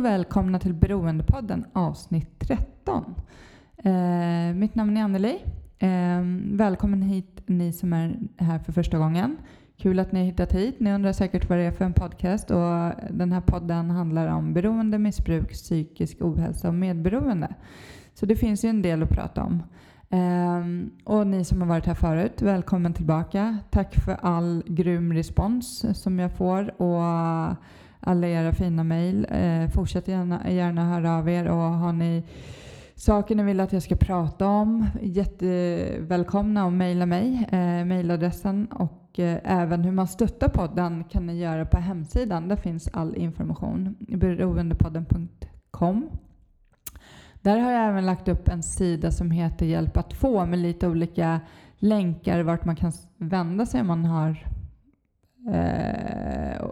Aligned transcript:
Och 0.00 0.06
välkomna 0.06 0.58
till 0.58 0.74
Beroendepodden 0.74 1.64
avsnitt 1.72 2.38
13. 2.38 3.14
Eh, 3.76 4.54
mitt 4.54 4.74
namn 4.74 4.96
är 4.96 5.02
Anneli. 5.02 5.38
Eh, 5.78 6.20
välkommen 6.56 7.02
hit 7.02 7.42
ni 7.46 7.72
som 7.72 7.92
är 7.92 8.18
här 8.36 8.58
för 8.58 8.72
första 8.72 8.98
gången. 8.98 9.36
Kul 9.78 9.98
att 9.98 10.12
ni 10.12 10.18
har 10.18 10.26
hittat 10.26 10.52
hit. 10.52 10.80
Ni 10.80 10.92
undrar 10.92 11.12
säkert 11.12 11.48
vad 11.48 11.58
det 11.58 11.64
är 11.64 11.70
för 11.70 11.84
en 11.84 11.92
podcast 11.92 12.50
och 12.50 12.92
den 13.10 13.32
här 13.32 13.40
podden 13.40 13.90
handlar 13.90 14.26
om 14.26 14.54
beroende, 14.54 14.98
missbruk, 14.98 15.52
psykisk 15.52 16.16
ohälsa 16.20 16.68
och 16.68 16.74
medberoende. 16.74 17.54
Så 18.14 18.26
det 18.26 18.36
finns 18.36 18.64
ju 18.64 18.68
en 18.68 18.82
del 18.82 19.02
att 19.02 19.10
prata 19.10 19.42
om. 19.42 19.62
Um, 20.10 20.90
och 21.04 21.26
ni 21.26 21.44
som 21.44 21.60
har 21.60 21.68
varit 21.68 21.86
här 21.86 21.94
förut, 21.94 22.42
välkommen 22.42 22.94
tillbaka. 22.94 23.58
Tack 23.70 23.94
för 23.94 24.16
all 24.22 24.62
grym 24.66 25.12
respons 25.12 25.84
som 26.02 26.18
jag 26.18 26.32
får 26.32 26.82
och 26.82 27.56
alla 28.00 28.26
era 28.26 28.52
fina 28.52 28.84
mejl. 28.84 29.26
Eh, 29.30 29.68
fortsätt 29.68 30.08
gärna, 30.08 30.50
gärna 30.50 30.84
höra 30.84 31.18
av 31.18 31.28
er 31.28 31.48
och 31.48 31.56
har 31.56 31.92
ni 31.92 32.22
saker 32.94 33.34
ni 33.34 33.42
vill 33.42 33.60
att 33.60 33.72
jag 33.72 33.82
ska 33.82 33.96
prata 33.96 34.46
om, 34.46 34.86
jättevälkomna 35.02 36.66
att 36.66 36.72
mejla 36.72 37.06
mig, 37.06 37.48
Eh, 37.52 37.84
mejladressen 37.84 38.66
och 38.66 39.18
eh, 39.18 39.38
även 39.44 39.84
hur 39.84 39.92
man 39.92 40.08
stöttar 40.08 40.48
podden 40.48 41.04
kan 41.04 41.26
ni 41.26 41.38
göra 41.38 41.66
på 41.66 41.76
hemsidan. 41.76 42.48
Där 42.48 42.56
finns 42.56 42.88
all 42.92 43.16
information, 43.16 43.96
beroendepodden.com. 43.98 46.10
Där 47.42 47.58
har 47.58 47.72
jag 47.72 47.88
även 47.88 48.06
lagt 48.06 48.28
upp 48.28 48.48
en 48.48 48.62
sida 48.62 49.10
som 49.10 49.30
heter 49.30 49.66
Hjälp 49.66 49.96
att 49.96 50.12
få 50.12 50.46
med 50.46 50.58
lite 50.58 50.88
olika 50.88 51.40
länkar 51.78 52.42
vart 52.42 52.64
man 52.64 52.76
kan 52.76 52.92
vända 53.16 53.66
sig 53.66 53.80
om 53.80 53.86
man 53.86 54.04
har 54.04 54.46
eh, 55.46 56.66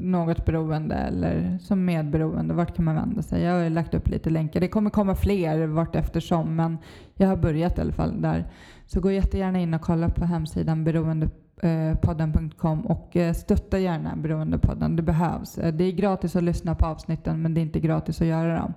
något 0.00 0.44
beroende 0.44 0.94
eller 0.94 1.58
som 1.58 1.84
medberoende. 1.84 2.54
Vart 2.54 2.76
kan 2.76 2.84
man 2.84 2.94
vända 2.94 3.22
sig? 3.22 3.42
Jag 3.42 3.62
har 3.62 3.70
lagt 3.70 3.94
upp 3.94 4.08
lite 4.08 4.30
länkar. 4.30 4.60
Det 4.60 4.68
kommer 4.68 4.90
komma 4.90 5.14
fler 5.14 5.66
vart 5.66 5.96
eftersom 5.96 6.56
men 6.56 6.78
jag 7.14 7.28
har 7.28 7.36
börjat 7.36 7.78
i 7.78 7.80
alla 7.80 7.92
fall 7.92 8.22
där. 8.22 8.44
Så 8.86 9.00
gå 9.00 9.10
jättegärna 9.10 9.60
in 9.60 9.74
och 9.74 9.80
kolla 9.80 10.08
på 10.08 10.24
hemsidan 10.24 10.84
beroendepodden.com 10.84 12.78
eh, 12.78 12.86
och 12.90 13.16
eh, 13.16 13.32
stötta 13.32 13.78
gärna 13.78 14.16
Beroendepodden. 14.16 14.96
Det 14.96 15.02
behövs. 15.02 15.58
Eh, 15.58 15.74
det 15.74 15.84
är 15.84 15.92
gratis 15.92 16.36
att 16.36 16.42
lyssna 16.42 16.74
på 16.74 16.86
avsnitten 16.86 17.42
men 17.42 17.54
det 17.54 17.60
är 17.60 17.62
inte 17.62 17.80
gratis 17.80 18.20
att 18.20 18.26
göra 18.26 18.58
dem. 18.58 18.74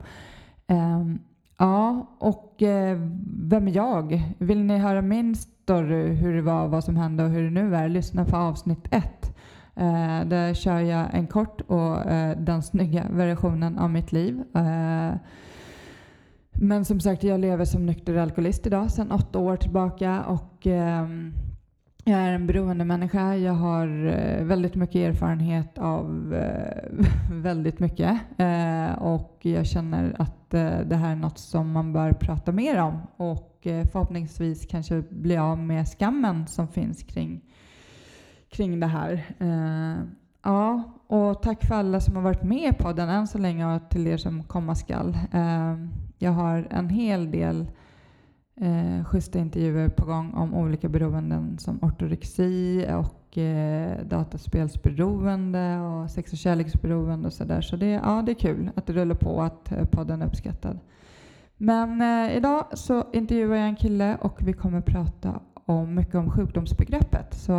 Ehm, 0.67 1.19
ja, 1.57 2.07
och 2.19 2.53
vem 3.43 3.67
är 3.67 3.75
jag? 3.75 4.33
Vill 4.37 4.63
ni 4.63 4.77
höra 4.77 5.01
min 5.01 5.35
story, 5.35 6.15
hur 6.15 6.35
det 6.35 6.41
var, 6.41 6.67
vad 6.67 6.83
som 6.83 6.95
hände 6.95 7.23
och 7.23 7.29
hur 7.29 7.43
det 7.43 7.49
nu 7.49 7.75
är? 7.75 7.89
Lyssna 7.89 8.25
på 8.25 8.37
avsnitt 8.37 8.87
ett. 8.91 9.36
Eh, 9.77 10.25
där 10.25 10.53
kör 10.53 10.79
jag 10.79 11.07
en 11.13 11.27
kort 11.27 11.61
och 11.61 12.05
eh, 12.05 12.37
den 12.37 12.63
snygga 12.63 13.05
versionen 13.09 13.77
av 13.77 13.89
mitt 13.89 14.11
liv. 14.11 14.43
Eh, 14.55 15.15
men 16.59 16.85
som 16.85 16.99
sagt, 16.99 17.23
jag 17.23 17.39
lever 17.39 17.65
som 17.65 17.85
nykter 17.85 18.15
alkoholist 18.15 18.67
idag 18.67 18.91
sedan 18.91 19.11
åtta 19.11 19.39
år 19.39 19.57
tillbaka 19.57 20.23
och 20.23 20.67
eh, 20.67 21.07
jag 22.03 22.19
är 22.19 22.33
en 22.33 22.47
beroende 22.47 22.85
människa. 22.85 23.35
Jag 23.35 23.53
har 23.53 24.05
eh, 24.05 24.43
väldigt 24.43 24.75
mycket 24.75 24.95
erfarenhet 24.95 25.77
av 25.77 26.33
eh, 26.33 27.05
väldigt 27.31 27.79
mycket 27.79 28.19
eh, 28.37 28.93
och 28.93 29.39
jag 29.41 29.65
känner 29.65 30.15
att 30.19 30.53
eh, 30.53 30.79
det 30.79 30.95
här 30.95 31.11
är 31.11 31.15
något 31.15 31.37
som 31.37 31.71
man 31.71 31.93
bör 31.93 32.11
prata 32.11 32.51
mer 32.51 32.81
om 32.81 33.01
och 33.17 33.67
eh, 33.67 33.87
förhoppningsvis 33.87 34.65
kanske 34.65 35.03
bli 35.09 35.37
av 35.37 35.57
med 35.57 35.87
skammen 35.87 36.47
som 36.47 36.67
finns 36.67 37.03
kring, 37.03 37.41
kring 38.49 38.79
det 38.79 38.87
här. 38.87 39.25
Eh, 39.39 40.03
ja, 40.43 40.83
och 41.07 41.41
tack 41.41 41.65
för 41.65 41.75
alla 41.75 41.99
som 41.99 42.15
har 42.15 42.23
varit 42.23 42.43
med 42.43 42.73
i 42.73 42.77
podden 42.77 43.09
än 43.09 43.27
så 43.27 43.37
länge 43.37 43.75
och 43.75 43.89
till 43.89 44.07
er 44.07 44.17
som 44.17 44.43
komma 44.43 44.75
skall. 44.75 45.17
Eh, 45.33 45.75
jag 46.17 46.31
har 46.31 46.67
en 46.69 46.89
hel 46.89 47.31
del 47.31 47.67
eh, 48.61 49.05
schyssta 49.05 49.39
intervjuer 49.39 49.89
på 49.89 50.05
gång 50.05 50.33
om 50.33 50.53
olika 50.53 50.89
beroenden 50.89 51.57
som 51.59 51.79
ortorexi 51.81 52.87
och 52.97 53.37
eh, 53.37 54.05
dataspelsberoende 54.05 55.79
och 55.79 56.11
sex 56.11 56.31
och 56.31 56.37
kärleksberoende 56.37 57.27
och 57.27 57.33
sådär. 57.33 57.61
Så 57.61 57.75
det, 57.75 57.89
ja, 57.89 58.23
det 58.25 58.31
är 58.31 58.39
kul 58.39 58.69
att 58.75 58.85
det 58.85 58.93
rullar 58.93 59.15
på 59.15 59.29
och 59.29 59.45
att 59.45 59.71
eh, 59.71 59.85
podden 59.85 60.21
är 60.21 60.27
uppskattad. 60.27 60.79
Men 61.57 62.01
eh, 62.01 62.37
idag 62.37 62.65
så 62.73 63.03
intervjuar 63.13 63.55
jag 63.55 63.67
en 63.67 63.75
kille 63.75 64.17
och 64.21 64.37
vi 64.47 64.53
kommer 64.53 64.81
prata 64.81 65.39
om 65.65 65.95
mycket 65.95 66.15
om 66.15 66.31
sjukdomsbegreppet. 66.31 67.33
Så 67.33 67.53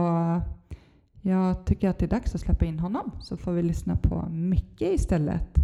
jag 1.23 1.65
tycker 1.65 1.89
att 1.89 1.99
det 1.99 2.07
är 2.07 2.11
dags 2.11 2.35
att 2.35 2.41
släppa 2.41 2.65
in 2.65 2.79
honom 2.79 3.11
så 3.21 3.37
får 3.37 3.53
vi 3.53 3.63
lyssna 3.63 3.97
på 3.97 4.29
Micke 4.31 4.83
istället. 4.83 5.59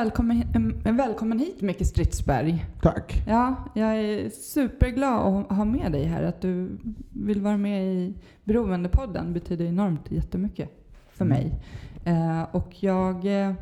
Välkommen, 0.00 0.80
välkommen 0.84 1.38
hit 1.38 1.60
Micke 1.60 1.86
Stridsberg. 1.86 2.66
Tack. 2.82 3.22
Ja, 3.26 3.56
jag 3.74 3.96
är 3.96 4.30
superglad 4.30 5.44
att 5.50 5.56
ha 5.56 5.64
med 5.64 5.92
dig 5.92 6.04
här. 6.04 6.22
Att 6.22 6.40
du 6.40 6.78
vill 7.10 7.40
vara 7.40 7.56
med 7.56 7.84
i 7.84 8.14
Beroendepodden 8.44 9.32
betyder 9.32 9.64
enormt 9.64 10.10
jättemycket 10.10 10.70
för 11.10 11.24
mm. 11.24 11.38
mig. 11.38 11.60
Eh, 12.04 12.42
och 12.42 12.82
jag 12.82 13.44
eh, 13.44 13.52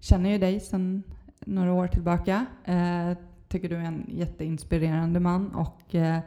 känner 0.00 0.30
ju 0.30 0.38
dig 0.38 0.60
sedan 0.60 1.02
några 1.40 1.72
år 1.72 1.86
tillbaka. 1.86 2.46
Eh, 2.64 3.12
tycker 3.48 3.68
du 3.68 3.76
är 3.76 3.84
en 3.84 4.06
jätteinspirerande 4.08 5.20
man 5.20 5.54
och 5.54 5.94
eh, 5.94 6.18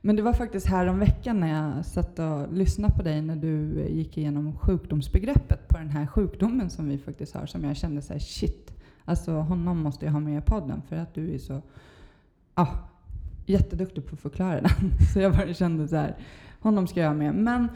men 0.00 0.16
det 0.16 0.22
var 0.22 0.32
faktiskt 0.32 0.66
här 0.66 0.86
om 0.86 0.98
veckan 0.98 1.40
när 1.40 1.48
jag 1.48 1.84
satt 1.84 2.18
och 2.18 2.52
lyssnade 2.52 2.94
på 2.94 3.02
dig 3.02 3.22
när 3.22 3.36
du 3.36 3.86
gick 3.88 4.18
igenom 4.18 4.58
sjukdomsbegreppet 4.58 5.68
på 5.68 5.78
den 5.78 5.90
här 5.90 6.06
sjukdomen 6.06 6.70
som 6.70 6.88
vi 6.88 6.98
faktiskt 6.98 7.34
har 7.34 7.46
som 7.46 7.64
jag 7.64 7.76
kände 7.76 8.02
så 8.02 8.12
här, 8.12 8.20
shit, 8.20 8.77
alltså 9.08 9.32
honom 9.32 9.78
måste 9.78 10.04
jag 10.04 10.12
ha 10.12 10.20
med 10.20 10.38
i 10.38 10.40
podden 10.40 10.82
för 10.88 10.96
att 10.96 11.14
du 11.14 11.34
är 11.34 11.38
så 11.38 11.62
ah, 12.54 12.66
jätteduktig 13.46 14.06
på 14.06 14.14
att 14.14 14.20
förklara 14.20 14.60
den. 14.60 14.70
Så 15.12 15.20
jag 15.20 15.32
bara 15.32 15.54
kände 15.54 15.88
så 15.88 15.96
här, 15.96 16.16
honom 16.60 16.86
ska 16.86 17.00
jag 17.00 17.08
ha 17.08 17.14
med. 17.14 17.34
Men 17.34 17.68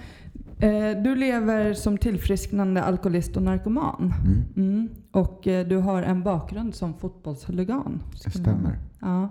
eh, 0.58 1.02
du 1.02 1.14
lever 1.14 1.74
som 1.74 1.98
tillfrisknande 1.98 2.82
alkoholist 2.82 3.36
och 3.36 3.42
narkoman. 3.42 4.14
Mm. 4.24 4.44
Mm. 4.56 4.88
Och 5.10 5.46
eh, 5.46 5.66
du 5.66 5.76
har 5.76 6.02
en 6.02 6.22
bakgrund 6.22 6.74
som 6.74 6.94
fotbollshuligan. 6.94 8.02
Det 8.24 8.30
stämmer. 8.30 8.78
Ja. 9.00 9.28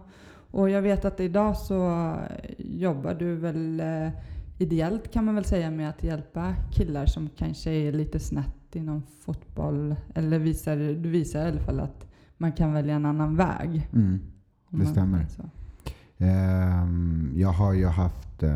Och 0.52 0.70
jag 0.70 0.82
vet 0.82 1.06
att 1.06 1.20
idag 1.20 1.58
så 1.58 2.10
jobbar 2.58 3.14
du 3.14 3.36
väl 3.36 3.80
eh, 3.80 4.10
ideellt 4.62 5.12
kan 5.12 5.26
man 5.26 5.36
väl 5.36 5.46
säga 5.46 5.72
med 5.72 5.90
att 5.90 6.04
hjälpa 6.04 6.56
killar 6.72 7.06
som 7.06 7.30
kanske 7.38 7.72
är 7.72 7.92
lite 7.92 8.20
snett 8.20 8.76
inom 8.76 9.04
fotboll. 9.26 9.96
Eller 10.16 10.40
visar, 10.40 10.78
du 10.78 11.10
visar 11.10 11.46
i 11.46 11.50
alla 11.50 11.60
fall 11.60 11.80
att 11.80 12.06
man 12.38 12.52
kan 12.52 12.74
välja 12.74 12.96
en 12.96 13.06
annan 13.06 13.36
väg. 13.36 13.90
Mm, 13.94 14.20
det 14.70 14.86
stämmer. 14.86 15.28
Um, 16.18 17.34
jag 17.36 17.50
har 17.50 17.74
ju 17.74 17.86
haft, 17.86 18.44
uh, 18.44 18.50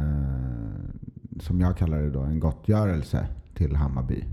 som 1.40 1.62
jag 1.62 1.78
kallar 1.78 2.02
det 2.02 2.10
då, 2.10 2.22
en 2.22 2.40
gottgörelse 2.40 3.28
till 3.54 3.76
Hammarby. 3.76 4.24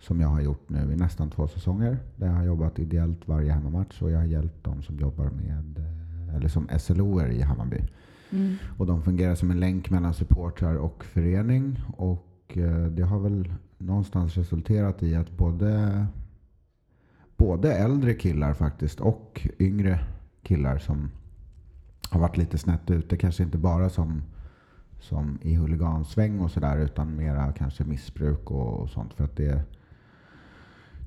Som 0.00 0.20
jag 0.20 0.28
har 0.28 0.40
gjort 0.40 0.68
nu 0.68 0.92
i 0.92 0.96
nästan 0.96 1.30
två 1.30 1.48
säsonger. 1.48 1.98
Där 2.16 2.26
jag 2.26 2.34
har 2.34 2.44
jobbat 2.44 2.78
ideellt 2.78 3.28
varje 3.28 3.52
hemmamatch 3.52 4.02
och 4.02 4.10
jag 4.10 4.18
har 4.18 4.26
hjälpt 4.26 4.64
de 4.64 4.82
som 4.82 4.98
jobbar 4.98 5.30
med 5.30 5.78
uh, 5.78 6.36
eller 6.36 6.48
som 6.48 6.68
SLOer 6.78 7.30
i 7.30 7.42
Hammarby. 7.42 7.84
Mm. 8.30 8.56
Och 8.78 8.86
de 8.86 9.02
fungerar 9.02 9.34
som 9.34 9.50
en 9.50 9.60
länk 9.60 9.90
mellan 9.90 10.14
supportrar 10.14 10.74
och 10.74 11.04
förening. 11.04 11.80
Och 11.96 12.52
eh, 12.56 12.86
det 12.86 13.02
har 13.02 13.18
väl 13.18 13.52
någonstans 13.78 14.36
resulterat 14.36 15.02
i 15.02 15.14
att 15.14 15.36
både, 15.36 16.06
både 17.36 17.74
äldre 17.74 18.14
killar 18.14 18.54
faktiskt 18.54 19.00
och 19.00 19.48
yngre 19.58 20.00
killar 20.42 20.78
som 20.78 21.10
har 22.10 22.20
varit 22.20 22.36
lite 22.36 22.58
snett 22.58 22.90
ute, 22.90 23.16
kanske 23.16 23.42
inte 23.42 23.58
bara 23.58 23.90
som, 23.90 24.22
som 25.00 25.38
i 25.42 25.54
huligansväng 25.54 26.40
och 26.40 26.50
sådär 26.50 26.78
utan 26.78 27.16
mera 27.16 27.52
kanske 27.52 27.84
missbruk 27.84 28.50
och, 28.50 28.80
och 28.80 28.90
sånt. 28.90 29.14
För 29.14 29.24
att 29.24 29.36
det 29.36 29.62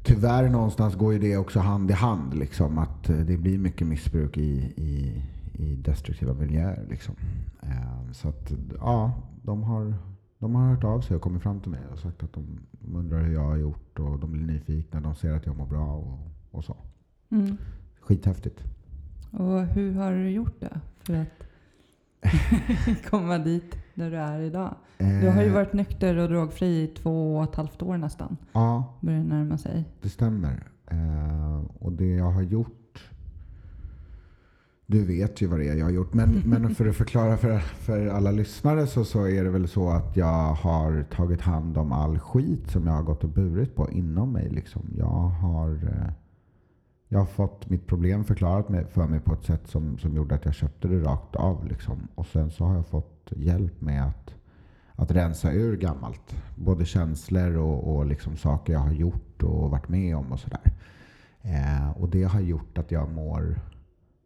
tyvärr 0.04 0.50
någonstans 0.50 0.96
går 0.96 1.14
ju 1.14 1.20
det 1.20 1.38
också 1.38 1.60
hand 1.60 1.92
i 1.92 1.94
hand. 1.94 2.34
Liksom, 2.34 2.78
att 2.78 3.10
eh, 3.10 3.18
det 3.18 3.38
blir 3.38 3.58
mycket 3.58 3.88
missbruk 3.88 4.38
i, 4.38 4.74
i, 4.76 5.24
i 5.54 5.76
destruktiva 5.76 6.34
miljöer. 6.34 6.86
Liksom. 6.90 7.16
Eh, 7.64 8.12
så 8.12 8.30
att, 8.30 8.52
ja, 8.80 9.14
de 9.44 9.64
har, 9.64 9.94
de 10.40 10.56
har 10.56 10.70
hört 10.70 10.84
av 10.84 11.02
sig 11.02 11.16
och 11.16 11.22
kommit 11.22 11.42
fram 11.42 11.60
till 11.60 11.72
mig 11.72 11.82
och 11.92 12.00
sagt 12.00 12.24
att 12.24 12.34
de 12.34 12.60
undrar 12.96 13.22
hur 13.22 13.34
jag 13.34 13.48
har 13.48 13.58
gjort 13.58 14.00
och 14.00 14.20
de 14.20 14.32
blir 14.32 14.46
nyfikna. 14.46 15.02
De 15.02 15.16
ser 15.16 15.32
att 15.34 15.46
jag 15.46 15.58
mår 15.58 15.66
bra 15.66 15.96
och, 15.96 16.20
och 16.52 16.64
så. 16.64 16.78
Mm. 17.30 17.58
Skithäftigt. 18.00 18.64
Och 19.32 19.62
hur 19.66 19.94
har 19.94 20.12
du 20.12 20.30
gjort 20.30 20.60
det 20.60 20.80
för 21.00 21.14
att 21.16 21.46
komma 23.10 23.38
dit? 23.38 23.76
där 23.94 24.12
du 24.12 24.18
är 24.18 24.40
idag? 24.40 24.76
Du 24.98 25.30
har 25.30 25.42
ju 25.42 25.48
Eh, 25.48 25.54
varit 25.54 25.74
nykter 25.74 26.18
och 26.18 26.30
drogfri 26.30 26.84
i 26.84 26.88
två 26.88 27.38
och 27.38 27.44
ett 27.44 27.56
halvt 27.56 27.82
år 27.82 27.98
nästan. 27.98 28.38
Ja, 28.52 28.98
Börjar 29.02 29.24
närma 29.24 29.58
sig. 29.58 29.86
det 30.02 30.10
stämmer. 30.10 30.64
Eh, 30.88 31.62
och 31.80 31.92
det 31.92 32.16
jag 32.16 32.32
har 32.32 32.42
gjort... 32.42 32.78
Du 34.92 35.06
vet 35.06 35.42
ju 35.42 35.48
vad 35.48 35.60
det 35.60 35.68
är 35.68 35.76
jag 35.76 35.86
har 35.86 35.92
gjort. 35.92 36.14
Men, 36.14 36.30
men 36.46 36.76
för 36.76 36.88
att 36.88 36.96
förklara 36.96 37.38
för, 37.38 37.60
för 37.60 38.08
alla 38.08 38.32
lyssnare 38.32 38.88
så, 38.88 39.06
så 39.06 39.28
är 39.28 39.44
det 39.44 39.50
väl 39.50 39.68
så 39.68 39.90
att 39.90 40.18
jag 40.18 40.54
har 40.54 41.04
tagit 41.04 41.42
hand 41.42 41.78
om 41.78 41.92
all 41.92 42.20
skit 42.20 42.72
som 42.72 42.88
jag 42.88 42.94
har 42.94 43.04
gått 43.04 43.24
och 43.24 43.30
burit 43.30 43.76
på 43.76 43.92
inom 43.92 44.34
mig. 44.34 44.50
Liksom. 44.50 44.82
Jag, 44.98 45.08
har, 45.08 45.70
eh, 45.70 46.14
jag 47.08 47.20
har 47.20 47.26
fått 47.26 47.70
mitt 47.70 47.88
problem 47.88 48.24
förklarat 48.24 48.68
för 48.94 49.08
mig 49.08 49.20
på 49.20 49.34
ett 49.34 49.44
sätt 49.44 49.68
som, 49.68 49.98
som 49.98 50.16
gjorde 50.16 50.36
att 50.36 50.46
jag 50.46 50.54
köpte 50.54 50.88
det 50.88 51.00
rakt 51.00 51.36
av. 51.36 51.68
Liksom. 51.68 52.08
Och 52.16 52.26
sen 52.26 52.52
så 52.52 52.66
har 52.66 52.76
jag 52.76 52.88
fått 52.88 53.32
hjälp 53.36 53.82
med 53.82 54.06
att, 54.06 54.34
att 54.96 55.12
rensa 55.12 55.52
ur 55.52 55.78
gammalt. 55.78 56.36
Både 56.56 56.86
känslor 56.86 57.58
och, 57.58 57.96
och 57.96 58.06
liksom 58.06 58.38
saker 58.38 58.74
jag 58.74 58.80
har 58.80 58.94
gjort 58.94 59.44
och 59.44 59.72
varit 59.72 59.90
med 59.90 60.16
om 60.16 60.32
och 60.32 60.40
sådär. 60.40 60.72
Eh, 61.42 61.90
och 61.92 62.10
det 62.10 62.24
har 62.24 62.40
gjort 62.40 62.78
att 62.78 62.92
jag 62.92 63.12
mår 63.12 63.60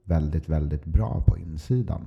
väldigt, 0.05 0.49
väldigt 0.49 0.85
bra 0.85 1.23
på 1.27 1.37
insidan. 1.37 2.05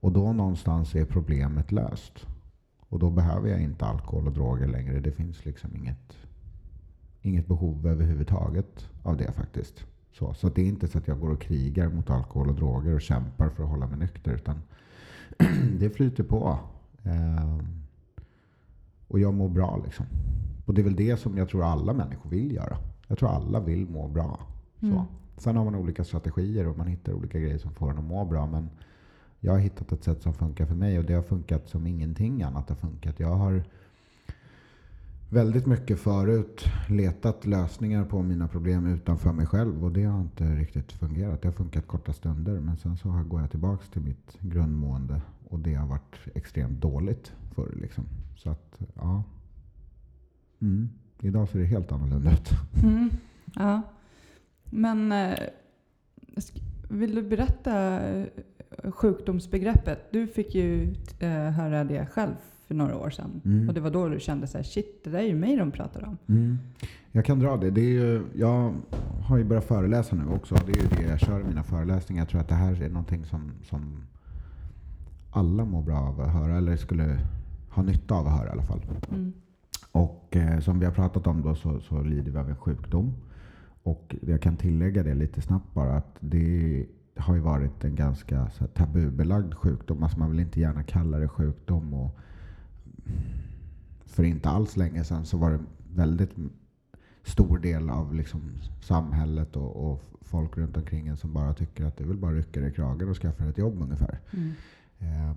Och 0.00 0.12
då 0.12 0.32
någonstans 0.32 0.94
är 0.94 1.04
problemet 1.04 1.72
löst. 1.72 2.26
Och 2.78 2.98
då 2.98 3.10
behöver 3.10 3.48
jag 3.48 3.62
inte 3.62 3.86
alkohol 3.86 4.26
och 4.26 4.32
droger 4.32 4.66
längre. 4.66 5.00
Det 5.00 5.12
finns 5.12 5.44
liksom 5.44 5.76
inget, 5.76 6.16
inget 7.22 7.46
behov 7.46 7.86
överhuvudtaget 7.86 8.90
av 9.02 9.16
det 9.16 9.32
faktiskt. 9.32 9.84
Så, 10.12 10.34
så 10.34 10.48
det 10.48 10.62
är 10.62 10.66
inte 10.66 10.88
så 10.88 10.98
att 10.98 11.08
jag 11.08 11.20
går 11.20 11.30
och 11.30 11.40
krigar 11.40 11.88
mot 11.88 12.10
alkohol 12.10 12.48
och 12.48 12.54
droger 12.54 12.94
och 12.94 13.00
kämpar 13.00 13.48
för 13.48 13.62
att 13.62 13.68
hålla 13.68 13.86
mig 13.86 13.98
nykter. 13.98 14.32
Utan 14.32 14.62
det 15.78 15.90
flyter 15.90 16.24
på. 16.24 16.58
Eh, 17.02 17.58
och 19.08 19.20
jag 19.20 19.34
mår 19.34 19.48
bra 19.48 19.82
liksom. 19.84 20.06
Och 20.66 20.74
det 20.74 20.80
är 20.80 20.84
väl 20.84 20.96
det 20.96 21.16
som 21.16 21.38
jag 21.38 21.48
tror 21.48 21.64
alla 21.64 21.92
människor 21.92 22.30
vill 22.30 22.52
göra. 22.52 22.78
Jag 23.08 23.18
tror 23.18 23.28
alla 23.28 23.60
vill 23.60 23.88
må 23.88 24.08
bra. 24.08 24.40
Så. 24.80 24.86
Mm. 24.86 25.04
Sen 25.38 25.56
har 25.56 25.64
man 25.64 25.74
olika 25.74 26.04
strategier 26.04 26.68
och 26.68 26.78
man 26.78 26.86
hittar 26.86 27.12
olika 27.12 27.38
grejer 27.38 27.58
som 27.58 27.74
får 27.74 27.90
en 27.90 27.98
att 27.98 28.04
må 28.04 28.24
bra. 28.24 28.46
Men 28.46 28.70
jag 29.40 29.52
har 29.52 29.58
hittat 29.58 29.92
ett 29.92 30.04
sätt 30.04 30.22
som 30.22 30.34
funkar 30.34 30.66
för 30.66 30.74
mig 30.74 30.98
och 30.98 31.04
det 31.04 31.14
har 31.14 31.22
funkat 31.22 31.68
som 31.68 31.86
ingenting 31.86 32.42
annat 32.42 32.68
har 32.68 32.76
funkat. 32.76 33.20
Jag 33.20 33.34
har 33.34 33.62
väldigt 35.30 35.66
mycket 35.66 36.00
förut 36.00 36.64
letat 36.88 37.46
lösningar 37.46 38.04
på 38.04 38.22
mina 38.22 38.48
problem 38.48 38.86
utanför 38.86 39.32
mig 39.32 39.46
själv 39.46 39.84
och 39.84 39.92
det 39.92 40.04
har 40.04 40.20
inte 40.20 40.44
riktigt 40.44 40.92
fungerat. 40.92 41.42
Det 41.42 41.48
har 41.48 41.52
funkat 41.52 41.86
korta 41.86 42.12
stunder 42.12 42.60
men 42.60 42.76
sen 42.76 42.96
så 42.96 43.08
går 43.08 43.40
jag 43.40 43.50
tillbaks 43.50 43.88
till 43.88 44.02
mitt 44.02 44.36
grundmående 44.40 45.22
och 45.48 45.58
det 45.58 45.74
har 45.74 45.86
varit 45.86 46.16
extremt 46.34 46.80
dåligt 46.80 47.32
förr. 47.54 47.74
Liksom. 47.80 48.04
Så 48.36 48.50
att, 48.50 48.80
ja. 48.94 49.24
Mm. 50.60 50.88
Idag 51.20 51.48
ser 51.48 51.58
det 51.58 51.64
helt 51.64 51.92
annorlunda 51.92 52.32
ut. 52.32 52.50
Mm. 52.82 53.10
Ja. 53.54 53.82
Men 54.70 55.12
eh, 55.12 55.38
vill 56.88 57.14
du 57.14 57.22
berätta 57.22 58.00
eh, 58.00 58.26
sjukdomsbegreppet? 58.92 60.12
Du 60.12 60.26
fick 60.26 60.54
ju 60.54 60.94
eh, 61.18 61.30
höra 61.30 61.84
det 61.84 62.06
själv 62.06 62.34
för 62.66 62.74
några 62.74 62.96
år 62.96 63.10
sedan. 63.10 63.40
Mm. 63.44 63.68
Och 63.68 63.74
det 63.74 63.80
var 63.80 63.90
då 63.90 64.08
du 64.08 64.20
kände 64.20 64.46
så 64.46 64.58
här, 64.58 64.64
shit, 64.64 65.04
det 65.04 65.10
där 65.10 65.18
är 65.18 65.26
ju 65.26 65.34
mig 65.34 65.56
de 65.56 65.70
pratar 65.70 66.04
om. 66.04 66.18
Mm. 66.26 66.58
Jag 67.12 67.24
kan 67.24 67.38
dra 67.38 67.56
det. 67.56 67.70
det 67.70 67.80
är 67.80 67.90
ju, 67.90 68.22
jag 68.34 68.74
har 69.22 69.38
ju 69.38 69.44
börjat 69.44 69.64
föreläsa 69.64 70.16
nu 70.16 70.34
också. 70.34 70.54
Det 70.66 70.72
är 70.72 70.82
ju 70.82 70.88
det 70.88 71.10
jag 71.10 71.20
kör 71.20 71.40
i 71.40 71.44
mina 71.44 71.62
föreläsningar. 71.62 72.22
Jag 72.22 72.28
tror 72.28 72.40
att 72.40 72.48
det 72.48 72.54
här 72.54 72.82
är 72.82 72.88
någonting 72.88 73.24
som, 73.24 73.52
som 73.62 74.04
alla 75.30 75.64
mår 75.64 75.82
bra 75.82 75.98
av 75.98 76.20
att 76.20 76.32
höra. 76.32 76.56
Eller 76.56 76.76
skulle 76.76 77.18
ha 77.70 77.82
nytta 77.82 78.14
av 78.14 78.26
att 78.26 78.38
höra 78.38 78.48
i 78.48 78.52
alla 78.52 78.62
fall. 78.62 78.80
Mm. 79.10 79.32
Och 79.92 80.36
eh, 80.36 80.60
som 80.60 80.78
vi 80.78 80.86
har 80.86 80.92
pratat 80.92 81.26
om 81.26 81.42
då 81.42 81.54
så, 81.54 81.80
så 81.80 82.02
lider 82.02 82.32
vi 82.32 82.38
av 82.38 82.48
en 82.48 82.56
sjukdom. 82.56 83.14
Och 83.88 84.16
jag 84.26 84.42
kan 84.42 84.56
tillägga 84.56 85.02
det 85.02 85.14
lite 85.14 85.42
snabbt 85.42 85.74
bara 85.74 85.96
att 85.96 86.16
det 86.20 86.86
har 87.16 87.34
ju 87.34 87.40
varit 87.40 87.84
en 87.84 87.94
ganska 87.94 88.50
så 88.50 88.60
här, 88.60 88.68
tabubelagd 88.68 89.54
sjukdom. 89.54 90.02
Alltså 90.02 90.18
man 90.18 90.30
vill 90.30 90.40
inte 90.40 90.60
gärna 90.60 90.82
kalla 90.82 91.18
det 91.18 91.28
sjukdom. 91.28 91.94
Och 91.94 92.18
för 94.06 94.22
inte 94.22 94.48
alls 94.48 94.76
länge 94.76 95.04
sedan 95.04 95.26
så 95.26 95.36
var 95.36 95.50
det 95.50 95.58
väldigt 95.94 96.30
stor 97.22 97.58
del 97.58 97.90
av 97.90 98.14
liksom 98.14 98.40
samhället 98.80 99.56
och, 99.56 99.90
och 99.90 100.02
folk 100.20 100.58
runt 100.58 100.76
omkring 100.76 101.08
en 101.08 101.16
som 101.16 101.32
bara 101.32 101.54
tycker 101.54 101.84
att 101.84 101.96
det 101.96 102.04
är 102.04 102.08
väl 102.08 102.16
bara 102.16 102.34
rycka 102.34 102.60
dig 102.60 102.70
i 102.70 102.72
kragen 102.72 103.08
och 103.08 103.16
skaffa 103.16 103.44
ett 103.44 103.58
jobb 103.58 103.82
ungefär. 103.82 104.18
Mm. 104.30 104.52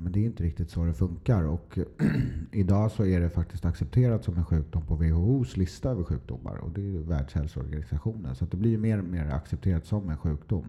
Men 0.03 0.11
det 0.11 0.19
är 0.19 0.25
inte 0.25 0.43
riktigt 0.43 0.69
så 0.69 0.85
det 0.85 0.93
funkar. 0.93 1.43
Och 1.43 1.77
idag 2.51 2.91
så 2.91 3.05
är 3.05 3.19
det 3.19 3.29
faktiskt 3.29 3.65
accepterat 3.65 4.23
som 4.23 4.37
en 4.37 4.45
sjukdom 4.45 4.85
på 4.85 4.95
WHOs 4.95 5.57
lista 5.57 5.89
över 5.89 6.03
sjukdomar. 6.03 6.57
Och 6.57 6.71
det 6.71 6.81
är 6.81 6.97
Världshälsoorganisationen. 6.99 8.35
Så 8.35 8.43
att 8.45 8.51
det 8.51 8.57
blir 8.57 8.77
mer 8.77 8.99
och 8.99 9.05
mer 9.05 9.25
accepterat 9.25 9.85
som 9.85 10.09
en 10.09 10.17
sjukdom. 10.17 10.65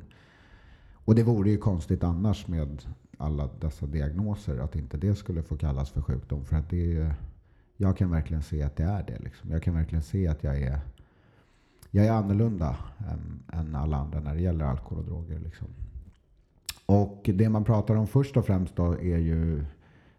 Och 1.04 1.14
det 1.14 1.22
vore 1.22 1.50
ju 1.50 1.56
konstigt 1.58 2.04
annars 2.04 2.48
med 2.48 2.84
alla 3.18 3.50
dessa 3.60 3.86
diagnoser 3.86 4.58
att 4.58 4.76
inte 4.76 4.96
det 4.96 5.14
skulle 5.14 5.42
få 5.42 5.56
kallas 5.56 5.90
för 5.90 6.02
sjukdom. 6.02 6.44
För 6.44 6.56
att 6.56 6.70
det 6.70 6.76
är, 6.80 6.86
ju- 6.88 7.12
jag 7.76 7.96
kan 7.96 8.10
verkligen 8.10 8.42
se 8.42 8.62
att 8.62 8.76
det 8.76 8.84
är 8.84 9.02
det. 9.06 9.18
Liksom. 9.18 9.50
Jag 9.50 9.62
kan 9.62 9.74
verkligen 9.74 10.02
se 10.02 10.28
att 10.28 10.44
jag 10.44 10.58
är, 10.62 10.80
jag 11.90 12.06
är 12.06 12.12
annorlunda 12.12 12.76
än, 12.98 13.42
än 13.60 13.74
alla 13.74 13.96
andra 13.96 14.20
när 14.20 14.34
det 14.34 14.40
gäller 14.40 14.64
alkohol 14.64 14.98
och 14.98 15.04
droger. 15.04 15.38
Liksom. 15.38 15.68
Och 16.86 17.30
det 17.34 17.48
man 17.48 17.64
pratar 17.64 17.94
om 17.94 18.06
först 18.06 18.36
och 18.36 18.46
främst 18.46 18.76
då 18.76 18.92
är 18.92 19.18
ju 19.18 19.58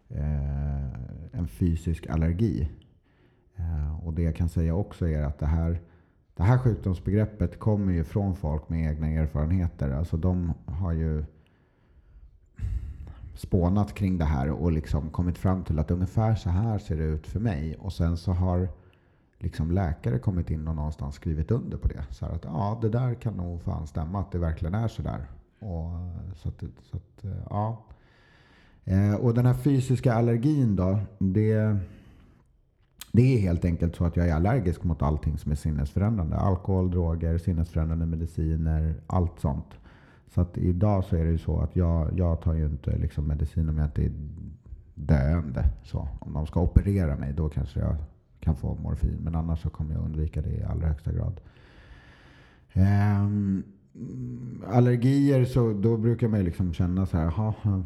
eh, 0.08 0.94
en 1.32 1.48
fysisk 1.48 2.06
allergi. 2.06 2.68
Eh, 3.56 4.06
och 4.06 4.14
det 4.14 4.22
jag 4.22 4.36
kan 4.36 4.48
säga 4.48 4.74
också 4.74 5.08
är 5.08 5.22
att 5.22 5.38
det 5.38 5.46
här, 5.46 5.80
det 6.34 6.42
här 6.42 6.58
sjukdomsbegreppet 6.58 7.58
kommer 7.58 7.92
ju 7.92 8.04
från 8.04 8.36
folk 8.36 8.68
med 8.68 8.90
egna 8.90 9.08
erfarenheter. 9.08 9.90
Alltså 9.90 10.16
de 10.16 10.52
har 10.66 10.92
ju 10.92 11.24
spånat 13.34 13.94
kring 13.94 14.18
det 14.18 14.24
här 14.24 14.50
och 14.50 14.72
liksom 14.72 15.10
kommit 15.10 15.38
fram 15.38 15.64
till 15.64 15.78
att 15.78 15.90
ungefär 15.90 16.34
så 16.34 16.50
här 16.50 16.78
ser 16.78 16.96
det 16.96 17.04
ut 17.04 17.26
för 17.26 17.40
mig. 17.40 17.76
Och 17.78 17.92
sen 17.92 18.16
så 18.16 18.32
har 18.32 18.68
liksom 19.38 19.70
läkare 19.70 20.18
kommit 20.18 20.50
in 20.50 20.68
och 20.68 20.76
någonstans 20.76 21.14
skrivit 21.14 21.50
under 21.50 21.78
på 21.78 21.88
det. 21.88 22.04
Så 22.10 22.26
här 22.26 22.32
att 22.32 22.44
ja, 22.44 22.78
det 22.82 22.88
där 22.88 23.14
kan 23.14 23.34
nog 23.34 23.62
fan 23.62 23.86
stämma 23.86 24.20
att 24.20 24.32
det 24.32 24.38
verkligen 24.38 24.74
är 24.74 24.88
så 24.88 25.02
där. 25.02 25.26
Och, 25.64 25.90
så 26.36 26.48
att, 26.48 26.62
så 26.82 26.96
att, 26.96 27.24
eh, 27.24 27.46
ja. 27.50 27.84
Eh, 28.84 29.14
och 29.14 29.34
den 29.34 29.46
här 29.46 29.54
fysiska 29.54 30.14
allergin 30.14 30.76
då, 30.76 30.98
det, 31.18 31.76
det 33.12 33.34
är 33.34 33.38
helt 33.38 33.64
enkelt 33.64 33.96
så 33.96 34.04
att 34.04 34.16
jag 34.16 34.28
är 34.28 34.34
allergisk 34.34 34.84
mot 34.84 35.02
allting 35.02 35.38
som 35.38 35.52
är 35.52 35.56
sinnesförändrande. 35.56 36.36
Alkohol, 36.36 36.90
droger, 36.90 37.38
sinnesförändrande 37.38 38.06
mediciner, 38.06 38.94
allt 39.06 39.40
sånt. 39.40 39.74
Så 40.34 40.40
att 40.40 40.58
idag 40.58 41.04
så 41.04 41.16
är 41.16 41.24
det 41.24 41.30
ju 41.30 41.38
så 41.38 41.60
att 41.60 41.76
jag, 41.76 42.18
jag 42.18 42.40
tar 42.40 42.54
ju 42.54 42.66
inte 42.66 42.98
liksom 42.98 43.28
medicin 43.28 43.68
om 43.68 43.78
jag 43.78 43.86
inte 43.86 44.04
är 44.04 44.12
döende. 44.94 45.64
Så 45.82 46.08
om 46.20 46.32
de 46.32 46.46
ska 46.46 46.60
operera 46.60 47.16
mig 47.16 47.32
då 47.32 47.48
kanske 47.48 47.80
jag 47.80 47.96
kan 48.40 48.56
få 48.56 48.74
morfin. 48.74 49.18
Men 49.20 49.34
annars 49.34 49.62
så 49.62 49.70
kommer 49.70 49.94
jag 49.94 50.04
undvika 50.04 50.42
det 50.42 50.50
i 50.50 50.62
allra 50.62 50.88
högsta 50.88 51.12
grad. 51.12 51.40
Um, 52.74 53.62
Mm, 53.94 54.62
allergier 54.66 55.44
så 55.44 55.72
då 55.72 55.96
brukar 55.96 56.28
man 56.28 56.38
ju 56.38 56.44
liksom 56.44 56.72
känna 56.72 57.06
så 57.06 57.16
här, 57.16 57.24
"Jaha, 57.24 57.84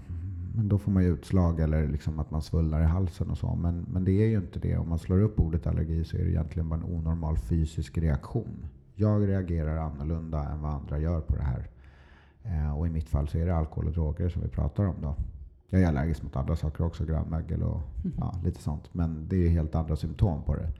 men 0.59 0.69
då 0.69 0.79
får 0.79 0.93
man 0.93 1.03
ju 1.03 1.09
utslag 1.13 1.61
eller 1.61 1.89
liksom 1.89 2.19
att 2.19 2.31
man 2.31 2.43
svullnar 2.43 2.81
i 2.81 2.85
halsen 2.85 3.31
och 3.31 3.39
så. 3.39 3.55
Men, 3.55 3.87
men 3.93 4.05
det 4.05 4.13
är 4.13 4.27
ju 4.27 4.37
inte 4.37 4.59
det. 4.59 4.77
Om 4.77 4.89
man 4.89 4.99
slår 4.99 5.21
upp 5.21 5.41
ordet 5.41 5.67
allergi 5.67 6.05
så 6.05 6.17
är 6.17 6.25
det 6.25 6.31
egentligen 6.31 6.69
bara 6.69 6.81
en 6.81 6.85
onormal 6.97 7.37
fysisk 7.37 7.99
reaktion. 7.99 8.67
Jag 8.95 9.29
reagerar 9.29 9.77
annorlunda 9.77 10.49
än 10.49 10.61
vad 10.61 10.73
andra 10.73 10.99
gör 10.99 11.21
på 11.21 11.37
det 11.37 11.43
här. 11.43 11.69
Eh, 12.43 12.79
och 12.79 12.87
i 12.87 12.91
mitt 12.91 13.09
fall 13.09 13.29
så 13.29 13.39
är 13.39 13.47
det 13.47 13.57
alkohol 13.57 13.87
och 13.87 13.93
droger 13.93 14.29
som 14.29 14.43
vi 14.43 14.49
pratar 14.49 14.85
om 14.87 14.95
då. 15.03 15.15
Jag 15.71 15.83
är 15.83 15.87
allergisk 15.89 16.23
mot 16.23 16.37
andra 16.37 16.57
saker 16.57 16.85
också, 16.85 17.05
grönmögel 17.05 17.63
och 17.63 17.81
ja, 18.19 18.35
lite 18.45 18.63
sånt. 18.63 18.95
Men 18.95 19.29
det 19.29 19.37
är 19.37 19.41
ju 19.41 19.49
helt 19.49 19.75
andra 19.75 19.97
symptom 19.97 20.43
på 20.43 20.55
det. 20.55 20.73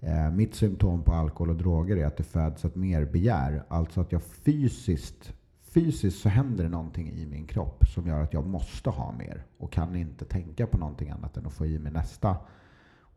Eh, 0.00 0.30
mitt 0.30 0.54
symptom 0.54 1.02
på 1.02 1.12
alkohol 1.12 1.50
och 1.50 1.56
droger 1.56 1.96
är 1.96 2.06
att 2.06 2.16
det 2.16 2.22
föds 2.22 2.64
ett 2.64 2.76
mer 2.76 3.04
begär. 3.04 3.64
Alltså 3.68 4.00
att 4.00 4.12
jag 4.12 4.22
fysiskt, 4.22 5.32
fysiskt 5.62 6.18
så 6.18 6.28
händer 6.28 6.64
det 6.64 6.70
någonting 6.70 7.10
i 7.10 7.26
min 7.26 7.46
kropp 7.46 7.88
som 7.88 8.06
gör 8.06 8.22
att 8.22 8.32
jag 8.32 8.46
måste 8.46 8.90
ha 8.90 9.12
mer. 9.12 9.44
Och 9.58 9.72
kan 9.72 9.96
inte 9.96 10.24
tänka 10.24 10.66
på 10.66 10.78
någonting 10.78 11.10
annat 11.10 11.36
än 11.36 11.46
att 11.46 11.52
få 11.52 11.66
i 11.66 11.78
mig 11.78 11.92
nästa 11.92 12.36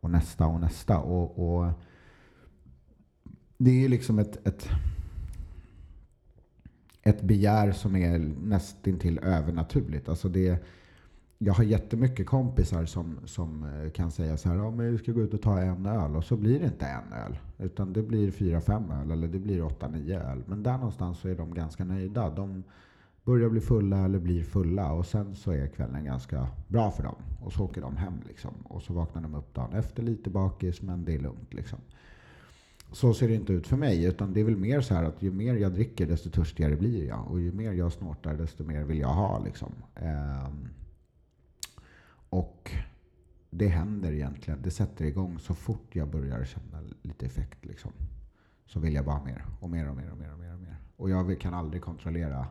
och 0.00 0.10
nästa 0.10 0.46
och 0.46 0.60
nästa. 0.60 0.98
Och, 0.98 1.56
och 1.56 1.72
det 3.58 3.70
är 3.70 3.80
ju 3.80 3.88
liksom 3.88 4.18
ett, 4.18 4.46
ett, 4.46 4.68
ett 7.02 7.22
begär 7.22 7.72
som 7.72 7.96
är 7.96 8.18
nästintill 8.42 9.18
övernaturligt. 9.18 10.08
Alltså 10.08 10.28
det, 10.28 10.64
jag 11.38 11.54
har 11.54 11.64
jättemycket 11.64 12.26
kompisar 12.26 12.84
som, 12.84 13.18
som 13.24 13.64
eh, 13.64 13.90
kan 13.90 14.10
säga 14.10 14.36
så 14.36 14.48
här, 14.48 14.56
ja, 14.56 14.70
men 14.70 14.92
vi 14.92 14.98
ska 14.98 15.12
gå 15.12 15.20
ut 15.20 15.34
och 15.34 15.42
ta 15.42 15.60
en 15.60 15.86
öl 15.86 16.16
och 16.16 16.24
så 16.24 16.36
blir 16.36 16.60
det 16.60 16.66
inte 16.66 16.86
en 16.86 17.12
öl. 17.12 17.38
Utan 17.58 17.92
det 17.92 18.02
blir 18.02 18.30
fyra, 18.30 18.60
fem 18.60 18.90
öl 18.90 19.10
eller 19.10 19.28
det 19.28 19.38
blir 19.38 19.64
åtta, 19.64 19.88
nio 19.88 20.20
öl. 20.20 20.42
Men 20.46 20.62
där 20.62 20.76
någonstans 20.76 21.18
så 21.18 21.28
är 21.28 21.34
de 21.34 21.54
ganska 21.54 21.84
nöjda. 21.84 22.30
De, 22.30 22.64
börjar 23.24 23.48
bli 23.48 23.60
fulla 23.60 24.04
eller 24.04 24.18
blir 24.18 24.42
fulla 24.42 24.92
och 24.92 25.06
sen 25.06 25.34
så 25.34 25.50
är 25.50 25.66
kvällen 25.66 26.04
ganska 26.04 26.48
bra 26.68 26.90
för 26.90 27.02
dem. 27.02 27.14
Och 27.44 27.52
så 27.52 27.64
åker 27.64 27.80
de 27.80 27.96
hem 27.96 28.14
liksom. 28.28 28.54
Och 28.64 28.82
så 28.82 28.92
vaknar 28.92 29.22
de 29.22 29.34
upp 29.34 29.54
dagen 29.54 29.72
efter 29.72 30.02
lite 30.02 30.30
bakis 30.30 30.82
men 30.82 31.04
det 31.04 31.14
är 31.14 31.18
lugnt 31.18 31.54
liksom. 31.54 31.78
Så 32.92 33.14
ser 33.14 33.28
det 33.28 33.34
inte 33.34 33.52
ut 33.52 33.66
för 33.66 33.76
mig 33.76 34.04
utan 34.04 34.32
det 34.32 34.40
är 34.40 34.44
väl 34.44 34.56
mer 34.56 34.80
så 34.80 34.94
här 34.94 35.04
att 35.04 35.22
ju 35.22 35.30
mer 35.30 35.54
jag 35.54 35.72
dricker 35.72 36.06
desto 36.06 36.30
törstigare 36.30 36.76
blir 36.76 37.08
jag. 37.08 37.30
Och 37.30 37.40
ju 37.40 37.52
mer 37.52 37.72
jag 37.72 37.92
snortar 37.92 38.34
desto 38.34 38.64
mer 38.64 38.84
vill 38.84 38.98
jag 38.98 39.14
ha 39.14 39.44
liksom. 39.44 39.72
Um, 39.96 40.68
och 42.34 42.70
det 43.50 43.68
händer 43.68 44.12
egentligen. 44.12 44.62
Det 44.62 44.70
sätter 44.70 45.04
igång 45.04 45.38
så 45.38 45.54
fort 45.54 45.96
jag 45.96 46.08
börjar 46.10 46.44
känna 46.44 46.82
lite 47.02 47.26
effekt 47.26 47.64
liksom. 47.64 47.92
Så 48.66 48.80
vill 48.80 48.94
jag 48.94 49.04
bara 49.04 49.24
mer 49.24 49.44
och 49.60 49.70
mer 49.70 49.88
och 49.88 49.96
mer 49.96 50.10
och 50.10 50.18
mer 50.18 50.32
och 50.32 50.38
mer. 50.38 50.52
Och, 50.54 50.60
mer. 50.60 50.76
och 50.96 51.10
jag 51.10 51.40
kan 51.40 51.54
aldrig 51.54 51.82
kontrollera 51.82 52.46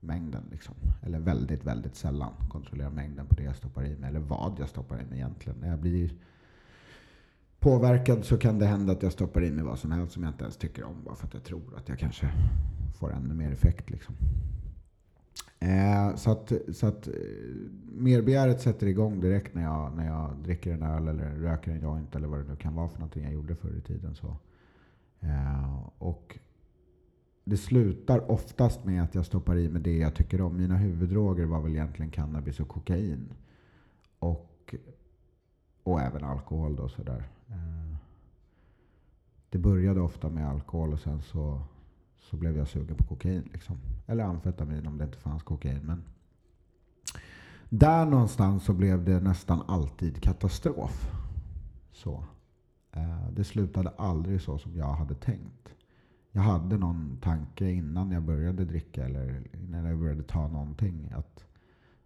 mängden. 0.00 0.42
Liksom. 0.50 0.74
Eller 1.02 1.18
väldigt, 1.18 1.64
väldigt 1.64 1.94
sällan 1.94 2.32
kontrollera 2.50 2.90
mängden 2.90 3.26
på 3.26 3.34
det 3.34 3.42
jag 3.42 3.56
stoppar 3.56 3.86
i 3.86 3.96
mig. 3.96 4.08
Eller 4.08 4.20
vad 4.20 4.56
jag 4.58 4.68
stoppar 4.68 5.00
i 5.00 5.04
mig 5.04 5.18
egentligen. 5.18 5.58
När 5.60 5.68
jag 5.68 5.78
blir 5.78 6.14
påverkad 7.58 8.24
så 8.24 8.38
kan 8.38 8.58
det 8.58 8.66
hända 8.66 8.92
att 8.92 9.02
jag 9.02 9.12
stoppar 9.12 9.44
i 9.44 9.50
mig 9.50 9.64
vad 9.64 9.78
som 9.78 9.92
helst 9.92 10.12
som 10.12 10.22
jag 10.22 10.30
inte 10.30 10.44
ens 10.44 10.56
tycker 10.56 10.84
om. 10.84 11.04
Bara 11.04 11.14
för 11.14 11.26
att 11.26 11.34
jag 11.34 11.44
tror 11.44 11.76
att 11.76 11.88
jag 11.88 11.98
kanske 11.98 12.32
får 12.98 13.12
ännu 13.12 13.34
mer 13.34 13.52
effekt. 13.52 13.90
Liksom. 13.90 14.14
Eh, 15.60 16.16
så 16.16 16.30
att, 16.30 16.52
så 16.72 16.86
att 16.86 17.08
eh, 17.08 17.12
merbegäret 17.92 18.60
sätter 18.60 18.86
igång 18.86 19.20
direkt 19.20 19.54
när 19.54 19.62
jag, 19.62 19.96
när 19.96 20.06
jag 20.06 20.36
dricker 20.36 20.72
en 20.72 20.82
öl 20.82 21.08
eller 21.08 21.30
röker 21.30 21.70
en 21.70 21.80
joint 21.80 22.16
eller 22.16 22.28
vad 22.28 22.38
det 22.38 22.48
nu 22.48 22.56
kan 22.56 22.74
vara 22.74 22.88
för 22.88 22.98
någonting 22.98 23.24
jag 23.24 23.32
gjorde 23.32 23.56
förr 23.56 23.76
i 23.78 23.80
tiden. 23.80 24.14
Så. 24.14 24.36
Eh, 25.20 25.88
och 25.98 26.38
det 27.44 27.56
slutar 27.56 28.30
oftast 28.30 28.84
med 28.84 29.02
att 29.02 29.14
jag 29.14 29.26
stoppar 29.26 29.56
i 29.56 29.68
mig 29.68 29.82
det 29.82 29.98
jag 29.98 30.14
tycker 30.14 30.40
om. 30.40 30.56
Mina 30.56 30.76
huvuddroger 30.76 31.44
var 31.44 31.60
väl 31.60 31.72
egentligen 31.72 32.10
cannabis 32.10 32.60
och 32.60 32.68
kokain. 32.68 33.28
Och, 34.18 34.74
och 35.82 36.00
även 36.00 36.24
alkohol 36.24 36.76
då 36.76 36.88
sådär. 36.88 37.28
Eh, 37.48 37.96
det 39.50 39.58
började 39.58 40.00
ofta 40.00 40.28
med 40.28 40.48
alkohol 40.48 40.92
och 40.92 41.00
sen 41.00 41.22
så, 41.22 41.62
så 42.30 42.36
blev 42.36 42.56
jag 42.56 42.68
sugen 42.68 42.96
på 42.96 43.04
kokain. 43.04 43.48
Liksom. 43.52 43.78
Eller 44.06 44.24
amfetamin 44.24 44.86
om 44.86 44.98
det 44.98 45.04
inte 45.04 45.18
fanns 45.18 45.42
kokain. 45.42 45.80
Men 45.82 46.02
där 47.68 48.06
någonstans 48.06 48.64
så 48.64 48.72
blev 48.72 49.04
det 49.04 49.20
nästan 49.20 49.62
alltid 49.68 50.22
katastrof. 50.22 51.10
Så. 51.92 52.24
Eh, 52.92 53.30
det 53.32 53.44
slutade 53.44 53.88
aldrig 53.88 54.40
så 54.40 54.58
som 54.58 54.76
jag 54.76 54.92
hade 54.92 55.14
tänkt 55.14 55.74
jag 56.32 56.42
hade 56.42 56.78
någon 56.78 57.18
tanke 57.22 57.70
innan 57.70 58.10
jag 58.10 58.22
började 58.22 58.64
dricka 58.64 59.04
eller 59.04 59.46
innan 59.52 59.84
jag 59.84 59.98
började 59.98 60.22
ta 60.22 60.48
någonting. 60.48 61.12
Att 61.16 61.44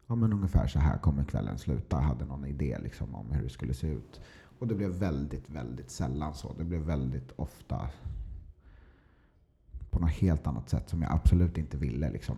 ja, 0.07 0.15
men 0.15 0.33
ungefär 0.33 0.67
så 0.67 0.79
här 0.79 0.99
kommer 0.99 1.25
kvällen 1.25 1.59
sluta. 1.59 1.97
Jag 1.97 2.03
hade 2.03 2.25
någon 2.25 2.45
idé 2.45 2.79
liksom 2.83 3.15
om 3.15 3.31
hur 3.31 3.43
det 3.43 3.49
skulle 3.49 3.75
se 3.75 3.89
ut. 3.89 4.21
Och 4.59 4.67
det 4.67 4.75
blev 4.75 4.91
väldigt, 4.91 5.51
väldigt 5.51 5.91
sällan 5.91 6.35
så. 6.35 6.53
Det 6.59 6.65
blev 6.65 6.81
väldigt 6.81 7.33
ofta 7.37 7.89
på 9.95 10.01
något 10.01 10.11
helt 10.11 10.47
annat 10.47 10.69
sätt 10.69 10.89
som 10.89 11.03
jag 11.03 11.13
absolut 11.13 11.59
inte 11.59 11.77
ville. 11.77 12.11
Liksom. 12.11 12.37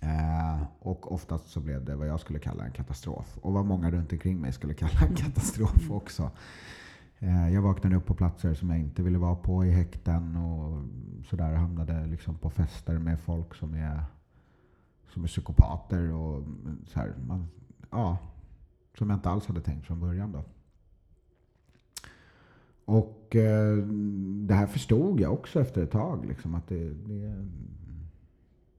Eh, 0.00 0.62
och 0.78 1.12
oftast 1.12 1.48
så 1.48 1.60
blev 1.60 1.84
det 1.84 1.96
vad 1.96 2.08
jag 2.08 2.20
skulle 2.20 2.38
kalla 2.38 2.64
en 2.64 2.72
katastrof. 2.72 3.38
Och 3.42 3.52
vad 3.52 3.66
många 3.66 3.90
runt 3.90 4.12
omkring 4.12 4.40
mig 4.40 4.52
skulle 4.52 4.74
kalla 4.74 5.00
en 5.08 5.14
katastrof 5.14 5.90
också. 5.90 6.30
Eh, 7.18 7.54
jag 7.54 7.62
vaknade 7.62 7.96
upp 7.96 8.06
på 8.06 8.14
platser 8.14 8.54
som 8.54 8.70
jag 8.70 8.78
inte 8.78 9.02
ville 9.02 9.18
vara 9.18 9.36
på 9.36 9.64
i 9.64 9.70
häkten 9.70 10.36
och 10.36 10.84
sådär. 11.26 11.54
Hamnade 11.54 12.06
liksom 12.06 12.34
på 12.34 12.50
fester 12.50 12.98
med 12.98 13.20
folk 13.20 13.54
som 13.54 13.74
är, 13.74 14.04
som 15.12 15.24
är 15.24 15.28
psykopater 15.28 16.12
och 16.12 16.44
så 16.86 16.98
här, 17.00 17.14
man, 17.26 17.48
ja, 17.90 18.18
som 18.98 19.10
jag 19.10 19.16
inte 19.16 19.30
alls 19.30 19.46
hade 19.46 19.60
tänkt 19.60 19.86
från 19.86 20.00
början. 20.00 20.32
Då. 20.32 20.44
Och 22.86 23.36
eh, 23.36 23.76
det 24.46 24.54
här 24.54 24.66
förstod 24.66 25.20
jag 25.20 25.32
också 25.32 25.60
efter 25.60 25.82
ett 25.82 25.90
tag. 25.90 26.26
Liksom, 26.26 26.54
att 26.54 26.68
det, 26.68 26.90
det, 26.90 27.46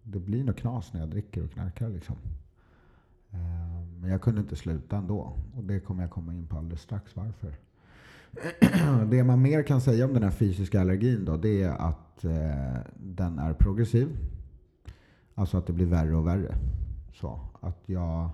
det 0.03 0.19
blir 0.19 0.43
något 0.43 0.55
knas 0.55 0.93
när 0.93 0.99
jag 0.99 1.09
dricker 1.09 1.43
och 1.43 1.51
knarkar. 1.51 1.89
Liksom. 1.89 2.15
Eh, 3.31 3.99
men 4.01 4.09
jag 4.09 4.21
kunde 4.21 4.41
inte 4.41 4.55
sluta 4.55 4.97
ändå. 4.97 5.33
Och 5.55 5.63
det 5.63 5.79
kommer 5.79 6.03
jag 6.03 6.11
komma 6.11 6.33
in 6.33 6.47
på 6.47 6.57
alldeles 6.57 6.81
strax 6.81 7.15
varför. 7.15 7.55
det 9.09 9.23
man 9.23 9.41
mer 9.41 9.63
kan 9.63 9.81
säga 9.81 10.05
om 10.05 10.13
den 10.13 10.23
här 10.23 10.31
fysiska 10.31 10.81
allergin 10.81 11.25
då, 11.25 11.37
det 11.37 11.63
är 11.63 11.69
att 11.69 12.23
eh, 12.23 12.81
den 12.95 13.39
är 13.39 13.53
progressiv. 13.53 14.17
Alltså 15.35 15.57
att 15.57 15.67
det 15.67 15.73
blir 15.73 15.85
värre 15.85 16.15
och 16.15 16.27
värre. 16.27 16.55
Så 17.13 17.39
att 17.59 17.83
jag, 17.85 18.29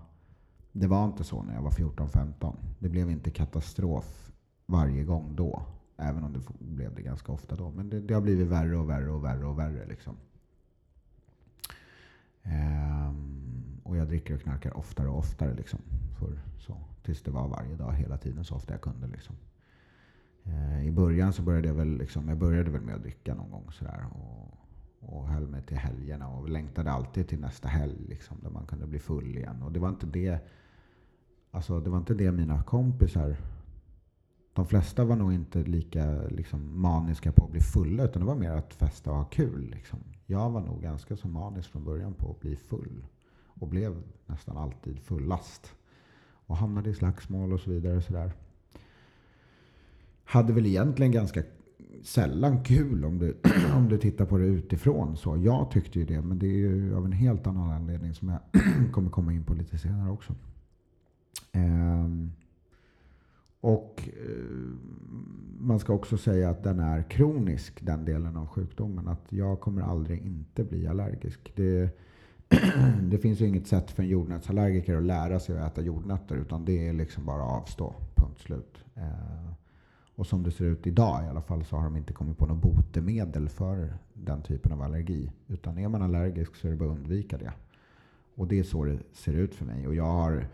det 0.72 0.88
var 0.88 1.06
inte 1.06 1.24
så 1.24 1.44
när 1.44 1.53
jag 1.53 1.62
var 1.62 1.72
14-15. 1.72 2.56
Det 2.80 2.89
blev 2.89 3.12
inte 3.12 3.30
katastrof 3.30 4.32
varje 4.65 5.03
gång 5.03 5.36
då. 5.36 5.65
Även 5.98 6.24
om 6.24 6.34
det 6.34 6.39
blev 6.60 6.96
det 6.96 7.01
ganska 7.01 7.32
ofta 7.32 7.55
då. 7.55 7.72
Men 7.72 7.89
det, 7.89 8.00
det 8.00 8.13
har 8.13 8.22
blivit 8.22 8.48
värre 8.48 8.77
och 8.77 8.89
värre 8.89 9.10
och 9.10 9.24
värre 9.24 9.46
och 9.46 9.60
värre. 9.60 9.86
Liksom. 9.86 10.15
Ehm, 12.43 13.82
och 13.84 13.98
jag 13.98 14.08
dricker 14.08 14.36
och 14.36 14.41
knarkar 14.41 14.77
oftare 14.77 15.08
och 15.08 15.17
oftare. 15.17 15.53
Liksom, 15.53 15.79
för, 16.20 16.39
så, 16.58 16.77
tills 17.03 17.22
det 17.22 17.32
var 17.32 17.48
varje 17.48 17.75
dag, 17.75 17.93
hela 17.93 18.17
tiden, 18.17 18.46
så 18.46 18.55
ofta 18.55 18.74
jag 18.74 18.82
kunde. 18.82 19.08
Liksom. 19.08 19.36
Ehm, 20.43 20.82
I 20.82 20.91
början 20.91 21.34
så 21.34 21.41
började 21.41 21.67
jag 21.67 21.75
väl, 21.75 21.98
liksom, 21.98 22.29
jag 22.29 22.38
började 22.38 22.72
väl 22.72 22.82
med 22.82 22.96
att 22.96 23.01
dricka 23.01 23.36
någon 23.36 23.51
gång 23.51 23.72
sådär. 23.72 24.05
Och, 24.12 24.58
och 25.00 25.27
höll 25.27 25.48
mig 25.48 25.62
till 25.62 25.77
helgerna 25.77 26.27
och 26.27 26.50
längtade 26.50 26.91
alltid 26.91 27.27
till 27.27 27.39
nästa 27.39 27.67
helg 27.67 28.05
liksom, 28.08 28.38
där 28.43 28.50
man 28.50 28.65
kunde 28.65 28.88
bli 28.88 29.00
full 29.00 29.38
igen. 29.38 29.62
Och 29.63 29.72
det 29.72 29.79
var 29.79 29.89
inte 29.89 30.05
det, 30.05 30.39
alltså, 31.51 31.79
det, 31.79 31.89
var 31.89 31.98
inte 31.98 32.13
det 32.13 32.32
mina 32.32 32.63
kompisar 32.63 33.38
de 34.53 34.67
flesta 34.67 35.05
var 35.05 35.15
nog 35.15 35.33
inte 35.33 35.63
lika 35.63 36.22
liksom, 36.29 36.81
maniska 36.81 37.31
på 37.31 37.45
att 37.45 37.51
bli 37.51 37.62
fulla 37.62 38.03
utan 38.03 38.19
det 38.19 38.25
var 38.25 38.36
mer 38.36 38.51
att 38.51 38.74
festa 38.74 39.12
och 39.12 39.17
ha 39.17 39.24
kul. 39.24 39.69
Liksom. 39.69 40.00
Jag 40.25 40.50
var 40.50 40.62
nog 40.62 40.81
ganska 40.81 41.15
så 41.15 41.27
manisk 41.27 41.69
från 41.69 41.83
början 41.83 42.13
på 42.13 42.31
att 42.31 42.39
bli 42.39 42.55
full. 42.55 43.05
Och 43.60 43.67
blev 43.67 44.03
nästan 44.25 44.57
alltid 44.57 45.00
fullast. 45.00 45.75
Och 46.45 46.57
hamnade 46.57 46.89
i 46.89 46.93
slagsmål 46.93 47.53
och 47.53 47.60
så 47.60 47.69
vidare. 47.69 47.98
Och 47.98 48.03
så 48.03 48.13
där 48.13 48.31
hade 50.24 50.53
väl 50.53 50.65
egentligen 50.65 51.12
ganska 51.12 51.43
sällan 52.03 52.63
kul 52.63 53.05
om 53.05 53.19
du, 53.19 53.38
om 53.75 53.89
du 53.89 53.98
tittar 53.98 54.25
på 54.25 54.38
det 54.38 54.45
utifrån. 54.45 55.17
Så 55.17 55.38
jag 55.38 55.72
tyckte 55.72 56.00
ju 56.00 56.05
det, 56.05 56.22
men 56.22 56.39
det 56.39 56.48
är 56.48 56.57
ju 56.57 56.95
av 56.95 57.05
en 57.05 57.12
helt 57.12 57.48
annan 57.48 57.72
anledning 57.72 58.13
som 58.13 58.29
jag 58.29 58.41
kommer 58.91 59.10
komma 59.10 59.33
in 59.33 59.43
på 59.43 59.53
lite 59.53 59.77
senare 59.77 60.12
också. 60.12 60.36
Um, 61.53 62.31
och 63.63 64.10
eh, 64.25 64.75
man 65.60 65.79
ska 65.79 65.93
också 65.93 66.17
säga 66.17 66.50
att 66.50 66.63
den 66.63 66.79
är 66.79 67.03
kronisk, 67.03 67.86
den 67.86 68.05
delen 68.05 68.38
av 68.38 68.48
sjukdomen. 68.48 69.08
Att 69.08 69.25
jag 69.29 69.60
kommer 69.60 69.82
aldrig 69.82 70.22
inte 70.22 70.63
bli 70.63 70.88
allergisk. 70.88 71.51
Det, 71.55 71.89
det 73.01 73.17
finns 73.17 73.39
ju 73.39 73.48
inget 73.48 73.67
sätt 73.67 73.91
för 73.91 74.03
en 74.03 74.10
jordnötsallergiker 74.10 74.98
att 74.98 75.03
lära 75.03 75.39
sig 75.39 75.58
att 75.58 75.72
äta 75.72 75.82
jordnötter, 75.82 76.36
utan 76.36 76.65
det 76.65 76.88
är 76.88 76.93
liksom 76.93 77.25
bara 77.25 77.43
avstå. 77.43 77.96
Punkt 78.15 78.39
slut. 78.39 78.77
Eh, 78.96 79.53
och 80.15 80.27
som 80.27 80.43
det 80.43 80.51
ser 80.51 80.65
ut 80.65 80.88
idag 80.88 81.24
i 81.25 81.27
alla 81.27 81.41
fall 81.41 81.65
så 81.65 81.75
har 81.75 81.84
de 81.84 81.98
inte 81.98 82.13
kommit 82.13 82.38
på 82.38 82.46
något 82.46 82.62
botemedel 82.62 83.50
för 83.50 83.93
den 84.13 84.41
typen 84.41 84.72
av 84.72 84.82
allergi. 84.82 85.32
Utan 85.48 85.77
är 85.77 85.89
man 85.89 86.01
allergisk 86.01 86.55
så 86.55 86.67
är 86.67 86.72
det 86.72 86.77
bara 86.77 86.91
att 86.91 86.98
undvika 86.98 87.38
det. 87.38 87.53
Och 88.36 88.48
det 88.48 88.60
är 88.60 88.63
så 88.63 88.86
det 88.86 89.00
ser 89.13 89.34
ut 89.34 89.55
för 89.55 89.65
mig. 89.65 89.88
Och 89.88 89.96
jag 89.96 90.12
har 90.12 90.48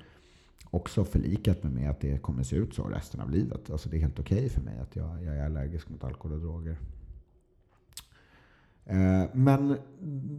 också 0.72 1.06
förlikat 1.06 1.64
mig 1.64 1.74
med 1.74 1.90
att 1.90 2.00
det 2.00 2.22
kommer 2.22 2.44
se 2.44 2.56
ut 2.56 2.74
så 2.74 2.84
resten 2.84 3.22
av 3.22 3.32
livet. 3.32 3.70
Alltså 3.70 3.90
det 3.90 3.98
är 3.98 4.02
helt 4.02 4.20
okej 4.20 4.38
okay 4.38 4.50
för 4.50 4.62
mig 4.62 4.80
att 4.80 4.96
jag, 4.96 5.24
jag 5.24 5.38
är 5.38 5.46
allergisk 5.46 5.90
mot 5.90 6.04
alkohol 6.04 6.34
och 6.34 6.40
droger. 6.40 6.78
Eh, 8.86 9.24
men 9.34 9.78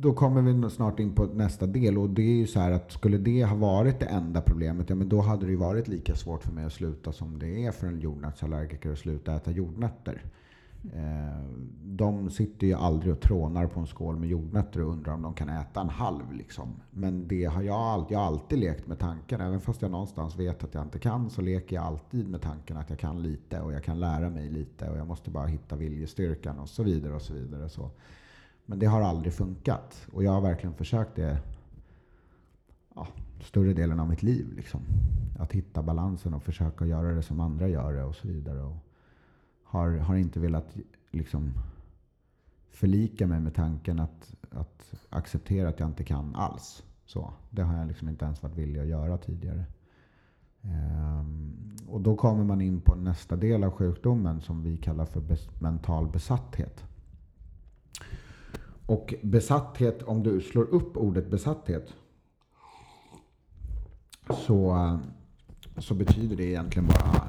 då 0.01 0.13
kommer 0.13 0.43
vi 0.43 0.71
snart 0.71 1.01
in 1.01 1.15
på 1.15 1.25
nästa 1.25 1.67
del 1.67 1.99
och 1.99 2.11
det 2.11 2.23
är 2.23 2.37
ju 2.37 2.47
så 2.47 2.61
här 2.61 2.71
att 2.71 2.93
skulle 2.93 3.19
det 3.19 3.45
ha 3.45 3.57
varit 3.57 4.01
det 4.01 4.07
enda 4.07 4.41
problemet, 4.41 4.91
ja 4.91 4.95
men 4.95 5.09
då 5.09 5.21
hade 5.21 5.47
det 5.47 5.51
ju 5.51 5.57
varit 5.57 5.89
lika 5.89 6.17
svårt 6.17 6.43
för 6.43 6.53
mig 6.53 6.65
att 6.65 6.73
sluta 6.73 7.13
som 7.13 7.39
det 7.39 7.65
är 7.67 7.73
för 7.73 7.87
en 7.87 8.01
jordnötsallergiker 8.01 8.93
att 8.93 8.99
sluta 8.99 9.35
äta 9.35 9.51
jordnötter. 9.51 10.25
Eh, 10.85 11.45
de 11.83 12.31
sitter 12.31 12.67
ju 12.67 12.75
aldrig 12.75 13.13
och 13.13 13.21
trånar 13.21 13.67
på 13.67 13.81
en 13.81 13.87
skål 13.87 14.17
med 14.17 14.29
jordnötter 14.29 14.83
och 14.83 14.93
undrar 14.93 15.13
om 15.13 15.23
de 15.23 15.35
kan 15.35 15.49
äta 15.49 15.81
en 15.81 15.89
halv. 15.89 16.33
Liksom. 16.33 16.69
Men 16.91 17.29
det 17.29 17.45
har 17.45 17.63
jag, 17.63 17.77
alltid, 17.77 18.15
jag 18.15 18.19
har 18.19 18.27
alltid 18.27 18.59
lekt 18.59 18.87
med 18.87 18.99
tanken. 18.99 19.41
Även 19.41 19.61
fast 19.61 19.83
jag 19.83 19.91
någonstans 19.91 20.37
vet 20.37 20.65
att 20.65 20.75
jag 20.75 20.83
inte 20.83 20.99
kan 20.99 21.31
så 21.31 21.43
leker 21.43 21.77
jag 21.77 21.85
alltid 21.85 22.29
med 22.29 22.43
tanken 22.43 22.77
att 22.77 22.91
jag 22.91 22.99
kan 22.99 23.23
lite 23.23 23.61
och 23.61 23.73
jag 23.73 23.85
kan 23.85 24.01
lära 24.01 24.31
mig 24.31 24.51
lite 24.51 24.91
och 24.91 24.99
jag 24.99 25.07
måste 25.07 25.31
bara 25.31 25.47
hitta 25.47 25.77
viljestyrkan 25.77 26.59
och 26.59 26.69
så 26.69 26.83
vidare. 26.83 27.15
och 27.15 27.23
så 27.23 27.35
vidare. 27.35 27.69
Så 27.69 27.91
men 28.67 28.79
det 28.79 28.87
har 28.87 29.01
aldrig 29.01 29.33
funkat. 29.33 30.07
Och 30.13 30.25
jag 30.25 30.33
har 30.33 30.41
verkligen 30.41 30.75
försökt 30.75 31.17
det 31.17 31.39
ja, 32.95 33.09
större 33.43 33.73
delen 33.73 34.01
av 34.01 34.09
mitt 34.09 34.23
liv. 34.23 34.53
Liksom. 34.57 34.81
Att 35.39 35.53
hitta 35.53 35.83
balansen 35.83 36.35
och 36.35 36.43
försöka 36.43 36.87
göra 36.87 37.13
det 37.13 37.23
som 37.23 37.41
andra 37.41 37.69
gör 37.69 37.93
det 37.93 38.05
och 38.05 38.15
så 38.15 38.29
vidare. 38.29 38.63
Och 38.63 38.77
har, 39.71 39.91
har 39.91 40.17
inte 40.17 40.41
velat 40.41 40.77
liksom, 41.11 41.53
förlika 42.71 43.27
mig 43.27 43.41
med 43.41 43.55
tanken 43.55 44.01
att, 44.01 44.35
att 44.51 44.95
acceptera 45.11 45.69
att 45.69 45.81
jag 45.81 45.89
inte 45.89 46.05
kan 46.05 46.35
alls. 46.35 46.83
Så, 47.07 47.33
det 47.51 47.63
har 47.63 47.79
jag 47.79 47.89
liksom 47.89 48.09
inte 48.09 48.25
ens 48.25 48.43
varit 48.43 48.57
villig 48.57 48.81
att 48.81 48.87
göra 48.87 49.19
tidigare. 49.19 49.65
Um, 50.63 51.77
och 51.89 52.01
då 52.01 52.17
kommer 52.17 52.45
man 52.45 52.61
in 52.61 52.81
på 52.81 52.95
nästa 52.95 53.37
del 53.37 53.65
av 53.65 53.71
sjukdomen 53.71 54.41
som 54.41 54.63
vi 54.63 54.77
kallar 54.77 55.05
för 55.05 55.21
bes 55.21 55.61
mental 55.61 56.09
besatthet. 56.09 56.85
Och 58.87 59.15
besatthet, 59.23 60.03
om 60.03 60.23
du 60.23 60.41
slår 60.41 60.65
upp 60.65 60.97
ordet 60.97 61.31
besatthet 61.31 61.95
så, 64.47 64.99
så 65.79 65.95
betyder 65.95 66.37
det 66.37 66.45
egentligen 66.45 66.89
bara 66.89 67.20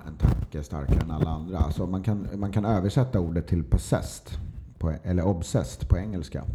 en 0.57 0.63
starkare 0.63 0.99
än 0.99 1.11
alla 1.11 1.29
andra. 1.29 1.57
Alltså 1.57 1.87
man, 1.87 2.03
kan, 2.03 2.27
man 2.35 2.51
kan 2.51 2.65
översätta 2.65 3.19
ordet 3.19 3.47
till 3.47 3.63
possessed, 3.63 4.39
på, 4.77 4.91
e- 4.91 4.99
eller 5.03 5.25
obsessed 5.25 5.89
på 5.89 5.97
engelska. 5.97 6.45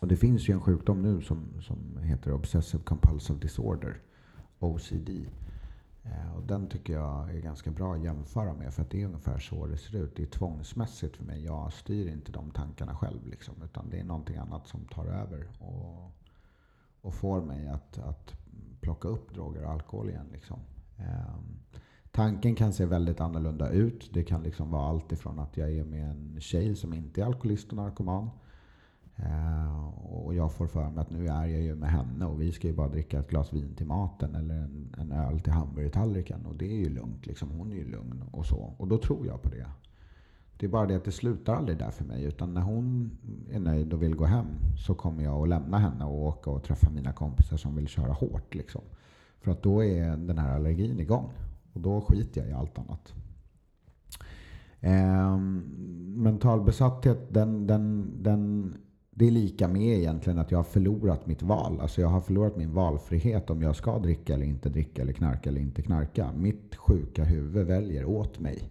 Och 0.00 0.08
det 0.08 0.16
finns 0.16 0.48
ju 0.48 0.54
en 0.54 0.60
sjukdom 0.60 1.02
nu 1.02 1.22
som, 1.22 1.62
som 1.62 1.98
heter 2.02 2.32
Obsessive 2.32 2.82
Compulsive 2.84 3.38
Disorder, 3.38 4.00
OCD. 4.58 5.08
Eh, 6.02 6.36
och 6.36 6.42
den 6.42 6.68
tycker 6.68 6.92
jag 6.92 7.34
är 7.34 7.40
ganska 7.40 7.70
bra 7.70 7.94
att 7.94 8.02
jämföra 8.02 8.54
med 8.54 8.74
för 8.74 8.82
att 8.82 8.90
det 8.90 9.02
är 9.02 9.06
ungefär 9.06 9.38
så 9.38 9.66
det 9.66 9.76
ser 9.76 9.96
ut. 9.96 10.16
Det 10.16 10.22
är 10.22 10.26
tvångsmässigt 10.26 11.16
för 11.16 11.24
mig. 11.24 11.44
Jag 11.44 11.72
styr 11.72 12.08
inte 12.08 12.32
de 12.32 12.50
tankarna 12.50 12.96
själv 12.96 13.26
liksom, 13.26 13.54
utan 13.64 13.90
det 13.90 14.00
är 14.00 14.04
någonting 14.04 14.36
annat 14.36 14.66
som 14.66 14.84
tar 14.84 15.06
över 15.06 15.48
och, 15.58 16.12
och 17.00 17.14
får 17.14 17.42
mig 17.42 17.68
att, 17.68 17.98
att 17.98 18.32
plocka 18.80 19.08
upp 19.08 19.34
droger 19.34 19.64
och 19.64 19.70
alkohol 19.72 20.10
igen. 20.10 20.26
Liksom. 20.32 20.58
Eh, 20.98 21.36
tanken 22.14 22.54
kan 22.54 22.72
se 22.72 22.86
väldigt 22.86 23.20
annorlunda 23.20 23.70
ut. 23.70 24.10
Det 24.12 24.22
kan 24.22 24.42
liksom 24.42 24.70
vara 24.70 24.88
allt 24.88 25.12
ifrån 25.12 25.38
att 25.38 25.56
jag 25.56 25.72
är 25.72 25.84
med 25.84 26.10
en 26.10 26.40
tjej 26.40 26.76
som 26.76 26.94
inte 26.94 27.20
är 27.20 27.24
alkoholist 27.24 27.68
och 27.70 27.76
narkoman 27.76 28.30
Eh, 29.16 29.88
och 30.04 30.34
jag 30.34 30.52
får 30.52 30.66
för 30.66 30.90
mig 30.90 31.02
att 31.02 31.10
nu 31.10 31.26
är 31.28 31.46
jag 31.46 31.62
ju 31.62 31.74
med 31.74 31.90
henne 31.90 32.26
och 32.26 32.40
vi 32.40 32.52
ska 32.52 32.66
ju 32.66 32.74
bara 32.74 32.88
dricka 32.88 33.18
ett 33.18 33.30
glas 33.30 33.52
vin 33.52 33.74
till 33.76 33.86
maten 33.86 34.34
eller 34.34 34.54
en, 34.54 34.94
en 34.98 35.12
öl 35.12 35.40
till 35.40 35.52
hamburgertallriken. 35.52 36.46
Och 36.46 36.56
det 36.56 36.72
är 36.72 36.78
ju 36.78 36.88
lugnt. 36.88 37.26
Liksom. 37.26 37.50
Hon 37.50 37.72
är 37.72 37.76
ju 37.76 37.90
lugn 37.90 38.24
och 38.30 38.46
så. 38.46 38.74
Och 38.76 38.88
då 38.88 38.98
tror 38.98 39.26
jag 39.26 39.42
på 39.42 39.48
det. 39.48 39.66
Det 40.56 40.66
är 40.66 40.70
bara 40.70 40.86
det 40.86 40.96
att 40.96 41.04
det 41.04 41.12
slutar 41.12 41.54
aldrig 41.54 41.78
där 41.78 41.90
för 41.90 42.04
mig. 42.04 42.24
Utan 42.24 42.54
när 42.54 42.60
hon 42.60 43.10
är 43.50 43.60
nöjd 43.60 43.92
och 43.92 44.02
vill 44.02 44.14
gå 44.14 44.24
hem 44.24 44.46
så 44.86 44.94
kommer 44.94 45.24
jag 45.24 45.42
att 45.42 45.48
lämna 45.48 45.78
henne 45.78 46.04
och 46.04 46.22
åka 46.24 46.50
och 46.50 46.62
träffa 46.62 46.90
mina 46.90 47.12
kompisar 47.12 47.56
som 47.56 47.76
vill 47.76 47.88
köra 47.88 48.12
hårt. 48.12 48.54
Liksom. 48.54 48.82
För 49.40 49.50
att 49.50 49.62
då 49.62 49.84
är 49.84 50.16
den 50.16 50.38
här 50.38 50.54
allergin 50.54 51.00
igång. 51.00 51.30
Och 51.74 51.80
då 51.80 52.00
skiter 52.00 52.40
jag 52.40 52.50
i 52.50 52.52
allt 52.52 52.78
annat. 52.78 53.14
Eh, 54.80 55.38
mental 56.16 56.60
besatthet, 56.60 57.34
den, 57.34 57.66
den, 57.66 58.12
den 58.22 58.74
det 59.10 59.26
är 59.26 59.30
lika 59.30 59.68
med 59.68 59.98
egentligen 59.98 60.38
att 60.38 60.50
jag 60.50 60.58
har 60.58 60.64
förlorat 60.64 61.26
mitt 61.26 61.42
val. 61.42 61.80
Alltså 61.80 62.00
jag 62.00 62.08
har 62.08 62.20
förlorat 62.20 62.56
min 62.56 62.74
valfrihet 62.74 63.50
om 63.50 63.62
jag 63.62 63.76
ska 63.76 63.98
dricka 63.98 64.34
eller 64.34 64.46
inte 64.46 64.68
dricka 64.68 65.02
eller 65.02 65.12
knarka 65.12 65.50
eller 65.50 65.60
inte 65.60 65.82
knarka. 65.82 66.32
Mitt 66.32 66.76
sjuka 66.76 67.24
huvud 67.24 67.66
väljer 67.66 68.04
åt 68.04 68.38
mig. 68.40 68.70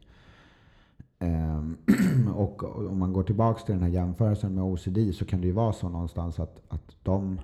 Ehm, 1.19 1.77
och 2.35 2.63
om 2.89 2.99
man 2.99 3.13
går 3.13 3.23
tillbaka 3.23 3.65
till 3.65 3.73
den 3.73 3.83
här 3.83 3.89
jämförelsen 3.89 4.55
med 4.55 4.63
OCD 4.63 4.97
så 5.13 5.25
kan 5.25 5.41
det 5.41 5.47
ju 5.47 5.53
vara 5.53 5.73
så 5.73 5.89
någonstans 5.89 6.39
att, 6.39 6.61
att 6.67 6.95
de 7.03 7.41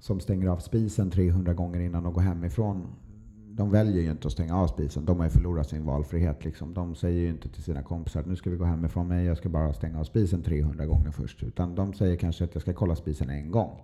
som 0.00 0.20
stänger 0.20 0.48
av 0.48 0.58
spisen 0.58 1.10
300 1.10 1.54
gånger 1.54 1.80
innan 1.80 2.02
de 2.02 2.12
går 2.12 2.22
hemifrån 2.22 2.86
de 3.58 3.70
väljer 3.70 4.02
ju 4.02 4.10
inte 4.10 4.26
att 4.26 4.32
stänga 4.32 4.56
av 4.56 4.66
spisen. 4.66 5.04
De 5.04 5.16
har 5.16 5.24
ju 5.26 5.30
förlorat 5.30 5.68
sin 5.68 5.84
valfrihet. 5.84 6.44
Liksom. 6.44 6.74
De 6.74 6.94
säger 6.94 7.20
ju 7.20 7.28
inte 7.28 7.48
till 7.48 7.62
sina 7.62 7.82
kompisar 7.82 8.20
att 8.20 8.26
nu 8.26 8.36
ska 8.36 8.50
vi 8.50 8.56
gå 8.56 8.64
hemifrån 8.64 9.08
mig, 9.08 9.26
jag 9.26 9.36
ska 9.36 9.48
bara 9.48 9.72
stänga 9.72 10.00
av 10.00 10.04
spisen 10.04 10.42
300 10.42 10.86
gånger 10.86 11.10
först. 11.10 11.42
Utan 11.42 11.74
de 11.74 11.92
säger 11.92 12.16
kanske 12.16 12.44
att 12.44 12.54
jag 12.54 12.62
ska 12.62 12.72
kolla 12.72 12.96
spisen 12.96 13.30
en 13.30 13.50
gång. 13.50 13.82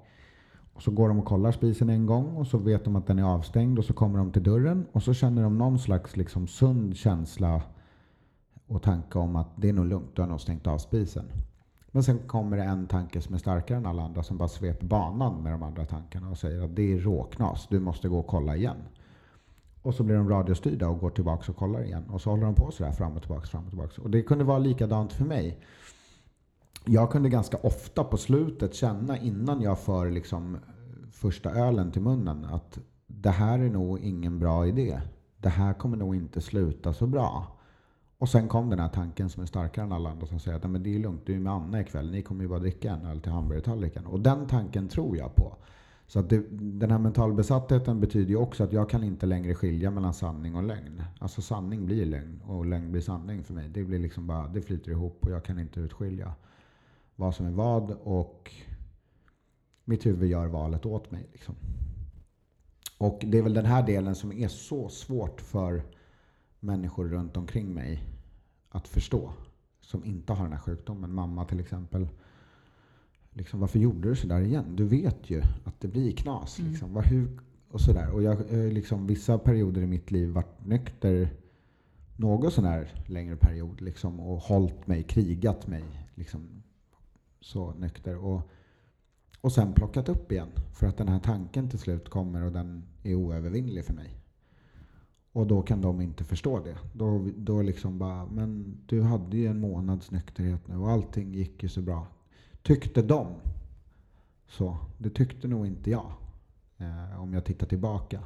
Och 0.74 0.82
så 0.82 0.90
går 0.90 1.08
de 1.08 1.18
och 1.18 1.24
kollar 1.24 1.52
spisen 1.52 1.90
en 1.90 2.06
gång 2.06 2.36
och 2.36 2.46
så 2.46 2.58
vet 2.58 2.84
de 2.84 2.96
att 2.96 3.06
den 3.06 3.18
är 3.18 3.22
avstängd 3.22 3.78
och 3.78 3.84
så 3.84 3.92
kommer 3.92 4.18
de 4.18 4.32
till 4.32 4.42
dörren 4.42 4.86
och 4.92 5.02
så 5.02 5.14
känner 5.14 5.42
de 5.42 5.58
någon 5.58 5.78
slags 5.78 6.16
liksom 6.16 6.46
sund 6.46 6.96
känsla 6.96 7.62
och 8.66 8.82
tanke 8.82 9.18
om 9.18 9.36
att 9.36 9.48
det 9.56 9.68
är 9.68 9.72
nog 9.72 9.86
lugnt, 9.86 10.10
du 10.14 10.22
har 10.22 10.28
nog 10.28 10.40
stängt 10.40 10.66
av 10.66 10.78
spisen. 10.78 11.24
Men 11.86 12.02
sen 12.02 12.18
kommer 12.18 12.56
det 12.56 12.62
en 12.62 12.86
tanke 12.86 13.20
som 13.20 13.34
är 13.34 13.38
starkare 13.38 13.78
än 13.78 13.86
alla 13.86 14.02
andra 14.02 14.22
som 14.22 14.38
bara 14.38 14.48
sveper 14.48 14.86
banan 14.86 15.42
med 15.42 15.52
de 15.52 15.62
andra 15.62 15.84
tankarna 15.84 16.30
och 16.30 16.38
säger 16.38 16.64
att 16.64 16.76
det 16.76 16.92
är 16.92 16.98
råknas, 16.98 17.66
du 17.70 17.80
måste 17.80 18.08
gå 18.08 18.18
och 18.18 18.26
kolla 18.26 18.56
igen. 18.56 18.76
Och 19.84 19.94
så 19.94 20.02
blir 20.02 20.16
de 20.16 20.28
radiostyrda 20.28 20.88
och 20.88 20.98
går 20.98 21.10
tillbaka 21.10 21.52
och 21.52 21.58
kollar 21.58 21.84
igen. 21.84 22.04
Och 22.10 22.20
så 22.20 22.30
håller 22.30 22.44
de 22.44 22.54
på 22.54 22.70
sådär 22.70 22.92
fram 22.92 23.12
och 23.12 23.22
tillbaka, 23.22 23.46
fram 23.46 23.64
och 23.64 23.68
tillbaka. 23.68 24.02
Och 24.02 24.10
det 24.10 24.22
kunde 24.22 24.44
vara 24.44 24.58
likadant 24.58 25.12
för 25.12 25.24
mig. 25.24 25.60
Jag 26.84 27.10
kunde 27.10 27.28
ganska 27.28 27.56
ofta 27.56 28.04
på 28.04 28.16
slutet 28.16 28.74
känna 28.74 29.18
innan 29.18 29.62
jag 29.62 29.78
för 29.78 30.10
liksom 30.10 30.54
eh, 30.54 30.60
första 31.10 31.50
ölen 31.50 31.92
till 31.92 32.02
munnen 32.02 32.44
att 32.44 32.78
det 33.06 33.30
här 33.30 33.58
är 33.58 33.70
nog 33.70 33.98
ingen 33.98 34.38
bra 34.38 34.66
idé. 34.66 35.00
Det 35.38 35.48
här 35.48 35.74
kommer 35.74 35.96
nog 35.96 36.16
inte 36.16 36.40
sluta 36.40 36.92
så 36.92 37.06
bra. 37.06 37.46
Och 38.18 38.28
sen 38.28 38.48
kom 38.48 38.70
den 38.70 38.78
här 38.78 38.88
tanken 38.88 39.30
som 39.30 39.42
är 39.42 39.46
starkare 39.46 39.84
än 39.84 39.92
alla 39.92 40.10
andra 40.10 40.26
som 40.26 40.40
säger 40.40 40.56
att 40.56 40.70
men 40.70 40.82
det 40.82 40.94
är 40.94 40.98
lugnt, 40.98 41.26
du 41.26 41.34
är 41.34 41.40
med 41.40 41.52
Anna 41.52 41.80
ikväll, 41.80 42.10
ni 42.10 42.22
kommer 42.22 42.42
ju 42.42 42.48
bara 42.48 42.58
dricka 42.58 42.92
en 42.92 43.06
öl 43.06 43.20
till 43.20 43.32
hamburgertallriken. 43.32 44.06
Och 44.06 44.20
den 44.20 44.46
tanken 44.46 44.88
tror 44.88 45.16
jag 45.16 45.34
på. 45.34 45.56
Så 46.06 46.20
att 46.20 46.30
det, 46.30 46.44
den 46.50 46.90
här 46.90 46.98
mentalbesattheten 46.98 48.00
betyder 48.00 48.30
ju 48.30 48.36
också 48.36 48.64
att 48.64 48.72
jag 48.72 48.90
kan 48.90 49.04
inte 49.04 49.26
längre 49.26 49.54
skilja 49.54 49.90
mellan 49.90 50.14
sanning 50.14 50.54
och 50.54 50.62
lögn. 50.62 51.02
Alltså 51.18 51.42
sanning 51.42 51.86
blir 51.86 52.06
lögn 52.06 52.40
och 52.46 52.66
lögn 52.66 52.92
blir 52.92 53.02
sanning 53.02 53.44
för 53.44 53.54
mig. 53.54 53.68
Det, 53.68 53.84
blir 53.84 53.98
liksom 53.98 54.26
bara, 54.26 54.48
det 54.48 54.62
flyter 54.62 54.90
ihop 54.90 55.18
och 55.24 55.30
jag 55.30 55.44
kan 55.44 55.58
inte 55.58 55.80
utskilja 55.80 56.34
vad 57.16 57.34
som 57.34 57.46
är 57.46 57.50
vad. 57.50 57.90
Och 57.90 58.52
mitt 59.84 60.06
huvud 60.06 60.30
gör 60.30 60.46
valet 60.46 60.86
åt 60.86 61.10
mig. 61.10 61.28
Liksom. 61.32 61.54
Och 62.98 63.20
det 63.26 63.38
är 63.38 63.42
väl 63.42 63.54
den 63.54 63.66
här 63.66 63.86
delen 63.86 64.14
som 64.14 64.32
är 64.32 64.48
så 64.48 64.88
svårt 64.88 65.40
för 65.40 65.82
människor 66.60 67.08
runt 67.08 67.36
omkring 67.36 67.74
mig 67.74 68.02
att 68.68 68.88
förstå. 68.88 69.32
Som 69.80 70.04
inte 70.04 70.32
har 70.32 70.44
den 70.44 70.52
här 70.52 70.60
sjukdomen. 70.60 71.14
Mamma 71.14 71.44
till 71.44 71.60
exempel 71.60 72.08
liksom, 73.34 73.60
varför 73.60 73.78
gjorde 73.78 74.08
du 74.08 74.16
sådär 74.16 74.40
igen? 74.40 74.76
Du 74.76 74.84
vet 74.84 75.30
ju 75.30 75.42
att 75.64 75.80
det 75.80 75.88
blir 75.88 76.12
knas. 76.12 76.58
Mm. 76.58 76.70
Liksom. 76.70 76.94
Var, 76.94 77.02
hur, 77.02 77.28
och 77.68 77.80
sådär. 77.80 78.10
Och 78.10 78.22
jag 78.22 78.38
liksom, 78.50 79.06
vissa 79.06 79.38
perioder 79.38 79.82
i 79.82 79.86
mitt 79.86 80.10
liv 80.10 80.30
varit 80.30 80.66
nykter 80.66 81.30
någon 82.16 82.50
sån 82.50 82.64
här 82.64 83.02
längre 83.06 83.36
period 83.36 83.80
liksom, 83.80 84.20
och 84.20 84.38
hållit 84.38 84.86
mig, 84.86 85.02
krigat 85.02 85.66
mig 85.66 85.84
liksom, 86.14 86.62
så 87.40 87.72
nykter. 87.74 88.16
Och, 88.16 88.50
och 89.40 89.52
sen 89.52 89.72
plockat 89.72 90.08
upp 90.08 90.32
igen. 90.32 90.48
För 90.72 90.86
att 90.86 90.96
den 90.96 91.08
här 91.08 91.20
tanken 91.20 91.68
till 91.68 91.78
slut 91.78 92.08
kommer 92.08 92.42
och 92.42 92.52
den 92.52 92.84
är 93.02 93.14
oövervinnlig 93.14 93.84
för 93.84 93.94
mig. 93.94 94.16
Och 95.32 95.46
då 95.46 95.62
kan 95.62 95.80
de 95.80 96.00
inte 96.00 96.24
förstå 96.24 96.64
det. 96.64 96.78
Då, 96.92 97.28
då 97.36 97.62
liksom 97.62 97.98
bara, 97.98 98.26
men 98.26 98.78
du 98.86 99.02
hade 99.02 99.36
ju 99.36 99.46
en 99.46 99.60
månads 99.60 100.10
nykterhet 100.10 100.68
nu 100.68 100.76
och 100.76 100.90
allting 100.90 101.34
gick 101.34 101.62
ju 101.62 101.68
så 101.68 101.82
bra 101.82 102.06
tyckte 102.64 103.02
de. 103.02 103.26
Så 104.48 104.76
det 104.98 105.10
tyckte 105.10 105.48
nog 105.48 105.66
inte 105.66 105.90
jag. 105.90 106.12
Eh, 106.78 107.22
om 107.22 107.34
jag 107.34 107.44
tittar 107.44 107.66
tillbaka. 107.66 108.20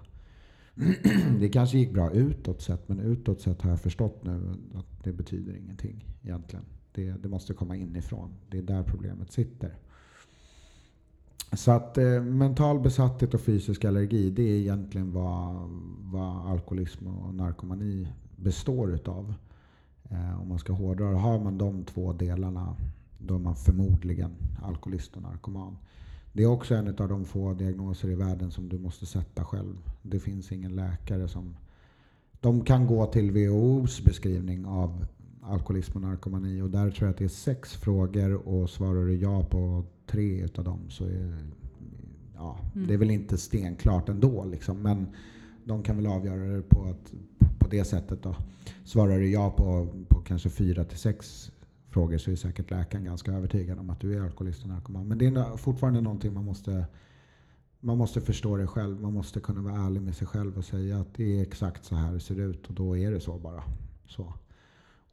det 1.40 1.48
kanske 1.48 1.79
gick 1.79 1.92
bra 1.92 2.11
utåt 2.11 2.62
sett, 2.62 2.88
men 2.88 3.01
utåt 3.01 3.40
sett 3.40 3.62
har 3.62 3.70
jag 3.70 3.81
förstått 3.81 4.24
nu 4.24 4.55
att 4.74 5.05
det 5.05 5.12
betyder 5.12 5.57
ingenting 5.57 6.07
egentligen. 6.22 6.64
Det, 6.92 7.11
det 7.11 7.29
måste 7.29 7.55
komma 7.55 7.77
inifrån. 7.77 8.35
Det 8.51 8.59
är 8.59 8.62
där 8.62 8.83
problemet 8.83 9.33
sitter. 9.33 9.74
Så 11.53 11.70
att 11.70 11.98
eh, 11.98 12.22
mental 12.22 12.81
besatthet 12.81 13.35
och 13.35 13.40
fysisk 13.40 13.85
allergi, 13.85 14.31
det 14.31 14.42
är 14.42 14.57
egentligen 14.57 15.12
vad, 15.12 15.68
vad 16.01 16.51
alkoholism 16.51 17.07
och 17.07 17.35
narkomani 17.35 18.09
består 18.37 18.94
utav. 18.94 19.35
Eh, 20.11 20.40
om 20.40 20.48
man 20.48 20.59
ska 20.59 20.72
hårdra 20.72 21.07
Har 21.07 21.38
man 21.38 21.59
de 21.59 21.85
två 21.85 22.12
delarna 22.12 22.77
då 23.18 23.35
är 23.35 23.38
man 23.38 23.57
förmodligen 23.57 24.31
alkoholist 24.62 25.16
och 25.16 25.22
narkoman. 25.22 25.76
Det 26.33 26.42
är 26.42 26.46
också 26.46 26.74
en 26.74 26.88
av 26.88 27.09
de 27.09 27.24
få 27.24 27.54
diagnoser 27.54 28.11
i 28.11 28.14
världen 28.14 28.50
som 28.50 28.68
du 28.68 28.78
måste 28.78 29.07
sätta 29.07 29.44
själv. 29.44 29.78
Det 30.02 30.20
finns 30.20 30.52
ingen 30.52 30.76
läkare 30.76 31.28
som... 31.28 31.57
De 32.40 32.64
kan 32.64 32.87
gå 32.87 33.07
till 33.07 33.31
WHOs 33.31 34.04
beskrivning 34.04 34.66
av 34.66 35.07
alkoholism 35.42 35.96
och 35.96 36.02
narkomani 36.02 36.61
och 36.61 36.70
där 36.70 36.90
tror 36.90 37.07
jag 37.07 37.11
att 37.11 37.18
det 37.18 37.24
är 37.24 37.28
sex 37.28 37.76
frågor 37.76 38.48
och 38.48 38.70
svarar 38.70 39.07
du 39.07 39.16
ja 39.16 39.44
på 39.44 39.85
tre 40.07 40.48
av 40.59 40.64
dem 40.64 40.81
så 40.88 41.04
är 41.04 41.50
ja, 42.35 42.59
mm. 42.74 42.87
det 42.87 42.94
är 42.94 42.98
väl 42.98 43.11
inte 43.11 43.38
stenklart 43.38 44.09
ändå. 44.09 44.44
Liksom, 44.44 44.83
men 44.83 45.07
de 45.64 45.83
kan 45.83 45.96
väl 45.96 46.07
avgöra 46.07 46.57
det 46.57 46.62
på, 46.62 46.85
att, 46.85 47.12
på 47.59 47.68
det 47.68 47.85
sättet. 47.85 48.22
Då. 48.22 48.37
Svarar 48.85 49.18
du 49.18 49.31
ja 49.31 49.50
på, 49.50 49.88
på 50.09 50.20
kanske 50.20 50.48
fyra 50.48 50.85
till 50.85 50.98
sex 50.98 51.50
frågor 51.98 52.18
så 52.18 52.30
är 52.30 52.37
säkert 52.37 52.70
läkaren 52.70 53.04
ganska 53.04 53.32
övertygad 53.32 53.78
om 53.78 53.90
att 53.90 54.00
du 54.00 54.14
är 54.14 54.20
alkoholist 54.20 54.62
och 54.62 54.68
narkoman. 54.68 55.08
Men 55.08 55.18
det 55.18 55.26
är 55.26 55.56
fortfarande 55.56 56.00
någonting 56.00 56.34
man 56.34 56.44
måste, 56.44 56.87
man 57.80 57.98
måste 57.98 58.20
förstå 58.20 58.56
det 58.56 58.66
själv. 58.66 59.00
Man 59.00 59.12
måste 59.12 59.40
kunna 59.40 59.61
vara 59.61 59.87
ärlig 59.87 60.02
med 60.02 60.16
sig 60.16 60.26
själv 60.26 60.58
och 60.58 60.64
säga 60.64 61.00
att 61.00 61.14
det 61.14 61.38
är 61.38 61.42
exakt 61.42 61.84
så 61.84 61.96
här 61.96 62.12
det 62.12 62.20
ser 62.20 62.40
ut 62.40 62.66
och 62.66 62.74
då 62.74 62.96
är 62.96 63.11
det 63.11 63.20
så 63.20 63.38
bara. 63.38 63.62
Så. 64.06 64.34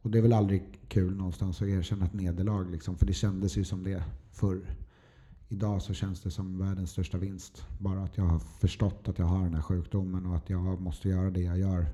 och 0.02 0.10
det 0.10 0.18
är 0.18 0.22
väl 0.22 0.32
aldrig 0.32 0.62
kul 0.88 1.16
någonstans 1.16 1.62
att 1.62 1.68
erkänna 1.68 2.04
ett 2.04 2.14
nederlag. 2.14 2.70
Liksom, 2.70 2.96
för 2.96 3.06
det 3.06 3.12
kändes 3.12 3.56
ju 3.56 3.64
som 3.64 3.84
det 3.84 4.04
förr. 4.32 4.60
Idag 5.48 5.82
så 5.82 5.94
känns 5.94 6.22
det 6.22 6.30
som 6.30 6.58
världens 6.58 6.90
största 6.90 7.18
vinst. 7.18 7.66
Bara 7.78 8.02
att 8.02 8.16
jag 8.16 8.24
har 8.24 8.38
förstått 8.38 9.08
att 9.08 9.18
jag 9.18 9.26
har 9.26 9.44
den 9.44 9.54
här 9.54 9.62
sjukdomen 9.62 10.26
och 10.26 10.36
att 10.36 10.50
jag 10.50 10.80
måste 10.80 11.08
göra 11.08 11.30
det 11.30 11.42
jag 11.42 11.58
gör 11.58 11.86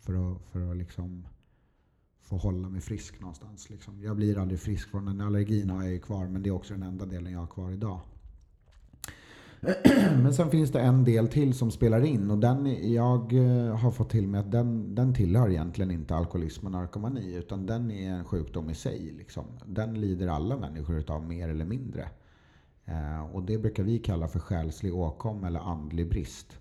för 0.00 0.32
att, 0.32 0.42
för 0.42 0.70
att 0.70 0.76
liksom 0.76 1.24
få 2.28 2.36
hålla 2.36 2.68
mig 2.68 2.80
frisk 2.80 3.20
någonstans. 3.20 3.70
Liksom. 3.70 4.02
Jag 4.02 4.16
blir 4.16 4.38
aldrig 4.38 4.60
frisk 4.60 4.90
från 4.90 5.04
den. 5.04 5.20
Allergin 5.20 5.70
har 5.70 5.82
jag 5.82 5.92
ju 5.92 5.98
kvar 5.98 6.26
men 6.26 6.42
det 6.42 6.48
är 6.48 6.54
också 6.54 6.74
den 6.74 6.82
enda 6.82 7.06
delen 7.06 7.32
jag 7.32 7.40
har 7.40 7.46
kvar 7.46 7.70
idag. 7.72 8.00
Men 10.22 10.34
sen 10.34 10.50
finns 10.50 10.72
det 10.72 10.80
en 10.80 11.04
del 11.04 11.28
till 11.28 11.54
som 11.54 11.70
spelar 11.70 12.04
in 12.04 12.30
och 12.30 12.38
den 12.38 12.92
jag 12.92 13.32
eh, 13.32 13.76
har 13.76 13.90
fått 13.90 14.10
till 14.10 14.28
mig 14.28 14.40
att 14.40 14.52
den, 14.52 14.94
den 14.94 15.14
tillhör 15.14 15.50
egentligen 15.50 15.90
inte 15.90 16.14
alkoholism 16.14 16.66
och 16.66 16.72
narkomani 16.72 17.34
utan 17.34 17.66
den 17.66 17.90
är 17.90 18.10
en 18.10 18.24
sjukdom 18.24 18.70
i 18.70 18.74
sig. 18.74 19.14
Liksom. 19.18 19.44
Den 19.66 20.00
lider 20.00 20.28
alla 20.28 20.56
människor 20.56 20.98
utav 20.98 21.24
mer 21.24 21.48
eller 21.48 21.64
mindre. 21.64 22.08
Eh, 22.84 23.34
och 23.34 23.42
det 23.42 23.58
brukar 23.58 23.82
vi 23.82 23.98
kalla 23.98 24.28
för 24.28 24.38
själslig 24.38 24.94
åkomma 24.94 25.46
eller 25.46 25.60
andlig 25.60 26.08
brist. 26.08 26.58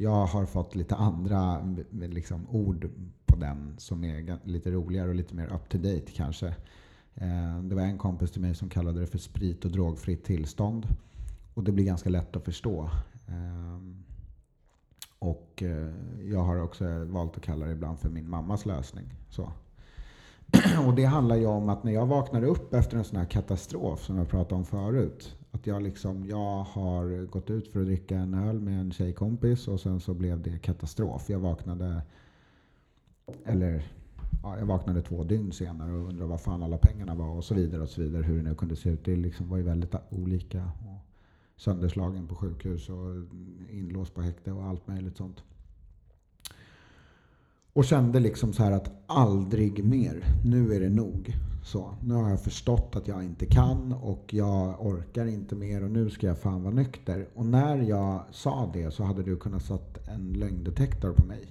Jag 0.00 0.26
har 0.26 0.46
fått 0.46 0.74
lite 0.74 0.96
andra 0.96 1.74
liksom, 1.90 2.46
ord 2.50 2.90
på 3.26 3.36
den 3.36 3.74
som 3.78 4.04
är 4.04 4.38
lite 4.44 4.70
roligare 4.70 5.08
och 5.08 5.14
lite 5.14 5.34
mer 5.34 5.52
up 5.54 5.68
to 5.68 5.78
date 5.78 6.12
kanske. 6.14 6.46
Eh, 7.14 7.58
det 7.62 7.74
var 7.74 7.82
en 7.82 7.98
kompis 7.98 8.30
till 8.30 8.40
mig 8.40 8.54
som 8.54 8.68
kallade 8.68 9.00
det 9.00 9.06
för 9.06 9.18
sprit 9.18 9.64
och 9.64 9.70
drogfritt 9.70 10.24
tillstånd. 10.24 10.86
Och 11.54 11.64
det 11.64 11.72
blir 11.72 11.84
ganska 11.84 12.10
lätt 12.10 12.36
att 12.36 12.44
förstå. 12.44 12.90
Ehm, 13.28 14.04
och 15.18 15.62
eh, 15.62 15.94
jag 16.22 16.40
har 16.40 16.62
också 16.62 17.04
valt 17.04 17.36
att 17.36 17.42
kalla 17.42 17.66
det 17.66 17.72
ibland 17.72 17.98
för 17.98 18.08
min 18.08 18.30
mammas 18.30 18.66
lösning. 18.66 19.14
Så. 19.30 19.52
Och 20.86 20.94
det 20.94 21.04
handlar 21.04 21.36
ju 21.36 21.46
om 21.46 21.68
att 21.68 21.84
när 21.84 21.92
jag 21.92 22.06
vaknar 22.06 22.44
upp 22.44 22.74
efter 22.74 22.96
en 22.96 23.04
sån 23.04 23.18
här 23.18 23.26
katastrof 23.26 24.04
som 24.04 24.16
jag 24.16 24.28
pratade 24.28 24.54
om 24.54 24.64
förut. 24.64 25.36
Att 25.50 25.66
jag 25.66 25.82
liksom, 25.82 26.26
jag 26.26 26.62
har 26.62 27.26
gått 27.26 27.50
ut 27.50 27.68
för 27.68 27.80
att 27.80 27.86
dricka 27.86 28.18
en 28.18 28.34
öl 28.34 28.60
med 28.60 28.80
en 28.80 28.92
tjejkompis 28.92 29.68
och 29.68 29.80
sen 29.80 30.00
så 30.00 30.14
blev 30.14 30.42
det 30.42 30.58
katastrof. 30.58 31.30
Jag 31.30 31.38
vaknade, 31.38 32.02
eller 33.44 33.92
ja, 34.42 34.58
jag 34.58 34.66
vaknade 34.66 35.02
två 35.02 35.24
dygn 35.24 35.52
senare 35.52 35.92
och 35.92 36.08
undrade 36.08 36.30
vad 36.30 36.40
fan 36.40 36.62
alla 36.62 36.78
pengarna 36.78 37.14
var 37.14 37.28
och 37.28 37.44
så 37.44 37.54
vidare 37.54 37.82
och 37.82 37.88
så 37.88 38.00
vidare. 38.00 38.22
Hur 38.22 38.36
det 38.36 38.42
nu 38.42 38.54
kunde 38.54 38.76
se 38.76 38.90
ut. 38.90 39.04
Det 39.04 39.16
liksom 39.16 39.48
var 39.48 39.56
ju 39.56 39.62
väldigt 39.62 39.94
olika 40.10 40.70
sönderslagen 41.56 42.26
på 42.26 42.34
sjukhus 42.34 42.88
och 42.88 43.14
inlåst 43.70 44.14
på 44.14 44.22
häkte 44.22 44.52
och 44.52 44.64
allt 44.64 44.86
möjligt 44.86 45.16
sånt. 45.16 45.44
Och 47.72 47.84
kände 47.84 48.20
liksom 48.20 48.52
så 48.52 48.62
här 48.62 48.72
att 48.72 48.90
aldrig 49.06 49.84
mer. 49.84 50.24
Nu 50.44 50.74
är 50.74 50.80
det 50.80 50.90
nog. 50.90 51.36
Så, 51.64 51.94
nu 52.02 52.14
har 52.14 52.30
jag 52.30 52.42
förstått 52.42 52.96
att 52.96 53.08
jag 53.08 53.24
inte 53.24 53.46
kan 53.46 53.92
och 53.92 54.34
jag 54.34 54.86
orkar 54.86 55.26
inte 55.26 55.54
mer 55.54 55.84
och 55.84 55.90
nu 55.90 56.10
ska 56.10 56.26
jag 56.26 56.38
fan 56.38 56.62
vara 56.62 56.74
nykter. 56.74 57.28
Och 57.34 57.46
när 57.46 57.76
jag 57.76 58.24
sa 58.30 58.70
det 58.72 58.90
så 58.90 59.04
hade 59.04 59.22
du 59.22 59.36
kunnat 59.36 59.64
satt 59.64 60.08
en 60.08 60.32
lögndetektor 60.32 61.12
på 61.12 61.26
mig. 61.26 61.48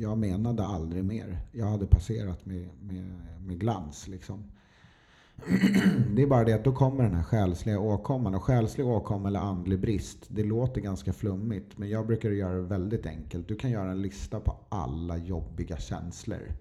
Jag 0.00 0.18
menade 0.18 0.66
aldrig 0.66 1.04
mer. 1.04 1.38
Jag 1.52 1.66
hade 1.66 1.86
passerat 1.86 2.46
med, 2.46 2.68
med, 2.80 3.04
med 3.46 3.60
glans 3.60 4.08
liksom. 4.08 4.44
Det 6.14 6.22
är 6.22 6.26
bara 6.26 6.44
det 6.44 6.52
att 6.52 6.64
då 6.64 6.72
kommer 6.72 7.04
den 7.04 7.14
här 7.14 7.22
själsliga 7.22 7.80
åkomman. 7.80 8.34
Och 8.34 8.42
själslig 8.42 8.86
åkomma 8.86 9.28
eller 9.28 9.40
andlig 9.40 9.80
brist, 9.80 10.18
det 10.28 10.44
låter 10.44 10.80
ganska 10.80 11.12
flummigt. 11.12 11.78
Men 11.78 11.88
jag 11.88 12.06
brukar 12.06 12.30
göra 12.30 12.54
det 12.54 12.62
väldigt 12.62 13.06
enkelt. 13.06 13.48
Du 13.48 13.56
kan 13.56 13.70
göra 13.70 13.90
en 13.90 14.02
lista 14.02 14.40
på 14.40 14.56
alla 14.68 15.16
jobbiga 15.16 15.76
känslor. 15.76 16.52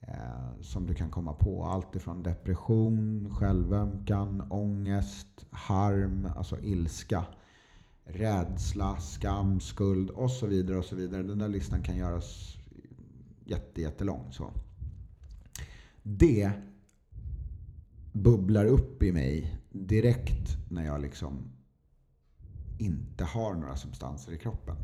Eh, 0.00 0.60
som 0.60 0.86
du 0.86 0.94
kan 0.94 1.10
komma 1.10 1.32
på. 1.32 1.64
Allt 1.64 1.96
ifrån 1.96 2.22
depression, 2.22 3.30
självömkan, 3.30 4.46
ångest, 4.50 5.46
harm, 5.50 6.28
alltså 6.36 6.60
ilska. 6.60 7.24
Rädsla, 8.04 8.96
skam, 8.96 9.60
skuld 9.60 10.10
och 10.10 10.30
så 10.30 10.46
vidare. 10.46 10.78
och 10.78 10.84
så 10.84 10.96
vidare. 10.96 11.22
Den 11.22 11.38
där 11.38 11.48
listan 11.48 11.82
kan 11.82 11.96
göras 11.96 12.56
jättelång. 13.74 14.32
Så. 14.32 14.50
Det 16.02 16.52
bubblar 18.14 18.64
upp 18.64 19.02
i 19.02 19.12
mig 19.12 19.58
direkt 19.70 20.56
när 20.68 20.84
jag 20.84 21.00
liksom 21.00 21.52
inte 22.78 23.24
har 23.24 23.54
några 23.54 23.76
substanser 23.76 24.32
i 24.32 24.38
kroppen. 24.38 24.76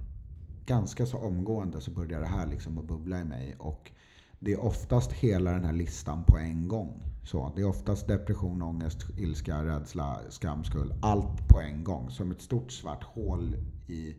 Ganska 0.67 1.07
så 1.07 1.19
omgående 1.19 1.81
så 1.81 1.91
börjar 1.91 2.21
det 2.21 2.27
här 2.27 2.47
liksom 2.47 2.79
att 2.79 2.85
bubbla 2.85 3.21
i 3.21 3.25
mig. 3.25 3.57
Och 3.59 3.91
det 4.39 4.53
är 4.53 4.61
oftast 4.61 5.13
hela 5.13 5.53
den 5.53 5.65
här 5.65 5.73
listan 5.73 6.25
på 6.25 6.39
en 6.39 6.69
gång. 6.69 7.03
Så, 7.25 7.53
det 7.57 7.63
är 7.63 7.69
oftast 7.69 8.09
depression, 8.09 8.63
ångest, 8.63 9.07
ilska, 9.19 9.65
rädsla, 9.65 10.21
skam, 10.29 10.65
skuld. 10.65 10.93
Allt 11.03 11.49
på 11.49 11.61
en 11.61 11.85
gång. 11.85 12.11
Som 12.11 12.31
ett 12.31 12.43
stort 12.43 12.73
svart 12.73 13.05
hål 13.05 13.57
i 13.87 14.17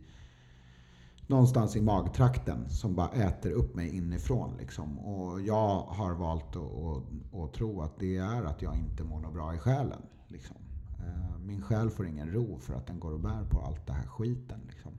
någonstans 1.32 1.76
i 1.76 1.80
magtrakten 1.80 2.70
som 2.70 2.94
bara 2.94 3.08
äter 3.08 3.50
upp 3.50 3.74
mig 3.74 3.96
inifrån. 3.96 4.56
Liksom. 4.58 4.98
Och 4.98 5.40
jag 5.40 5.80
har 5.80 6.14
valt 6.14 6.56
att, 6.56 6.62
att, 6.62 7.40
att, 7.40 7.54
tro 7.54 7.80
att 7.80 7.98
det 7.98 8.16
är 8.16 8.44
att 8.44 8.62
jag 8.62 8.76
inte 8.76 9.04
mår 9.04 9.20
något 9.20 9.34
bra 9.34 9.54
i 9.54 9.58
själen. 9.58 10.02
Liksom. 10.28 10.56
Eh, 10.98 11.38
min 11.46 11.62
själ 11.62 11.90
får 11.90 12.06
ingen 12.06 12.32
ro 12.32 12.58
för 12.58 12.74
att 12.74 12.86
den 12.86 13.00
går 13.00 13.12
och 13.12 13.20
bär 13.20 13.44
på 13.50 13.60
allt 13.60 13.86
det 13.86 13.92
här 13.92 14.06
skiten. 14.06 14.60
Liksom. 14.68 14.92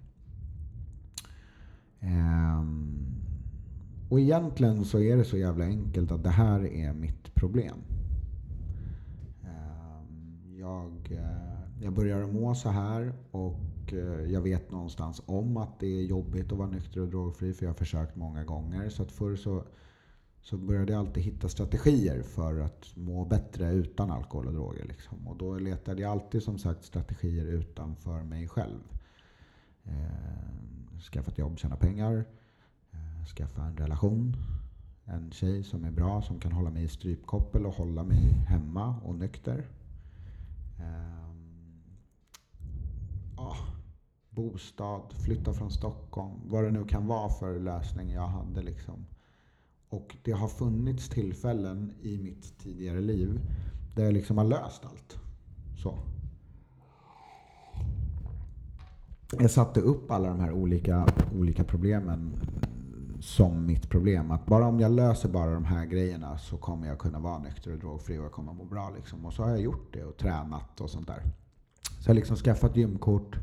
Ehm, 1.99 3.15
och 4.09 4.19
egentligen 4.19 4.85
så 4.85 4.99
är 4.99 5.17
det 5.17 5.25
så 5.25 5.37
jävla 5.37 5.65
enkelt 5.65 6.11
att 6.11 6.23
det 6.23 6.29
här 6.29 6.65
är 6.65 6.93
mitt 6.93 7.35
problem. 7.35 7.77
Ehm, 9.43 10.57
jag, 10.59 11.11
eh, 11.11 11.62
jag 11.83 11.93
börjar 11.93 12.27
må 12.27 12.55
så 12.55 12.69
här 12.69 13.13
och 13.31 13.93
eh, 13.93 14.31
jag 14.31 14.41
vet 14.41 14.71
någonstans 14.71 15.21
om 15.25 15.57
att 15.57 15.79
det 15.79 15.99
är 15.99 16.03
jobbigt 16.03 16.51
att 16.51 16.57
vara 16.57 16.69
nykter 16.69 17.01
och 17.01 17.07
drogfri 17.07 17.53
för 17.53 17.65
jag 17.65 17.69
har 17.69 17.77
försökt 17.77 18.15
många 18.15 18.43
gånger. 18.43 18.89
Så 18.89 19.03
att 19.03 19.11
förr 19.11 19.35
så, 19.35 19.63
så 20.41 20.57
började 20.57 20.93
jag 20.93 20.99
alltid 20.99 21.23
hitta 21.23 21.49
strategier 21.49 22.21
för 22.21 22.59
att 22.59 22.95
må 22.95 23.25
bättre 23.25 23.71
utan 23.71 24.11
alkohol 24.11 24.47
och 24.47 24.53
droger. 24.53 24.85
Liksom. 24.85 25.27
Och 25.27 25.37
då 25.37 25.57
letade 25.57 26.01
jag 26.01 26.11
alltid 26.11 26.43
som 26.43 26.57
sagt 26.57 26.85
strategier 26.85 27.45
utanför 27.45 28.23
mig 28.23 28.47
själv. 28.47 28.79
Eh, 29.83 30.99
skaffa 31.11 31.31
ett 31.31 31.37
jobb, 31.37 31.59
tjäna 31.59 31.75
pengar. 31.75 32.25
Eh, 32.91 33.25
skaffa 33.25 33.63
en 33.63 33.77
relation. 33.77 34.35
En 35.05 35.31
tjej 35.31 35.63
som 35.63 35.83
är 35.83 35.91
bra, 35.91 36.21
som 36.21 36.39
kan 36.39 36.51
hålla 36.51 36.69
mig 36.69 36.83
i 36.83 36.87
strypkoppel 36.87 37.65
och 37.65 37.73
hålla 37.73 38.03
mig 38.03 38.31
hemma 38.47 38.95
och 39.03 39.15
nykter. 39.15 39.65
Eh, 40.79 41.22
bostad, 44.29 45.13
flytta 45.25 45.53
från 45.53 45.71
Stockholm, 45.71 46.33
vad 46.45 46.63
det 46.63 46.71
nu 46.71 46.85
kan 46.85 47.07
vara 47.07 47.29
för 47.29 47.59
lösning 47.59 48.11
jag 48.11 48.27
hade. 48.27 48.61
Liksom. 48.61 49.05
Och 49.89 50.15
det 50.23 50.31
har 50.31 50.47
funnits 50.47 51.09
tillfällen 51.09 51.93
i 52.01 52.17
mitt 52.17 52.59
tidigare 52.59 53.01
liv 53.01 53.41
där 53.95 54.03
jag 54.03 54.13
liksom 54.13 54.37
har 54.37 54.45
löst 54.45 54.85
allt. 54.85 55.17
Så. 55.83 55.99
Jag 59.39 59.51
satte 59.51 59.81
upp 59.81 60.11
alla 60.11 60.29
de 60.29 60.39
här 60.39 60.51
olika, 60.51 61.07
olika 61.35 61.63
problemen 61.63 62.39
som 63.19 63.65
mitt 63.65 63.89
problem. 63.89 64.31
Att 64.31 64.45
bara 64.45 64.67
om 64.67 64.79
jag 64.79 64.91
löser 64.91 65.29
bara 65.29 65.53
de 65.53 65.65
här 65.65 65.85
grejerna 65.85 66.37
så 66.37 66.57
kommer 66.57 66.87
jag 66.87 66.99
kunna 66.99 67.19
vara 67.19 67.39
nykter 67.39 67.71
och 67.71 67.79
drogfri 67.79 68.17
och 68.17 68.23
jag 68.23 68.31
kommer 68.31 68.53
må 68.53 68.65
bra. 68.65 68.91
Liksom. 68.95 69.25
Och 69.25 69.33
så 69.33 69.43
har 69.43 69.49
jag 69.49 69.61
gjort 69.61 69.93
det 69.93 70.03
och 70.03 70.17
tränat 70.17 70.81
och 70.81 70.89
sånt 70.89 71.07
där. 71.07 71.23
Så 72.03 72.09
jag 72.09 72.13
har 72.13 72.15
liksom 72.15 72.37
skaffat 72.37 72.77
gymkort, 72.77 73.37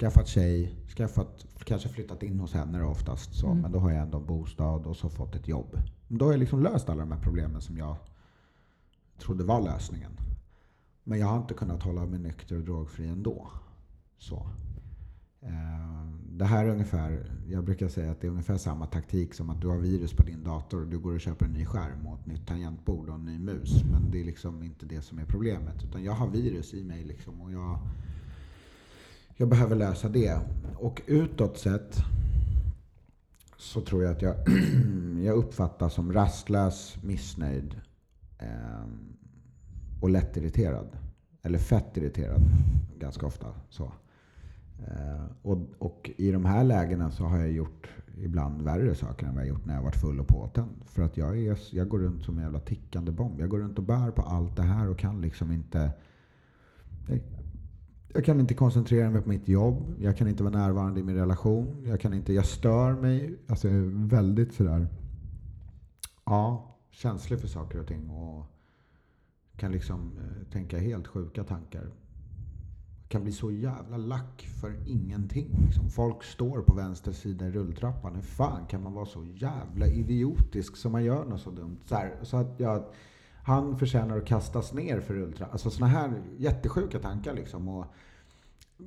skaffat 0.00 0.28
tjej, 0.28 0.74
skaffat, 0.96 1.46
kanske 1.64 1.88
flyttat 1.88 2.22
in 2.22 2.40
hos 2.40 2.52
henne 2.52 2.78
då 2.78 2.86
oftast. 2.86 3.34
Så, 3.34 3.46
mm. 3.46 3.62
Men 3.62 3.72
då 3.72 3.78
har 3.78 3.90
jag 3.90 4.02
ändå 4.02 4.18
en 4.18 4.26
bostad 4.26 4.86
och 4.86 4.96
så 4.96 5.10
fått 5.10 5.34
ett 5.34 5.48
jobb. 5.48 5.78
Då 6.08 6.24
har 6.24 6.32
jag 6.32 6.38
liksom 6.38 6.62
löst 6.62 6.88
alla 6.88 7.00
de 7.00 7.12
här 7.12 7.20
problemen 7.20 7.62
som 7.62 7.78
jag 7.78 7.96
trodde 9.18 9.44
var 9.44 9.60
lösningen. 9.62 10.10
Men 11.04 11.18
jag 11.18 11.26
har 11.26 11.38
inte 11.38 11.54
kunnat 11.54 11.82
hålla 11.82 12.06
mig 12.06 12.18
nykter 12.18 12.56
och 12.56 12.64
drogfri 12.64 13.08
ändå. 13.08 13.50
Så. 14.18 14.46
Eh, 15.40 16.08
det 16.38 16.44
här 16.44 16.64
är 16.64 16.68
ungefär, 16.68 17.26
jag 17.48 17.64
brukar 17.64 17.88
säga 17.88 18.10
att 18.10 18.20
det 18.20 18.26
är 18.26 18.30
ungefär 18.30 18.56
samma 18.56 18.86
taktik 18.86 19.34
som 19.34 19.50
att 19.50 19.60
du 19.60 19.68
har 19.68 19.78
virus 19.78 20.12
på 20.12 20.22
din 20.22 20.44
dator 20.44 20.80
och 20.80 20.86
du 20.86 20.98
går 20.98 21.14
och 21.14 21.20
köper 21.20 21.46
en 21.46 21.52
ny 21.52 21.64
skärm 21.64 22.06
och 22.06 22.20
ett 22.20 22.26
nytt 22.26 22.46
tangentbord 22.46 23.08
och 23.08 23.14
en 23.14 23.24
ny 23.24 23.38
mus. 23.38 23.84
Men 23.92 24.10
det 24.10 24.20
är 24.20 24.24
liksom 24.24 24.62
inte 24.62 24.86
det 24.86 25.02
som 25.02 25.18
är 25.18 25.24
problemet. 25.24 25.84
Utan 25.84 26.04
jag 26.04 26.12
har 26.12 26.30
virus 26.30 26.74
i 26.74 26.84
mig 26.84 27.04
liksom 27.04 27.40
och 27.42 27.52
jag 27.52 27.78
jag 29.36 29.48
behöver 29.48 29.76
lösa 29.76 30.08
det. 30.08 30.40
Och 30.76 31.02
utåt 31.06 31.58
sett 31.58 31.96
så 33.56 33.80
tror 33.80 34.02
jag 34.02 34.12
att 34.12 34.22
jag, 34.22 34.36
jag 35.24 35.36
uppfattas 35.36 35.94
som 35.94 36.12
rastlös, 36.12 36.96
missnöjd 37.02 37.80
eh, 38.38 38.86
och 40.00 40.10
lättirriterad. 40.10 40.96
Eller 41.42 41.58
fett 41.58 41.96
irriterad 41.96 42.42
ganska 42.98 43.26
ofta. 43.26 43.46
Så. 43.70 43.92
Eh, 44.90 45.24
och, 45.42 45.58
och 45.78 46.10
i 46.16 46.30
de 46.30 46.44
här 46.44 46.64
lägena 46.64 47.10
så 47.10 47.24
har 47.24 47.38
jag 47.38 47.52
gjort 47.52 47.88
ibland 48.18 48.62
värre 48.62 48.94
saker 48.94 49.26
än 49.26 49.34
vad 49.34 49.42
jag 49.42 49.48
gjort 49.48 49.66
när 49.66 49.74
jag 49.74 49.82
varit 49.82 49.96
full 49.96 50.20
och 50.20 50.28
påtänd. 50.28 50.70
För 50.84 51.02
att 51.02 51.16
jag, 51.16 51.38
är, 51.38 51.58
jag 51.70 51.88
går 51.88 51.98
runt 51.98 52.24
som 52.24 52.36
en 52.36 52.44
jävla 52.44 52.60
tickande 52.60 53.12
bomb. 53.12 53.40
Jag 53.40 53.48
går 53.48 53.58
runt 53.58 53.78
och 53.78 53.84
bär 53.84 54.10
på 54.10 54.22
allt 54.22 54.56
det 54.56 54.62
här 54.62 54.88
och 54.88 54.98
kan 54.98 55.20
liksom 55.20 55.52
inte... 55.52 55.92
Jag, 57.08 57.20
jag 58.08 58.24
kan 58.24 58.40
inte 58.40 58.54
koncentrera 58.54 59.10
mig 59.10 59.22
på 59.22 59.28
mitt 59.28 59.48
jobb. 59.48 59.94
Jag 59.98 60.16
kan 60.16 60.28
inte 60.28 60.42
vara 60.42 60.58
närvarande 60.58 61.00
i 61.00 61.02
min 61.02 61.16
relation. 61.16 61.84
Jag 61.86 62.00
kan 62.00 62.14
inte... 62.14 62.32
Jag 62.32 62.46
stör 62.46 62.92
mig. 62.92 63.38
Alltså 63.46 63.68
jag 63.68 63.76
är 63.76 64.08
väldigt 64.08 64.54
sådär... 64.54 64.88
Ja, 66.24 66.76
känslig 66.90 67.40
för 67.40 67.48
saker 67.48 67.80
och 67.80 67.86
ting. 67.86 68.10
Och 68.10 68.46
kan 69.56 69.72
liksom 69.72 70.12
eh, 70.18 70.52
tänka 70.52 70.78
helt 70.78 71.06
sjuka 71.06 71.44
tankar 71.44 71.90
kan 73.08 73.22
bli 73.22 73.32
så 73.32 73.50
jävla 73.50 73.96
lack 73.96 74.48
för 74.60 74.76
ingenting. 74.86 75.48
Liksom. 75.66 75.90
Folk 75.90 76.24
står 76.24 76.62
på 76.62 76.74
vänster 76.74 77.12
sida 77.12 77.46
i 77.46 77.50
rulltrappan. 77.50 78.14
Hur 78.14 78.22
fan 78.22 78.66
kan 78.66 78.82
man 78.82 78.92
vara 78.92 79.06
så 79.06 79.24
jävla 79.34 79.86
idiotisk 79.86 80.76
som 80.76 80.92
man 80.92 81.04
gör 81.04 81.24
något 81.24 81.40
så 81.40 81.50
dumt? 81.50 81.78
Så, 81.84 81.94
här, 81.94 82.14
så 82.22 82.36
att 82.36 82.60
jag, 82.60 82.84
han 83.42 83.78
förtjänar 83.78 84.18
att 84.18 84.26
kastas 84.26 84.72
ner 84.72 85.00
för 85.00 85.14
rulltrappan. 85.14 85.52
Alltså 85.52 85.70
sådana 85.70 85.92
här 85.92 86.22
jättesjuka 86.38 86.98
tankar 86.98 87.34
liksom. 87.34 87.68
Och 87.68 87.86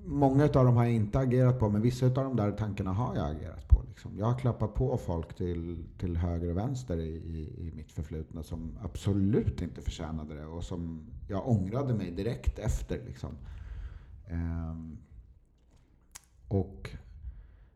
många 0.05 0.43
av 0.43 0.49
dem 0.49 0.75
har 0.75 0.83
jag 0.83 0.93
inte 0.93 1.19
agerat 1.19 1.59
på, 1.59 1.69
men 1.69 1.81
vissa 1.81 2.05
av 2.05 2.13
de 2.13 2.35
där 2.35 2.51
tankarna 2.51 2.93
har 2.93 3.15
jag 3.15 3.35
agerat 3.35 3.67
på. 3.67 3.83
Liksom. 3.87 4.17
Jag 4.17 4.25
har 4.25 4.39
klappat 4.39 4.73
på 4.73 4.97
folk 4.97 5.33
till, 5.33 5.83
till 5.99 6.17
höger 6.17 6.49
och 6.49 6.57
vänster 6.57 6.97
i, 6.97 7.09
i, 7.09 7.67
i 7.67 7.71
mitt 7.75 7.91
förflutna 7.91 8.43
som 8.43 8.77
absolut 8.81 9.61
inte 9.61 9.81
förtjänade 9.81 10.35
det 10.35 10.45
och 10.45 10.63
som 10.63 11.05
jag 11.27 11.47
ångrade 11.47 11.93
mig 11.93 12.11
direkt 12.11 12.59
efter. 12.59 12.99
Liksom. 13.05 13.29
Ehm, 14.27 14.97
och 16.47 16.89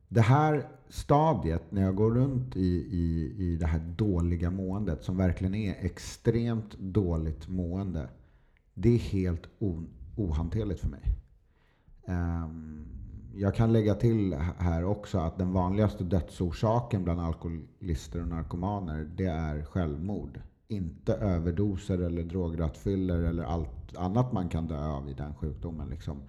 det 0.08 0.22
här 0.22 0.68
stadiet, 0.90 1.72
när 1.72 1.82
jag 1.82 1.96
går 1.96 2.12
runt 2.12 2.56
i, 2.56 2.88
i, 2.92 3.36
i 3.38 3.58
det 3.58 3.68
här 3.68 3.80
dåliga 3.80 4.52
måendet, 4.52 5.04
som 5.04 5.18
verkligen 5.18 5.56
är 5.56 5.76
extremt 5.80 6.80
dåligt 6.80 7.48
mående, 7.48 8.10
det 8.74 8.90
är 8.90 9.00
helt 9.00 9.48
o, 9.60 9.84
ohanterligt 10.16 10.80
för 10.80 10.90
mig. 10.90 11.16
Ehm, 12.06 12.86
jag 13.36 13.56
kan 13.56 13.74
lägga 13.74 13.96
till 13.96 14.34
här 14.58 14.84
också 14.84 15.20
att 15.20 15.38
den 15.38 15.54
vanligaste 15.54 16.04
dödsorsaken 16.04 17.04
bland 17.04 17.22
alkoholister 17.22 18.22
och 18.22 18.28
narkomaner, 18.28 19.10
det 19.16 19.26
är 19.26 19.64
självmord. 19.64 20.40
Inte 20.72 21.14
överdoser 21.14 21.98
eller 21.98 22.24
drograttfyller 22.24 23.22
eller 23.22 23.44
allt 23.44 23.96
annat 23.98 24.32
man 24.32 24.50
kan 24.50 24.68
dö 24.68 24.86
av 24.86 25.10
i 25.10 25.14
den 25.14 25.34
sjukdomen. 25.36 25.90
Liksom. 25.90 26.22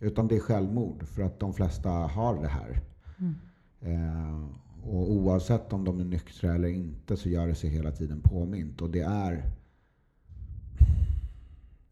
Utan 0.00 0.28
det 0.28 0.36
är 0.36 0.40
självmord 0.40 1.04
för 1.06 1.22
att 1.22 1.40
de 1.40 1.54
flesta 1.54 1.90
har 1.90 2.42
det 2.42 2.48
här. 2.48 2.80
Mm. 3.18 3.34
Eh, 3.80 4.44
och 4.82 5.12
oavsett 5.12 5.72
om 5.72 5.84
de 5.84 6.00
är 6.00 6.04
nyktra 6.04 6.54
eller 6.54 6.68
inte 6.68 7.16
så 7.16 7.28
gör 7.28 7.48
det 7.48 7.54
sig 7.54 7.70
hela 7.70 7.90
tiden 7.90 8.20
påmint. 8.20 8.82
Och 8.82 8.90
det 8.90 9.00
är... 9.00 9.50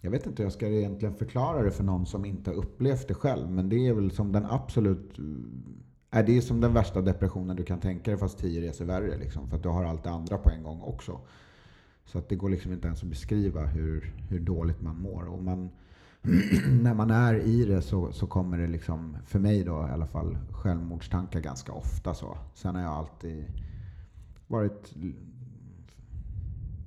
Jag 0.03 0.11
vet 0.11 0.27
inte 0.27 0.43
hur 0.43 0.47
jag 0.47 0.53
ska 0.53 0.69
egentligen 0.69 1.15
förklara 1.15 1.63
det 1.63 1.71
för 1.71 1.85
någon 1.85 2.07
som 2.07 2.25
inte 2.25 2.51
har 2.51 2.57
upplevt 2.57 3.09
det 3.09 3.15
själv. 3.15 3.51
Men 3.51 3.69
det 3.69 3.89
är 3.89 3.95
väl 3.95 4.11
som 4.11 4.33
den 4.33 4.47
absolut... 4.47 5.19
Är 6.11 6.23
det 6.23 6.37
är 6.37 6.41
som 6.41 6.61
den 6.61 6.75
värsta 6.75 7.01
depressionen 7.01 7.57
du 7.57 7.65
kan 7.65 7.81
tänka 7.81 8.11
dig 8.11 8.21
fast 8.21 8.39
tio 8.39 8.69
resor 8.69 8.85
värre. 8.85 9.19
Liksom, 9.19 9.49
för 9.49 9.57
att 9.57 9.63
du 9.63 9.69
har 9.69 9.85
allt 9.85 10.05
det 10.05 10.11
andra 10.11 10.39
på 10.39 10.51
en 10.51 10.63
gång 10.63 10.81
också. 10.81 11.21
Så 12.11 12.19
att 12.19 12.29
det 12.29 12.37
går 12.37 12.49
liksom 12.49 12.73
inte 12.73 12.87
ens 12.87 13.03
att 13.03 13.09
beskriva 13.09 13.67
hur, 13.67 14.15
hur 14.29 14.41
dåligt 14.41 14.81
man 14.81 15.01
mår. 15.01 15.29
Och 15.29 15.43
man, 15.43 15.71
när 16.83 16.95
man 16.95 17.11
är 17.11 17.35
i 17.35 17.65
det 17.65 17.83
så, 17.83 18.13
så 18.13 18.27
kommer 18.27 18.59
det 18.59 18.67
liksom, 18.67 19.17
för 19.25 19.39
mig 19.39 19.65
då 19.65 19.73
i 19.89 19.91
alla 19.91 20.07
fall, 20.07 20.39
självmordstankar 20.51 21.41
ganska 21.41 21.73
ofta. 21.73 22.15
så. 22.15 22.39
Sen 22.55 22.75
har 22.75 22.83
jag 22.83 22.93
alltid 22.93 23.45
varit 24.47 24.95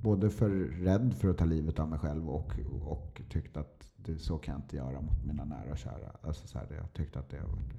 både 0.01 0.29
för 0.29 0.49
rädd 0.83 1.13
för 1.13 1.29
att 1.29 1.37
ta 1.37 1.45
livet 1.45 1.79
av 1.79 1.89
mig 1.89 1.99
själv 1.99 2.29
och, 2.29 2.59
och 2.85 3.21
tyckt 3.29 3.57
att 3.57 3.87
det, 3.97 4.17
så 4.17 4.37
kan 4.37 4.53
jag 4.53 4.61
inte 4.61 4.75
göra 4.75 5.01
mot 5.01 5.25
mina 5.25 5.45
nära 5.45 5.71
och 5.71 5.77
kära. 5.77 6.11
Alltså 6.21 6.47
så 6.47 6.57
här, 6.57 6.67
jag 6.77 6.93
tyckte 6.93 7.19
att 7.19 7.29
det 7.29 7.37
har 7.37 7.47
varit 7.47 7.73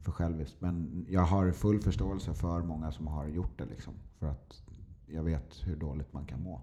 för 0.00 0.12
själviskt. 0.12 0.60
Men 0.60 1.06
jag 1.08 1.22
har 1.22 1.52
full 1.52 1.80
förståelse 1.80 2.34
för 2.34 2.62
många 2.62 2.92
som 2.92 3.06
har 3.06 3.26
gjort 3.26 3.58
det. 3.58 3.64
Liksom, 3.64 3.94
för 4.18 4.26
att 4.26 4.62
jag 5.06 5.22
vet 5.22 5.62
hur 5.64 5.76
dåligt 5.76 6.12
man 6.12 6.24
kan 6.24 6.42
må. 6.42 6.62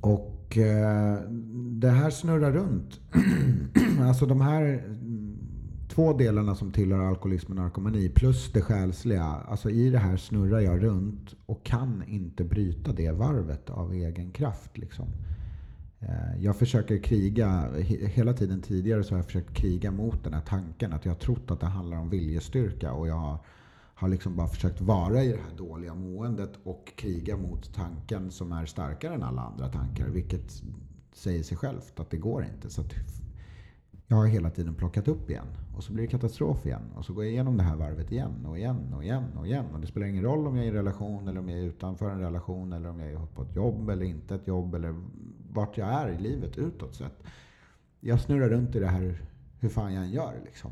Och 0.00 0.58
eh, 0.58 1.20
det 1.70 1.90
här 1.90 2.10
snurrar 2.10 2.52
runt. 2.52 3.00
alltså 4.00 4.26
de 4.26 4.40
här 4.40 4.62
mm, 4.62 5.38
två 5.88 6.12
delarna 6.12 6.54
som 6.54 6.72
tillhör 6.72 7.04
alkoholism 7.04 7.52
och 7.52 7.56
narkomani 7.56 8.08
plus 8.08 8.52
det 8.52 8.60
själsliga. 8.60 9.24
Alltså 9.24 9.70
i 9.70 9.90
det 9.90 9.98
här 9.98 10.16
snurrar 10.16 10.60
jag 10.60 10.84
runt 10.84 11.34
och 11.46 11.64
kan 11.64 12.02
inte 12.08 12.44
bryta 12.44 12.92
det 12.92 13.10
varvet 13.10 13.70
av 13.70 13.92
egen 13.92 14.30
kraft. 14.30 14.78
Liksom. 14.78 15.06
Eh, 16.00 16.42
jag 16.42 16.56
försöker 16.56 17.02
kriga, 17.02 17.68
hela 17.86 18.32
tiden 18.32 18.62
tidigare 18.62 19.04
så 19.04 19.14
har 19.14 19.18
jag 19.18 19.26
försökt 19.26 19.54
kriga 19.54 19.90
mot 19.90 20.24
den 20.24 20.34
här 20.34 20.40
tanken. 20.40 20.92
Att 20.92 21.04
jag 21.04 21.12
har 21.12 21.18
trott 21.18 21.50
att 21.50 21.60
det 21.60 21.66
handlar 21.66 21.96
om 21.96 22.10
viljestyrka. 22.10 22.92
Och 22.92 23.08
jag 23.08 23.18
har 23.18 23.38
har 23.98 24.08
liksom 24.08 24.36
bara 24.36 24.48
försökt 24.48 24.80
vara 24.80 25.22
i 25.22 25.32
det 25.32 25.38
här 25.48 25.56
dåliga 25.56 25.94
måendet 25.94 26.52
och 26.64 26.92
kriga 26.96 27.36
mot 27.36 27.74
tanken 27.74 28.30
som 28.30 28.52
är 28.52 28.66
starkare 28.66 29.14
än 29.14 29.22
alla 29.22 29.42
andra 29.42 29.68
tankar. 29.68 30.08
Vilket 30.08 30.62
säger 31.12 31.42
sig 31.42 31.56
självt 31.56 32.00
att 32.00 32.10
det 32.10 32.16
går 32.16 32.44
inte. 32.44 32.70
Så 32.70 32.82
jag 34.06 34.16
har 34.16 34.26
hela 34.26 34.50
tiden 34.50 34.74
plockat 34.74 35.08
upp 35.08 35.30
igen. 35.30 35.46
Och 35.76 35.84
så 35.84 35.92
blir 35.92 36.04
det 36.04 36.10
katastrof 36.10 36.66
igen. 36.66 36.82
Och 36.96 37.04
så 37.04 37.12
går 37.12 37.24
jag 37.24 37.32
igenom 37.32 37.56
det 37.56 37.62
här 37.62 37.76
varvet 37.76 38.12
igen 38.12 38.46
och 38.46 38.58
igen 38.58 38.94
och 38.94 39.04
igen 39.04 39.24
och 39.38 39.46
igen. 39.46 39.64
Och 39.74 39.80
det 39.80 39.86
spelar 39.86 40.06
ingen 40.06 40.24
roll 40.24 40.46
om 40.46 40.56
jag 40.56 40.64
är 40.64 40.66
i 40.66 40.68
en 40.68 40.74
relation 40.74 41.28
eller 41.28 41.40
om 41.40 41.48
jag 41.48 41.58
är 41.58 41.64
utanför 41.64 42.10
en 42.10 42.20
relation 42.20 42.72
eller 42.72 42.88
om 42.88 43.00
jag 43.00 43.12
är 43.12 43.26
på 43.26 43.42
ett 43.42 43.56
jobb 43.56 43.90
eller 43.90 44.06
inte 44.06 44.34
ett 44.34 44.46
jobb 44.46 44.74
eller 44.74 44.94
vart 45.52 45.78
jag 45.78 45.88
är 45.88 46.08
i 46.08 46.18
livet 46.18 46.58
utåt 46.58 46.94
sett. 46.94 47.22
Jag 48.00 48.20
snurrar 48.20 48.48
runt 48.48 48.76
i 48.76 48.78
det 48.78 48.86
här 48.86 49.22
hur 49.60 49.68
fan 49.68 49.94
jag 49.94 50.04
än 50.04 50.10
gör 50.10 50.34
liksom. 50.44 50.70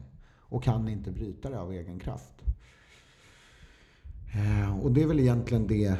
Och 0.48 0.62
kan 0.62 0.88
inte 0.88 1.10
bryta 1.10 1.50
det 1.50 1.60
av 1.60 1.72
egen 1.72 1.98
kraft. 1.98 2.36
Eh, 4.37 4.79
och 4.81 4.92
det 4.92 5.03
är 5.03 5.07
väl 5.07 5.20
egentligen 5.20 5.66
det 5.66 5.99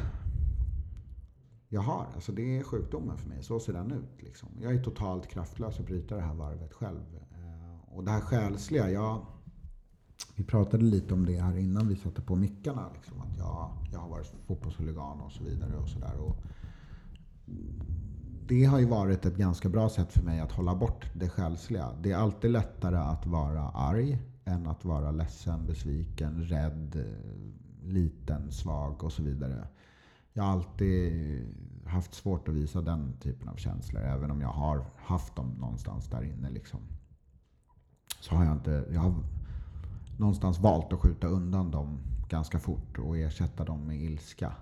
jag 1.69 1.81
har. 1.81 2.07
Alltså 2.15 2.33
det 2.33 2.59
är 2.59 2.63
sjukdomen 2.63 3.19
för 3.19 3.29
mig. 3.29 3.43
Så 3.43 3.61
ser 3.61 3.73
den 3.73 3.93
ut. 3.93 4.23
Liksom. 4.23 4.49
Jag 4.61 4.75
är 4.75 4.85
totalt 4.85 5.29
kraftlös 5.29 5.81
att 5.81 5.87
bryta 5.87 6.17
det 6.17 6.23
här 6.23 6.35
varvet 6.35 6.73
själv. 6.73 7.21
Eh, 7.31 7.97
och 7.97 8.05
det 8.05 8.11
här 8.11 8.21
själsliga, 8.21 8.91
jag, 8.91 9.27
vi 10.35 10.45
pratade 10.45 10.85
lite 10.85 11.15
om 11.15 11.27
det 11.27 11.41
här 11.41 11.57
innan 11.57 11.89
vi 11.89 11.97
satte 11.97 12.23
på 12.23 12.37
mickarna. 12.37 12.91
Liksom, 12.95 13.21
att 13.21 13.39
jag, 13.39 13.71
jag 13.93 13.99
har 13.99 14.09
varit 14.09 14.35
fotbollshuligan 14.47 15.21
och 15.21 15.33
så 15.33 15.45
vidare. 15.45 15.77
och 15.77 15.89
så 15.89 15.99
där. 15.99 16.21
Och 16.21 16.37
det 18.49 18.65
har 18.65 18.79
ju 18.79 18.87
varit 18.87 19.27
ett 19.27 19.37
ganska 19.37 19.69
bra 19.69 19.89
sätt 19.89 20.13
för 20.13 20.23
mig 20.23 20.41
att 20.41 20.53
hålla 20.53 20.75
bort 20.75 21.07
det 21.15 21.29
själsliga. 21.29 21.93
Det 22.03 22.13
är 22.13 22.17
alltid 22.17 22.51
lättare 22.51 22.97
att 22.97 23.27
vara 23.27 23.69
arg 23.69 24.19
än 24.45 24.67
att 24.67 24.85
vara 24.85 25.11
ledsen, 25.11 25.67
besviken, 25.67 26.45
rädd, 26.45 27.05
liten, 27.87 28.53
svag 28.53 29.05
och 29.05 29.13
så 29.13 29.23
vidare. 29.23 29.69
Jag 30.33 30.43
har 30.43 30.53
alltid 30.53 31.43
haft 31.87 32.15
svårt 32.15 32.49
att 32.49 32.55
visa 32.55 32.83
den 32.83 33.13
typen 33.21 33.49
av 33.49 33.57
känslor. 33.57 34.03
Även 34.03 34.31
om 34.31 34.41
jag 34.41 34.49
har 34.49 34.85
haft 34.97 35.37
dem 35.37 35.51
någonstans 35.61 36.09
där 36.09 36.23
inne. 36.23 36.51
Liksom. 36.51 36.81
Så 38.21 38.35
har 38.35 38.45
jag 38.45 38.53
inte... 38.53 38.85
Jag 38.93 39.01
har 39.01 39.15
någonstans 40.19 40.59
valt 40.59 40.93
att 40.93 41.01
skjuta 41.01 41.27
undan 41.27 41.71
dem 41.71 41.99
ganska 42.29 42.59
fort 42.59 42.99
och 42.99 43.19
ersätta 43.19 43.65
dem 43.65 43.87
med 43.87 44.03
ilska. 44.03 44.53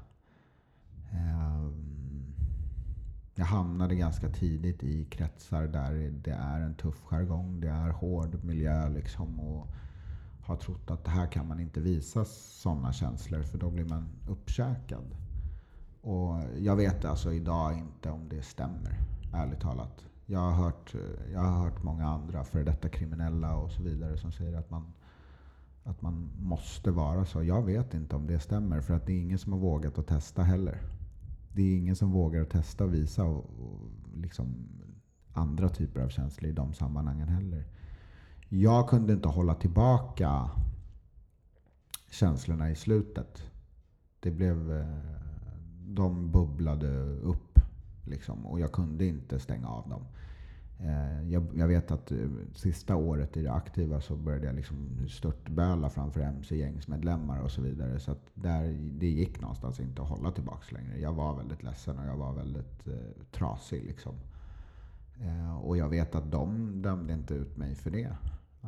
Ehm, 1.13 2.35
jag 3.35 3.45
hamnade 3.45 3.95
ganska 3.95 4.29
tidigt 4.29 4.83
i 4.83 5.05
kretsar 5.05 5.67
där 5.67 6.11
det 6.25 6.33
är 6.33 6.61
en 6.61 6.75
tuff 6.75 7.01
jargong. 7.05 7.61
Det 7.61 7.69
är 7.69 7.91
hård 7.91 8.45
miljö 8.45 8.89
liksom. 8.89 9.41
Och 9.41 9.69
har 10.45 10.57
trott 10.57 10.91
att 10.91 11.09
här 11.09 11.27
kan 11.27 11.49
man 11.49 11.61
inte 11.61 11.81
visa 11.81 12.25
sådana 12.25 12.93
känslor 12.93 13.43
för 13.43 13.59
då 13.59 13.71
blir 13.71 13.85
man 13.85 14.09
uppkäkad. 14.29 15.05
Och 16.01 16.35
jag 16.59 16.77
vet 16.77 17.05
alltså 17.05 17.33
idag 17.33 17.79
inte 17.79 18.11
om 18.11 18.29
det 18.29 18.43
stämmer, 18.43 19.01
ärligt 19.33 19.61
talat. 19.61 20.07
Jag 20.27 20.39
har 20.39 20.53
hört, 20.53 20.95
jag 21.33 21.41
har 21.41 21.65
hört 21.65 21.83
många 21.83 22.07
andra 22.07 22.45
före 22.45 22.65
detta 22.65 22.89
kriminella 22.89 23.57
och 23.57 23.71
så 23.71 23.83
vidare 23.83 24.17
som 24.17 24.33
säger 24.33 24.59
att 24.59 24.71
man, 24.71 24.93
att 25.85 26.03
man 26.03 26.31
måste 26.39 26.91
vara 26.91 27.25
så. 27.25 27.43
Jag 27.43 27.63
vet 27.63 27.95
inte 27.95 28.17
om 28.17 28.27
det 28.27 28.39
stämmer 28.39 28.81
för 28.81 28.95
att 28.95 29.07
det 29.07 29.13
är 29.13 29.21
ingen 29.21 29.39
som 29.39 29.53
har 29.53 29.61
vågat 29.61 29.99
att 29.99 30.07
testa 30.07 30.43
heller. 30.43 30.83
Det 31.53 31.63
är 31.63 31.77
ingen 31.77 31.97
som 31.97 32.11
vågar 32.11 32.43
att 32.43 32.51
testa 32.51 32.85
och 32.85 32.95
visa 32.95 33.25
och, 33.25 33.45
och 33.59 33.91
liksom 34.15 34.69
andra 35.33 35.69
typer 35.69 36.01
av 36.01 36.09
känslor 36.09 36.51
i 36.51 36.55
de 36.55 36.75
sammanhangen 36.75 37.29
heller 37.29 37.65
jag 38.61 38.88
kunde 38.88 39.12
inte 39.12 39.29
hålla 39.29 39.55
tillbaka 39.55 40.51
känslorna 42.11 42.71
i 42.71 42.75
slutet. 42.75 43.43
Det 44.21 44.31
blev... 44.31 44.73
Eh, 44.73 45.14
de 45.87 46.31
bubblade 46.31 46.88
upp. 47.05 47.61
Liksom, 48.05 48.47
och 48.47 48.61
jag 48.61 48.73
kunde 48.73 49.07
inte 49.07 49.38
stänga 49.38 49.69
av 49.69 49.88
dem. 49.88 50.07
Eh, 50.81 51.31
jag, 51.31 51.47
jag, 51.55 51.69
vet 51.69 51.90
att 51.90 52.12
eh, 52.12 52.29
sista 52.55 52.97
året 52.97 53.37
i 53.37 53.43
det 53.43 53.53
aktiva 53.53 54.01
så 54.01 54.17
började 54.17 54.47
jag 54.47 54.55
liksom 54.55 55.07
störtböla 55.09 55.90
framför 55.90 56.21
MC-gängsmedlemmar 56.21 57.40
och 57.40 57.51
så 57.51 57.62
vidare. 57.62 58.01
Så 58.01 58.11
att 58.11 58.31
där, 58.35 58.79
det 58.81 59.09
gick 59.09 59.40
någonstans 59.40 59.81
inte 59.81 60.03
att 60.03 60.09
hålla 60.09 60.31
tillbaka. 60.31 60.77
längre. 60.77 60.99
Jag 60.99 61.12
var 61.12 61.37
väldigt 61.37 61.62
ledsen 61.62 61.99
och 61.99 62.07
jag 62.07 62.17
var 62.17 62.33
väldigt 62.33 62.87
eh, 62.87 63.23
trasig. 63.33 63.85
Liksom. 63.85 64.14
Eh, 65.21 65.57
och 65.57 65.77
jag 65.77 65.88
vet 65.88 66.14
att 66.14 66.31
de 66.31 66.73
dömde 66.83 67.12
inte 67.12 67.35
ut 67.35 67.57
mig 67.57 67.75
för 67.75 67.90
det. 67.90 68.17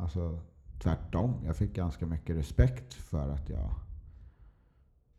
Alltså 0.01 0.41
tvärtom. 0.79 1.35
Jag 1.45 1.57
fick 1.57 1.75
ganska 1.75 2.07
mycket 2.07 2.37
respekt 2.37 2.95
för 2.95 3.29
att 3.29 3.49
jag 3.49 3.75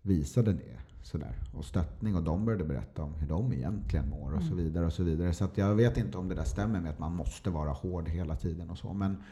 visade 0.02 0.54
det. 0.54 0.78
Sådär. 1.04 1.36
Och 1.54 1.66
stöttning 1.66 2.16
och 2.16 2.24
de 2.24 2.46
började 2.46 2.64
berätta 2.64 3.04
om 3.04 3.14
hur 3.14 3.28
de 3.28 3.54
egentligen 3.54 4.10
mår 4.10 4.34
och 4.34 4.42
så 4.42 4.54
mm. 4.54 4.64
vidare. 4.64 4.86
och 4.86 4.94
Så 4.94 5.04
vidare. 5.04 5.34
Så 5.34 5.48
jag 5.56 5.76
vet 5.76 5.98
inte 5.98 6.18
om 6.18 6.30
det 6.30 6.36
där 6.36 6.44
stämmer 6.44 6.82
med 6.82 6.92
att 6.92 7.00
man 7.00 7.16
måste 7.16 7.50
vara 7.50 7.72
hård 7.72 8.10
hela 8.10 8.36
tiden 8.36 8.70
och 8.70 8.78
så. 8.78 8.94
Men 8.94 9.24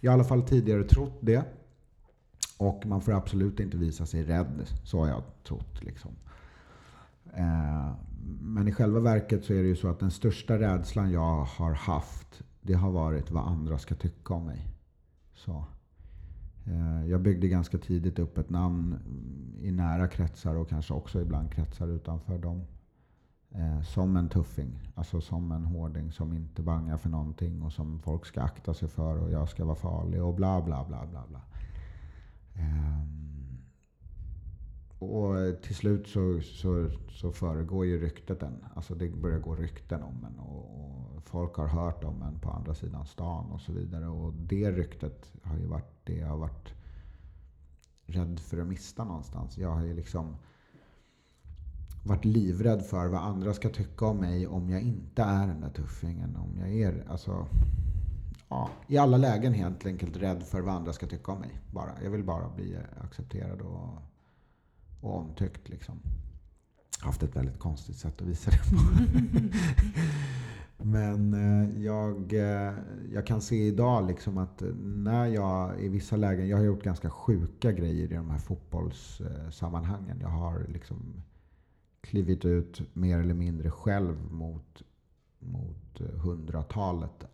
jag 0.00 0.10
har 0.10 0.18
i 0.18 0.20
alla 0.20 0.28
fall 0.28 0.42
tidigare 0.42 0.84
trott 0.84 1.18
det. 1.20 1.44
Och 2.58 2.86
man 2.86 3.00
får 3.00 3.12
absolut 3.12 3.60
inte 3.60 3.76
visa 3.76 4.06
sig 4.06 4.24
rädd. 4.24 4.66
Så 4.84 4.98
har 4.98 5.08
jag 5.08 5.22
trott. 5.44 5.82
Liksom. 5.82 6.10
Eh, 7.34 7.92
men 8.40 8.68
i 8.68 8.72
själva 8.72 9.00
verket 9.00 9.44
så 9.44 9.52
är 9.52 9.62
det 9.62 9.68
ju 9.68 9.76
så 9.76 9.88
att 9.88 10.00
den 10.00 10.10
största 10.10 10.58
rädslan 10.58 11.12
jag 11.12 11.44
har 11.44 11.72
haft, 11.72 12.42
det 12.60 12.74
har 12.74 12.90
varit 12.90 13.30
vad 13.30 13.46
andra 13.46 13.78
ska 13.78 13.94
tycka 13.94 14.34
om 14.34 14.46
mig. 14.46 14.66
Så. 15.44 15.64
Eh, 16.66 17.10
jag 17.10 17.20
byggde 17.20 17.48
ganska 17.48 17.78
tidigt 17.78 18.18
upp 18.18 18.38
ett 18.38 18.50
namn 18.50 18.98
i 19.60 19.70
nära 19.70 20.08
kretsar 20.08 20.54
och 20.54 20.68
kanske 20.68 20.94
också 20.94 21.20
ibland 21.20 21.52
kretsar 21.52 21.88
utanför 21.88 22.38
dem. 22.38 22.64
Eh, 23.54 23.82
som 23.82 24.16
en 24.16 24.28
tuffing. 24.28 24.92
Alltså 24.94 25.20
som 25.20 25.52
en 25.52 25.64
hårding 25.64 26.12
som 26.12 26.32
inte 26.32 26.62
bangar 26.62 26.96
för 26.96 27.08
någonting 27.08 27.62
och 27.62 27.72
som 27.72 28.00
folk 28.00 28.26
ska 28.26 28.42
akta 28.42 28.74
sig 28.74 28.88
för 28.88 29.18
och 29.18 29.30
jag 29.30 29.48
ska 29.48 29.64
vara 29.64 29.76
farlig 29.76 30.22
och 30.22 30.34
bla 30.34 30.62
bla 30.62 30.84
bla 30.84 31.06
bla 31.06 31.24
bla. 31.28 31.40
Ehm, 32.54 33.29
och 35.00 35.62
till 35.62 35.74
slut 35.74 36.06
så, 36.08 36.40
så, 36.40 36.90
så 37.10 37.32
föregår 37.32 37.86
ju 37.86 38.00
ryktet 38.00 38.42
en. 38.42 38.64
Alltså 38.74 38.94
det 38.94 39.08
börjar 39.08 39.38
gå 39.38 39.54
rykten 39.54 40.02
om 40.02 40.24
en 40.24 40.38
och, 40.38 40.80
och, 41.16 41.22
folk 41.24 41.54
har 41.54 41.66
hört 41.66 42.04
om 42.04 42.22
en 42.22 42.38
på 42.38 42.50
andra 42.50 42.74
sidan 42.74 43.06
stan 43.06 43.50
och 43.50 43.60
så 43.60 43.72
vidare. 43.72 44.08
Och 44.08 44.32
det 44.34 44.70
ryktet 44.70 45.32
har 45.42 45.58
ju 45.58 45.66
varit 45.66 45.92
det 46.04 46.16
jag 46.16 46.28
har 46.28 46.36
varit 46.36 46.74
rädd 48.06 48.40
för 48.40 48.58
att 48.58 48.66
mista 48.66 49.04
någonstans. 49.04 49.58
Jag 49.58 49.70
har 49.70 49.82
ju 49.82 49.94
liksom 49.94 50.36
varit 52.04 52.24
livrädd 52.24 52.82
för 52.82 53.08
vad 53.08 53.20
andra 53.20 53.54
ska 53.54 53.68
tycka 53.68 54.06
om 54.06 54.16
mig 54.16 54.46
om 54.46 54.70
jag 54.70 54.80
inte 54.80 55.22
är 55.22 55.46
den 55.46 55.60
där 55.60 55.70
tuffingen. 55.70 56.36
Om 56.36 56.58
jag 56.58 56.70
är, 56.70 57.04
alltså, 57.08 57.46
ja, 58.48 58.70
I 58.88 58.98
alla 58.98 59.16
lägen 59.16 59.52
helt 59.52 59.86
enkelt 59.86 60.16
rädd 60.16 60.42
för 60.42 60.60
vad 60.60 60.74
andra 60.74 60.92
ska 60.92 61.06
tycka 61.06 61.32
om 61.32 61.40
mig. 61.40 61.60
Bara. 61.70 62.02
Jag 62.02 62.10
vill 62.10 62.24
bara 62.24 62.48
bli 62.48 62.78
accepterad 63.00 63.60
och, 63.60 64.09
och 65.00 65.16
omtyckt. 65.16 65.68
Liksom. 65.68 66.00
Haft 67.00 67.22
ett 67.22 67.36
väldigt 67.36 67.58
konstigt 67.58 67.96
sätt 67.96 68.22
att 68.22 68.28
visa 68.28 68.50
det 68.50 68.56
på. 68.56 68.76
Men 70.84 71.34
eh, 71.34 71.82
jag, 71.82 72.32
eh, 72.32 72.74
jag 73.12 73.26
kan 73.26 73.40
se 73.40 73.66
idag 73.66 74.06
liksom 74.06 74.38
att 74.38 74.62
när 74.82 75.26
jag 75.26 75.80
i 75.80 75.88
vissa 75.88 76.16
lägen, 76.16 76.48
jag 76.48 76.56
har 76.56 76.64
gjort 76.64 76.82
ganska 76.82 77.10
sjuka 77.10 77.72
grejer 77.72 78.12
i 78.12 78.14
de 78.14 78.30
här 78.30 78.38
fotbollssammanhangen. 78.38 80.20
Jag 80.20 80.28
har 80.28 80.66
liksom 80.68 81.22
klivit 82.00 82.44
ut 82.44 82.82
mer 82.92 83.18
eller 83.18 83.34
mindre 83.34 83.70
själv 83.70 84.32
mot, 84.32 84.82
mot 85.38 86.00
hundratalet 86.00 87.24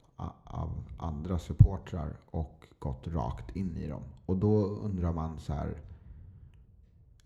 av 0.44 0.84
andra 0.98 1.38
supportrar 1.38 2.16
och 2.26 2.66
gått 2.78 3.06
rakt 3.06 3.56
in 3.56 3.76
i 3.76 3.88
dem. 3.88 4.02
Och 4.26 4.36
då 4.36 4.66
undrar 4.66 5.12
man 5.12 5.38
så 5.38 5.52
här, 5.52 5.74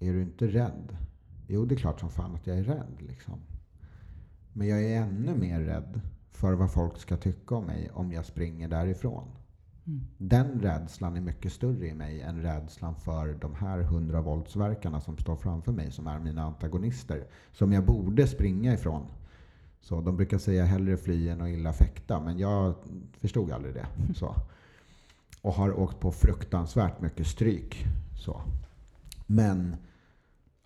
är 0.01 0.13
du 0.13 0.23
inte 0.23 0.47
rädd? 0.47 0.97
Jo, 1.47 1.65
det 1.65 1.75
är 1.75 1.77
klart 1.77 2.01
som 2.01 2.11
fan 2.11 2.35
att 2.35 2.47
jag 2.47 2.59
är 2.59 2.65
rädd. 2.65 2.97
Liksom. 2.99 3.41
Men 4.53 4.69
jag 4.69 4.85
är 4.85 5.03
ännu 5.03 5.35
mer 5.35 5.61
rädd 5.61 6.01
för 6.33 6.53
vad 6.53 6.73
folk 6.73 6.99
ska 6.99 7.17
tycka 7.17 7.55
om 7.55 7.65
mig 7.65 7.91
om 7.93 8.13
jag 8.13 8.25
springer 8.25 8.69
därifrån. 8.69 9.29
Mm. 9.87 10.01
Den 10.19 10.61
rädslan 10.61 11.17
är 11.17 11.21
mycket 11.21 11.53
större 11.53 11.87
i 11.87 11.95
mig 11.95 12.21
än 12.21 12.43
rädslan 12.43 12.95
för 12.95 13.35
de 13.35 13.55
här 13.55 13.81
hundra 13.81 14.21
våldsverkarna 14.21 15.01
som 15.01 15.19
står 15.19 15.37
framför 15.37 15.73
mig, 15.73 15.91
som 15.91 16.07
är 16.07 16.19
mina 16.19 16.43
antagonister. 16.43 17.27
Som 17.53 17.73
jag 17.73 17.85
borde 17.87 18.27
springa 18.27 18.75
ifrån. 18.75 19.07
Så 19.81 20.01
de 20.01 20.17
brukar 20.17 20.39
säga 20.39 20.65
hellre 20.65 20.97
fly 20.97 21.29
än 21.29 21.41
att 21.41 21.49
illa 21.49 21.73
fäkta, 21.73 22.21
men 22.21 22.39
jag 22.39 22.75
förstod 23.19 23.53
aldrig 23.53 23.75
det. 23.75 23.87
Så. 24.15 24.35
Och 25.43 25.53
har 25.53 25.81
åkt 25.81 26.01
på 26.01 26.13
fruktansvärt 26.13 27.01
mycket 27.01 27.27
stryk. 27.27 27.87
Så. 28.17 28.43
Men 29.27 29.77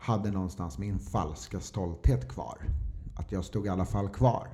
hade 0.04 0.30
någonstans 0.30 0.78
min 0.78 0.98
falska 0.98 1.60
stolthet 1.60 2.28
kvar. 2.28 2.58
Att 3.16 3.32
jag 3.32 3.44
stod 3.44 3.66
i 3.66 3.68
alla 3.68 3.84
fall 3.84 4.08
kvar. 4.08 4.48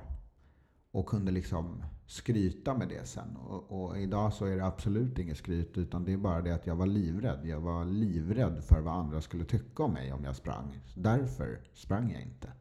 Och 0.91 1.05
kunde 1.05 1.31
liksom 1.31 1.83
skryta 2.05 2.73
med 2.73 2.89
det 2.89 3.07
sen. 3.07 3.35
Och, 3.37 3.83
och, 3.83 3.97
idag 3.97 4.33
så 4.33 4.45
är 4.45 4.55
det 4.55 4.65
absolut 4.65 5.19
inget 5.19 5.37
skryt 5.37 5.77
utan 5.77 6.05
det 6.05 6.13
är 6.13 6.17
bara 6.17 6.41
det 6.41 6.55
att 6.55 6.67
jag 6.67 6.75
var 6.75 6.85
livrädd. 6.85 7.45
Jag 7.45 7.61
var 7.61 7.85
livrädd 7.85 8.63
för 8.63 8.81
vad 8.81 8.93
andra 8.93 9.21
skulle 9.21 9.45
tycka 9.45 9.83
om 9.83 9.93
mig 9.93 10.13
om 10.13 10.23
jag 10.23 10.35
sprang. 10.35 10.79
Därför 10.95 11.59
sprang 11.73 12.11
jag 12.11 12.21
inte. 12.21 12.51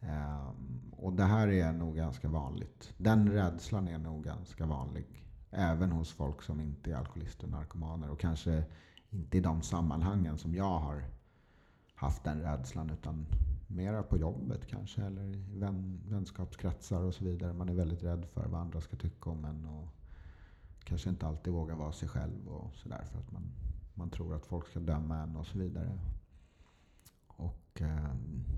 Um, 0.00 0.92
och 0.96 1.12
det 1.12 1.24
här 1.24 1.48
är 1.48 1.72
nog 1.72 1.96
ganska 1.96 2.28
vanligt. 2.28 2.92
Den 2.96 3.32
rädslan 3.32 3.88
är 3.88 3.98
nog 3.98 4.24
ganska 4.24 4.66
vanlig. 4.66 5.24
Även 5.50 5.92
hos 5.92 6.12
folk 6.12 6.42
som 6.42 6.60
inte 6.60 6.90
är 6.90 6.96
alkoholister 6.96 7.44
och 7.44 7.50
narkomaner. 7.50 8.10
Och 8.10 8.20
kanske 8.20 8.64
inte 9.10 9.38
i 9.38 9.40
de 9.40 9.62
sammanhangen 9.62 10.38
som 10.38 10.54
jag 10.54 10.78
har 10.78 11.04
haft 12.00 12.24
den 12.24 12.42
rädslan. 12.42 12.90
Utan 12.90 13.26
mera 13.66 14.02
på 14.02 14.16
jobbet 14.16 14.66
kanske. 14.66 15.02
Eller 15.02 15.22
i 15.22 15.58
vän, 15.58 16.00
vänskapskretsar 16.08 17.02
och 17.02 17.14
så 17.14 17.24
vidare. 17.24 17.52
Man 17.52 17.68
är 17.68 17.74
väldigt 17.74 18.02
rädd 18.02 18.24
för 18.24 18.46
vad 18.46 18.60
andra 18.60 18.80
ska 18.80 18.96
tycka 18.96 19.30
om 19.30 19.44
en. 19.44 19.66
Och 19.66 19.88
kanske 20.84 21.10
inte 21.10 21.26
alltid 21.26 21.52
vågar 21.52 21.74
vara 21.74 21.92
sig 21.92 22.08
själv 22.08 22.48
och 22.48 22.74
sådär. 22.76 23.04
För 23.12 23.18
att 23.18 23.32
man, 23.32 23.42
man 23.94 24.10
tror 24.10 24.34
att 24.34 24.46
folk 24.46 24.66
ska 24.66 24.80
döma 24.80 25.18
en 25.18 25.36
och 25.36 25.46
så 25.46 25.58
vidare. 25.58 25.98
Och 27.26 27.80
eh, 27.82 28.14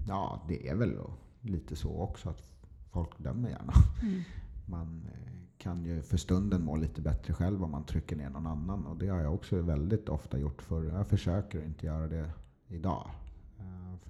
ja, 0.09 0.45
det 0.49 0.69
är 0.69 0.75
väl 0.75 0.99
lite 1.41 1.77
så 1.77 1.97
också 1.97 2.29
att 2.29 2.43
folk 2.91 3.19
dömer 3.19 3.49
gärna. 3.49 3.73
Mm. 4.03 4.23
Man 4.67 5.09
eh, 5.15 5.33
kan 5.59 5.85
ju 5.85 6.03
för 6.03 6.17
stunden 6.17 6.65
må 6.65 6.77
lite 6.77 7.03
bättre 7.03 7.35
själv 7.35 7.65
om 7.65 7.71
man 7.71 7.85
trycker 7.85 8.17
ner 8.17 8.31
någon 8.31 8.47
annan. 8.47 8.87
Och 8.87 8.97
det 8.97 9.09
har 9.09 9.21
jag 9.21 9.35
också 9.35 9.63
väldigt 9.63 10.09
ofta 10.09 10.39
gjort 10.39 10.63
förr. 10.63 10.85
Jag 10.85 11.07
försöker 11.07 11.65
inte 11.65 11.87
göra 11.87 12.09
det 12.09 12.31
idag. 12.69 13.11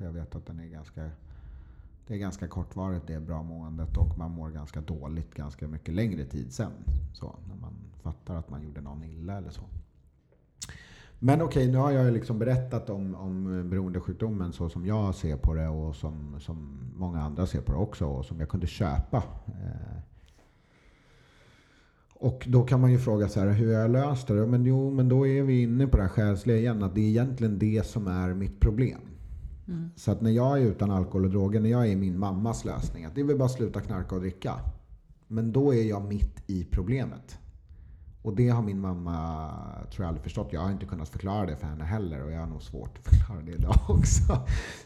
För 0.02 0.06
jag 0.06 0.12
vet 0.12 0.34
att 0.34 0.46
den 0.46 0.60
är 0.60 0.66
ganska, 0.66 1.10
det 2.06 2.14
är 2.14 2.18
ganska 2.18 2.48
kortvarigt 2.48 3.06
det 3.06 3.20
bra 3.20 3.42
måendet 3.42 3.96
och 3.96 4.18
man 4.18 4.30
mår 4.30 4.50
ganska 4.50 4.80
dåligt 4.80 5.34
ganska 5.34 5.68
mycket 5.68 5.94
längre 5.94 6.24
tid 6.24 6.52
sen. 6.52 6.72
Så, 7.12 7.36
när 7.48 7.56
man 7.56 7.72
fattar 8.02 8.36
att 8.36 8.50
man 8.50 8.62
gjorde 8.62 8.80
någon 8.80 9.04
illa 9.04 9.36
eller 9.36 9.50
så. 9.50 9.62
Men 11.18 11.42
okej, 11.42 11.62
okay, 11.62 11.72
nu 11.72 11.78
har 11.78 11.90
jag 11.90 12.12
liksom 12.12 12.38
berättat 12.38 12.90
om, 12.90 13.14
om 13.14 13.68
beroendesjukdomen 13.70 14.52
så 14.52 14.68
som 14.68 14.86
jag 14.86 15.14
ser 15.14 15.36
på 15.36 15.54
det 15.54 15.68
och 15.68 15.96
som, 15.96 16.40
som 16.40 16.78
många 16.96 17.20
andra 17.20 17.46
ser 17.46 17.60
på 17.60 17.72
det 17.72 17.78
också 17.78 18.06
och 18.06 18.24
som 18.24 18.40
jag 18.40 18.48
kunde 18.48 18.66
köpa. 18.66 19.22
Eh, 19.46 19.98
och 22.14 22.44
då 22.48 22.62
kan 22.62 22.80
man 22.80 22.92
ju 22.92 22.98
fråga 22.98 23.28
så 23.28 23.40
här, 23.40 23.50
hur 23.50 23.74
har 23.74 23.80
jag 23.80 23.90
löst 23.90 24.28
det? 24.28 24.46
Men 24.46 24.64
jo, 24.64 24.90
men 24.90 25.08
då 25.08 25.26
är 25.26 25.42
vi 25.42 25.62
inne 25.62 25.86
på 25.86 25.96
det 25.96 26.02
här 26.02 26.10
själsliga 26.10 26.56
igen, 26.56 26.82
att 26.82 26.94
det 26.94 27.00
är 27.00 27.08
egentligen 27.08 27.58
det 27.58 27.86
som 27.86 28.06
är 28.06 28.34
mitt 28.34 28.60
problem. 28.60 29.12
Mm. 29.68 29.90
Så 29.96 30.11
att 30.11 30.20
när 30.20 30.31
jag 30.31 30.59
är 30.59 30.62
utan 30.62 30.90
alkohol 30.90 31.25
och 31.25 31.31
droger, 31.31 31.61
när 31.61 31.70
jag 31.70 31.88
är 31.88 31.96
min 31.96 32.18
mammas 32.18 32.64
lösning, 32.64 33.05
att 33.05 33.14
det 33.14 33.22
vill 33.22 33.38
bara 33.38 33.48
sluta 33.48 33.81
knarka 33.81 34.14
och 34.14 34.20
dricka. 34.20 34.61
Men 35.27 35.53
då 35.53 35.75
är 35.75 35.83
jag 35.83 36.05
mitt 36.05 36.42
i 36.46 36.64
problemet. 36.64 37.38
Och 38.22 38.37
det 38.37 38.48
har 38.48 38.62
min 38.62 38.81
mamma, 38.81 39.51
tror 39.90 40.05
jag, 40.05 40.09
aldrig 40.09 40.22
förstått. 40.22 40.49
Jag 40.53 40.61
har 40.61 40.70
inte 40.70 40.86
kunnat 40.86 41.09
förklara 41.09 41.47
det 41.47 41.57
för 41.57 41.66
henne 41.66 41.84
heller 41.84 42.24
och 42.24 42.32
jag 42.32 42.41
har 42.41 42.47
nog 42.47 42.62
svårt 42.62 42.99
att 42.99 43.05
förklara 43.05 43.43
det 43.43 43.53
idag 43.53 43.76
också. 43.89 44.39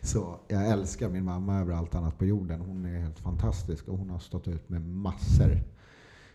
Så 0.03 0.41
jag 0.49 0.69
älskar 0.69 1.09
min 1.09 1.25
mamma 1.25 1.59
över 1.59 1.75
allt 1.75 1.95
annat 1.95 2.19
på 2.19 2.25
jorden. 2.25 2.61
Hon 2.61 2.85
är 2.85 3.01
helt 3.01 3.19
fantastisk 3.19 3.89
och 3.89 3.99
hon 3.99 4.11
har 4.11 4.19
stått 4.19 4.49
ut 4.49 4.69
med 4.69 4.83
massor. 4.83 5.63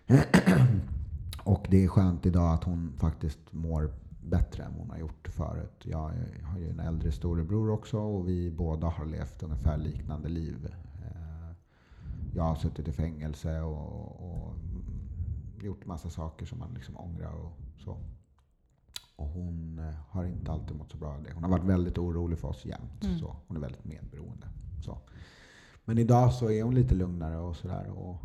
och 1.44 1.66
det 1.70 1.84
är 1.84 1.88
skönt 1.88 2.26
idag 2.26 2.54
att 2.54 2.64
hon 2.64 2.94
faktiskt 2.98 3.40
mår 3.52 3.92
bättre 4.24 4.64
än 4.64 4.74
hon 4.74 4.90
har 4.90 4.98
gjort 4.98 5.28
förut. 5.28 5.82
Jag 5.84 6.12
har 6.44 6.60
ju 6.60 6.70
en 6.70 6.80
äldre 6.80 7.12
storebror 7.12 7.70
också 7.70 8.00
och 8.00 8.28
vi 8.28 8.52
båda 8.52 8.88
har 8.88 9.06
levt 9.06 9.44
ungefär 9.44 9.78
liknande 9.78 10.30
liv. 10.30 10.76
Eh, 11.06 11.56
jag 12.36 12.44
har 12.44 12.56
suttit 12.56 12.88
i 12.88 12.92
fängelse 12.92 13.62
och, 13.62 14.22
och 14.22 14.56
gjort 15.62 15.86
massa 15.86 16.10
saker 16.10 16.46
som 16.46 16.60
man 16.60 16.74
liksom 16.74 16.98
ångrar 16.98 17.34
och 17.34 17.52
så. 17.84 17.98
Och 19.16 19.28
hon 19.28 19.80
eh, 19.80 19.94
har 20.10 20.26
inte 20.26 20.52
alltid 20.52 20.78
mått 20.78 20.92
så 20.92 20.98
bra 20.98 21.10
av 21.10 21.24
det. 21.24 21.34
Hon 21.34 21.44
har 21.44 21.52
varit 21.52 21.64
väldigt 21.64 21.98
orolig 21.98 22.40
för 22.40 22.48
oss 22.48 22.66
jämt. 22.66 23.04
Mm. 23.04 23.20
Så. 23.20 23.36
Hon 23.48 23.58
är 23.58 23.62
väldigt 23.62 23.86
medberoende. 23.86 24.48
Så. 24.86 24.98
Men 25.86 25.98
idag 25.98 26.34
så 26.34 26.52
är 26.52 26.64
hon 26.64 26.76
lite 26.76 26.96
lugnare 26.96 27.38
och 27.38 27.56
sådär. 27.56 27.90
Och, 27.90 28.18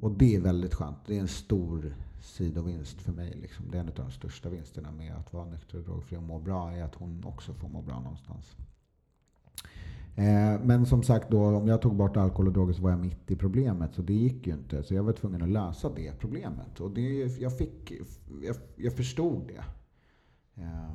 och 0.00 0.10
det 0.10 0.36
är 0.36 0.40
väldigt 0.40 0.74
skönt. 0.74 0.96
Det 1.06 1.16
är 1.16 1.20
en 1.20 1.28
stor 1.28 1.94
sidovinst 2.24 3.00
för 3.00 3.12
mig. 3.12 3.38
Liksom. 3.40 3.70
Det 3.70 3.76
är 3.76 3.80
en 3.80 3.88
av 3.88 3.94
de 3.94 4.10
största 4.10 4.48
vinsterna 4.48 4.90
med 4.90 5.14
att 5.14 5.32
vara 5.32 5.44
nykter 5.44 5.78
och 5.78 5.84
drogfri 5.84 6.16
och 6.16 6.22
må 6.22 6.38
bra 6.38 6.72
är 6.72 6.84
att 6.84 6.94
hon 6.94 7.24
också 7.24 7.54
får 7.54 7.68
må 7.68 7.82
bra 7.82 8.00
någonstans. 8.00 8.56
Eh, 10.16 10.60
men 10.62 10.86
som 10.86 11.02
sagt, 11.02 11.30
då, 11.30 11.44
om 11.44 11.68
jag 11.68 11.82
tog 11.82 11.96
bort 11.96 12.16
alkohol 12.16 12.46
och 12.46 12.52
droger 12.52 12.72
så 12.72 12.82
var 12.82 12.90
jag 12.90 13.00
mitt 13.00 13.30
i 13.30 13.36
problemet. 13.36 13.94
Så 13.94 14.02
det 14.02 14.14
gick 14.14 14.46
ju 14.46 14.52
inte. 14.52 14.82
Så 14.82 14.94
jag 14.94 15.02
var 15.02 15.12
tvungen 15.12 15.42
att 15.42 15.48
lösa 15.48 15.90
det 15.94 16.12
problemet. 16.20 16.80
Och 16.80 16.90
det, 16.90 17.40
jag, 17.40 17.58
fick, 17.58 17.92
jag, 18.42 18.56
jag 18.76 18.92
förstod 18.92 19.46
det. 19.46 19.64
Eh, 20.62 20.94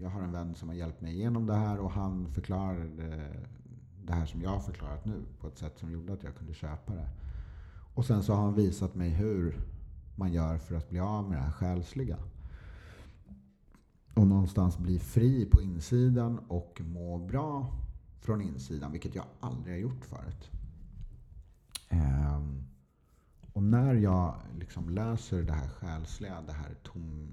jag 0.00 0.10
har 0.10 0.22
en 0.22 0.32
vän 0.32 0.54
som 0.54 0.68
har 0.68 0.76
hjälpt 0.76 1.00
mig 1.00 1.12
igenom 1.14 1.46
det 1.46 1.54
här 1.54 1.78
och 1.78 1.90
han 1.90 2.28
förklarade 2.28 3.30
det 4.04 4.12
här 4.12 4.26
som 4.26 4.42
jag 4.42 4.50
har 4.50 4.60
förklarat 4.60 5.04
nu 5.04 5.22
på 5.40 5.48
ett 5.48 5.58
sätt 5.58 5.78
som 5.78 5.92
gjorde 5.92 6.12
att 6.12 6.22
jag 6.22 6.36
kunde 6.36 6.54
köpa 6.54 6.94
det. 6.94 7.08
Och 7.94 8.04
sen 8.04 8.22
så 8.22 8.34
har 8.34 8.42
han 8.42 8.54
visat 8.54 8.94
mig 8.94 9.10
hur 9.10 9.58
man 10.14 10.32
gör 10.32 10.58
för 10.58 10.74
att 10.74 10.90
bli 10.90 11.00
av 11.00 11.28
med 11.28 11.38
det 11.38 11.42
här 11.42 11.50
själsliga. 11.50 12.18
Och 14.14 14.26
någonstans 14.26 14.78
bli 14.78 14.98
fri 14.98 15.46
på 15.46 15.62
insidan 15.62 16.38
och 16.38 16.80
må 16.84 17.18
bra 17.18 17.72
från 18.20 18.42
insidan, 18.42 18.92
vilket 18.92 19.14
jag 19.14 19.24
aldrig 19.40 19.74
har 19.74 19.80
gjort 19.80 20.04
förut. 20.04 20.50
Um, 21.90 22.64
och 23.52 23.62
när 23.62 23.94
jag 23.94 24.34
liksom 24.58 24.90
löser 24.90 25.42
det 25.42 25.52
här 25.52 25.68
själsliga, 25.68 26.42
det 26.46 26.52
här 26.52 26.74
tom, 26.82 27.28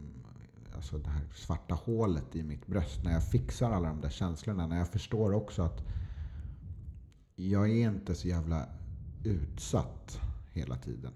alltså 0.75 0.97
det 0.97 1.09
här 1.09 1.23
svarta 1.33 1.75
hålet 1.75 2.35
i 2.35 2.43
mitt 2.43 2.67
bröst, 2.67 3.03
när 3.03 3.11
jag 3.11 3.23
fixar 3.23 3.71
alla 3.71 3.87
de 3.87 4.01
där 4.01 4.09
känslorna, 4.09 4.67
när 4.67 4.77
jag 4.77 4.87
förstår 4.87 5.33
också 5.33 5.61
att 5.61 5.83
jag 7.35 7.69
är 7.69 7.89
inte 7.89 8.15
så 8.15 8.27
jävla 8.27 8.65
utsatt 9.23 10.19
hela 10.53 10.75
tiden 10.75 11.13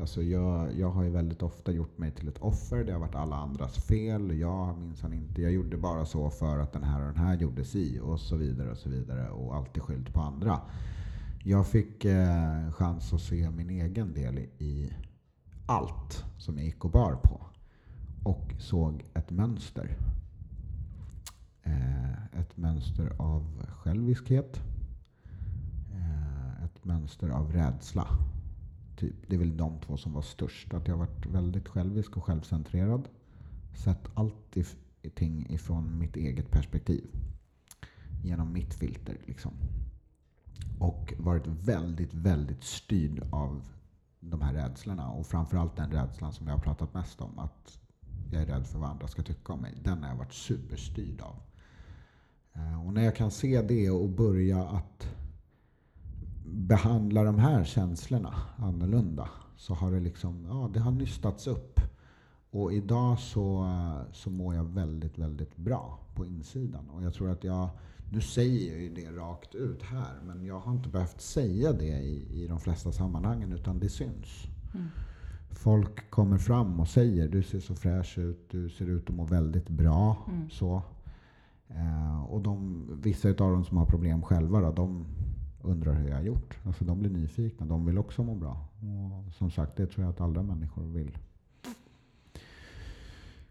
alltså 0.00 0.22
jag, 0.22 0.78
jag 0.78 0.90
har 0.90 1.02
ju 1.02 1.10
väldigt 1.10 1.42
ofta 1.42 1.72
gjort 1.72 1.98
mig 1.98 2.10
till 2.10 2.28
ett 2.28 2.38
offer. 2.38 2.84
Det 2.84 2.92
har 2.92 3.00
varit 3.00 3.14
alla 3.14 3.36
andras 3.36 3.76
fel. 3.76 4.38
Jag 4.38 4.78
minns 4.78 5.04
inte. 5.04 5.42
Jag 5.42 5.52
gjorde 5.52 5.76
bara 5.76 6.06
så 6.06 6.30
för 6.30 6.58
att 6.58 6.72
den 6.72 6.84
här 6.84 7.00
och 7.00 7.06
den 7.06 7.24
här 7.24 7.36
gjorde 7.36 7.64
si 7.64 8.00
och 8.02 8.20
så 8.20 8.36
vidare 8.36 8.70
och 8.70 8.78
så 8.78 8.88
vidare. 8.88 9.30
Och 9.30 9.56
alltid 9.56 9.82
skyllt 9.82 10.12
på 10.14 10.20
andra. 10.20 10.60
Jag 11.44 11.66
fick 11.66 12.04
eh, 12.04 12.72
chans 12.72 13.12
att 13.12 13.20
se 13.20 13.50
min 13.50 13.70
egen 13.70 14.12
del 14.12 14.38
i 14.38 14.92
allt 15.66 16.24
som 16.38 16.56
jag 16.56 16.66
gick 16.66 16.84
och 16.84 16.90
bar 16.90 17.14
på. 17.14 17.40
Och 18.24 18.54
såg 18.58 19.04
ett 19.14 19.30
mönster. 19.30 19.96
Eh, 21.62 22.40
ett 22.40 22.56
mönster 22.56 23.12
av 23.18 23.66
själviskhet 23.68 24.60
eh, 25.92 26.64
Ett 26.64 26.84
mönster 26.84 27.28
av 27.28 27.52
rädsla. 27.52 28.08
Typ. 28.96 29.14
Det 29.28 29.34
är 29.34 29.38
väl 29.38 29.56
de 29.56 29.80
två 29.80 29.96
som 29.96 30.12
var 30.12 30.22
störst. 30.22 30.74
Att 30.74 30.88
jag 30.88 30.96
varit 30.96 31.26
väldigt 31.26 31.68
självisk 31.68 32.16
och 32.16 32.24
självcentrerad. 32.24 33.08
Sett 33.74 34.08
allting 34.14 35.46
ifrån 35.50 35.98
mitt 35.98 36.16
eget 36.16 36.50
perspektiv. 36.50 37.06
Genom 38.24 38.52
mitt 38.52 38.74
filter. 38.74 39.16
Liksom. 39.26 39.52
Och 40.78 41.14
varit 41.18 41.46
väldigt, 41.46 42.14
väldigt 42.14 42.64
styrd 42.64 43.22
av 43.30 43.64
de 44.20 44.40
här 44.40 44.54
rädslorna. 44.54 45.10
Och 45.10 45.26
framförallt 45.26 45.76
den 45.76 45.90
rädslan 45.90 46.32
som 46.32 46.46
jag 46.46 46.54
har 46.54 46.62
pratat 46.62 46.94
mest 46.94 47.20
om. 47.20 47.38
Att 47.38 47.78
jag 48.30 48.42
är 48.42 48.46
rädd 48.46 48.66
för 48.66 48.78
vad 48.78 48.90
andra 48.90 49.08
ska 49.08 49.22
tycka 49.22 49.52
om 49.52 49.60
mig. 49.60 49.74
Den 49.82 50.02
har 50.02 50.10
jag 50.10 50.16
varit 50.16 50.32
superstyrd 50.32 51.20
av. 51.20 51.36
Eh, 52.52 52.86
och 52.86 52.92
när 52.92 53.02
jag 53.02 53.16
kan 53.16 53.30
se 53.30 53.62
det 53.62 53.90
och 53.90 54.08
börja 54.08 54.68
att 54.68 55.08
behandla 56.52 57.22
de 57.22 57.38
här 57.38 57.64
känslorna 57.64 58.34
annorlunda 58.56 59.28
så 59.56 59.74
har 59.74 59.92
det 59.92 60.00
liksom, 60.00 60.44
ja, 60.48 60.70
det 60.74 60.80
har 60.80 60.90
nystats 60.90 61.46
upp. 61.46 61.80
Och 62.50 62.72
idag 62.72 63.18
så, 63.18 63.68
så 64.12 64.30
mår 64.30 64.54
jag 64.54 64.64
väldigt, 64.64 65.18
väldigt 65.18 65.56
bra 65.56 65.98
på 66.14 66.26
insidan. 66.26 66.90
Och 66.90 67.02
jag 67.02 67.14
tror 67.14 67.30
att 67.30 67.44
jag, 67.44 67.68
nu 68.12 68.20
säger 68.20 68.72
jag 68.72 68.82
ju 68.82 68.94
det 68.94 69.10
rakt 69.10 69.54
ut 69.54 69.82
här, 69.82 70.20
men 70.26 70.44
jag 70.44 70.60
har 70.60 70.72
inte 70.72 70.88
behövt 70.88 71.20
säga 71.20 71.72
det 71.72 71.98
i, 71.98 72.42
i 72.42 72.46
de 72.46 72.60
flesta 72.60 72.92
sammanhangen, 72.92 73.52
utan 73.52 73.78
det 73.78 73.88
syns. 73.88 74.46
Mm. 74.74 74.86
Folk 75.50 76.10
kommer 76.10 76.38
fram 76.38 76.80
och 76.80 76.88
säger 76.88 77.28
du 77.28 77.42
ser 77.42 77.60
så 77.60 77.74
fräsch 77.74 78.18
ut, 78.18 78.50
du 78.50 78.68
ser 78.68 78.86
ut 78.86 79.10
att 79.10 79.16
må 79.16 79.24
väldigt 79.24 79.68
bra. 79.68 80.16
Mm. 80.28 80.50
Så. 80.50 80.82
Eh, 81.68 82.24
och 82.24 82.42
de, 82.42 82.86
vissa 83.02 83.28
av 83.28 83.34
dem 83.34 83.64
som 83.64 83.76
har 83.76 83.86
problem 83.86 84.22
själva, 84.22 84.60
då, 84.60 84.72
de 84.72 85.06
undrar 85.66 85.94
hur 85.94 86.08
jag 86.08 86.16
har 86.16 86.22
gjort. 86.22 86.58
Alltså 86.64 86.84
de 86.84 86.98
blir 86.98 87.10
nyfikna. 87.10 87.66
De 87.66 87.86
vill 87.86 87.98
också 87.98 88.22
må 88.22 88.34
bra. 88.34 88.68
Och 89.26 89.34
som 89.34 89.50
sagt, 89.50 89.76
det 89.76 89.86
tror 89.86 90.04
jag 90.04 90.12
att 90.12 90.20
alla 90.20 90.42
människor 90.42 90.82
vill. 90.82 91.18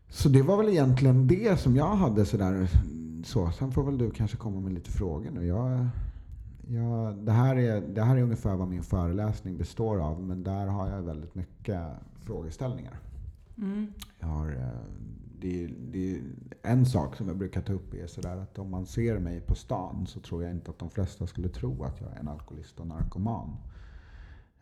Så 0.10 0.30
det 0.30 0.42
var 0.42 0.58
väl 0.58 0.70
egentligen 0.70 1.28
det 1.28 1.60
som 1.60 1.76
jag 1.76 1.96
hade 1.96 2.26
sådär. 2.26 2.70
Så. 3.26 3.52
Sen 3.52 3.72
får 3.72 3.84
väl 3.84 3.98
du 3.98 4.12
kanske 4.12 4.38
komma 4.38 4.60
med 4.60 4.74
lite 4.74 4.92
frågor 4.92 5.32
nu. 5.32 5.46
Jag, 5.46 5.88
jag, 6.68 7.18
det, 7.18 7.32
här 7.32 7.56
är, 7.56 7.82
det 7.82 8.04
här 8.04 8.18
är 8.18 8.22
ungefär 8.22 8.56
vad 8.56 8.68
min 8.68 8.84
föreläsning 8.84 9.58
består 9.58 10.00
av. 10.00 10.24
Men 10.24 10.44
där 10.44 10.68
har 10.68 10.90
jag 10.90 11.02
väldigt 11.02 11.36
mycket 11.36 11.82
frågeställningar. 12.20 13.00
Mm. 13.58 13.88
Jag 14.20 14.28
har 14.28 14.52
eh, 14.52 14.70
det, 15.40 15.68
det, 15.68 16.22
en 16.62 16.86
sak 16.86 17.16
som 17.16 17.28
jag 17.28 17.38
brukar 17.38 17.62
ta 17.62 17.74
upp 17.74 17.94
är 17.94 18.08
sådär 18.08 18.38
att 18.38 18.60
om 18.60 18.70
man 18.70 18.86
ser 18.86 19.20
mig 19.20 19.42
på 19.42 19.56
stan 19.56 20.08
så 20.08 20.20
tror 20.20 20.44
jag 20.44 20.52
inte 20.52 20.72
att 20.72 20.80
de 20.80 20.90
flesta 20.90 21.28
skulle 21.28 21.50
tro 21.50 21.84
att 21.84 22.02
jag 22.02 22.12
är 22.12 22.20
en 22.20 22.28
alkoholist 22.28 22.80
och 22.80 22.88
narkoman. 22.88 23.56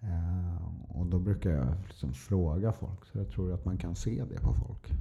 Eh, 0.02 0.98
och 0.98 1.06
då 1.06 1.20
brukar 1.20 1.50
jag 1.50 1.68
liksom 1.88 2.14
fråga 2.14 2.72
folk. 2.72 3.06
Så 3.06 3.18
jag 3.18 3.30
tror 3.30 3.54
att 3.54 3.66
man 3.66 3.78
kan 3.78 3.96
se 3.96 4.24
det 4.26 4.42
på 4.42 4.54
folk. 4.54 4.94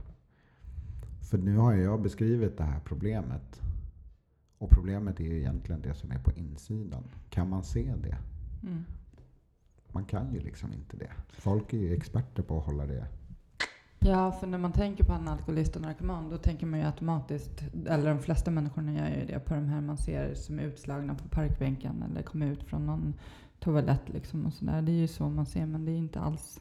För 1.30 1.38
nu 1.38 1.56
har 1.56 1.72
jag 1.72 2.02
beskrivit 2.02 2.58
det 2.58 2.64
här 2.64 2.80
problemet. 2.84 3.62
Och 4.58 4.70
problemet 4.70 5.20
är 5.20 5.24
ju 5.24 5.38
egentligen 5.38 5.80
det 5.80 5.94
som 5.94 6.10
är 6.10 6.18
på 6.18 6.32
insidan. 6.32 7.04
Kan 7.30 7.48
man 7.48 7.64
se 7.64 7.94
det? 8.02 8.18
Mm. 8.62 8.84
Man 9.92 10.04
kan 10.04 10.34
ju 10.34 10.40
liksom 10.40 10.72
inte 10.72 10.96
det. 10.96 11.12
Folk 11.28 11.72
är 11.72 11.78
ju 11.78 11.94
experter 11.94 12.42
på 12.42 12.58
att 12.58 12.66
hålla 12.66 12.86
det 12.86 13.06
Ja, 14.04 14.32
för 14.32 14.46
när 14.46 14.58
man 14.58 14.72
tänker 14.72 15.04
på 15.04 15.12
en 15.12 15.28
alkoholist 15.28 15.76
och 15.76 15.82
narkoman 15.82 16.30
då 16.30 16.36
tänker 16.36 16.66
man 16.66 16.80
ju 16.80 16.86
automatiskt, 16.86 17.64
eller 17.88 18.08
de 18.08 18.18
flesta 18.18 18.50
människorna 18.50 18.92
gör 18.92 19.08
ju 19.08 19.26
det, 19.26 19.38
på 19.38 19.54
de 19.54 19.68
här 19.68 19.80
man 19.80 19.96
ser 19.96 20.34
som 20.34 20.58
är 20.58 20.62
utslagna 20.62 21.14
på 21.14 21.28
parkbänken 21.28 22.04
eller 22.10 22.22
kommer 22.22 22.46
ut 22.46 22.62
från 22.64 22.86
någon 22.86 23.14
toalett 23.60 24.08
liksom 24.08 24.46
och 24.46 24.52
sådär. 24.52 24.82
Det 24.82 24.92
är 24.92 25.00
ju 25.00 25.08
så 25.08 25.28
man 25.28 25.46
ser, 25.46 25.66
men 25.66 25.84
det 25.84 25.92
är 25.92 25.96
inte 25.96 26.20
alls 26.20 26.60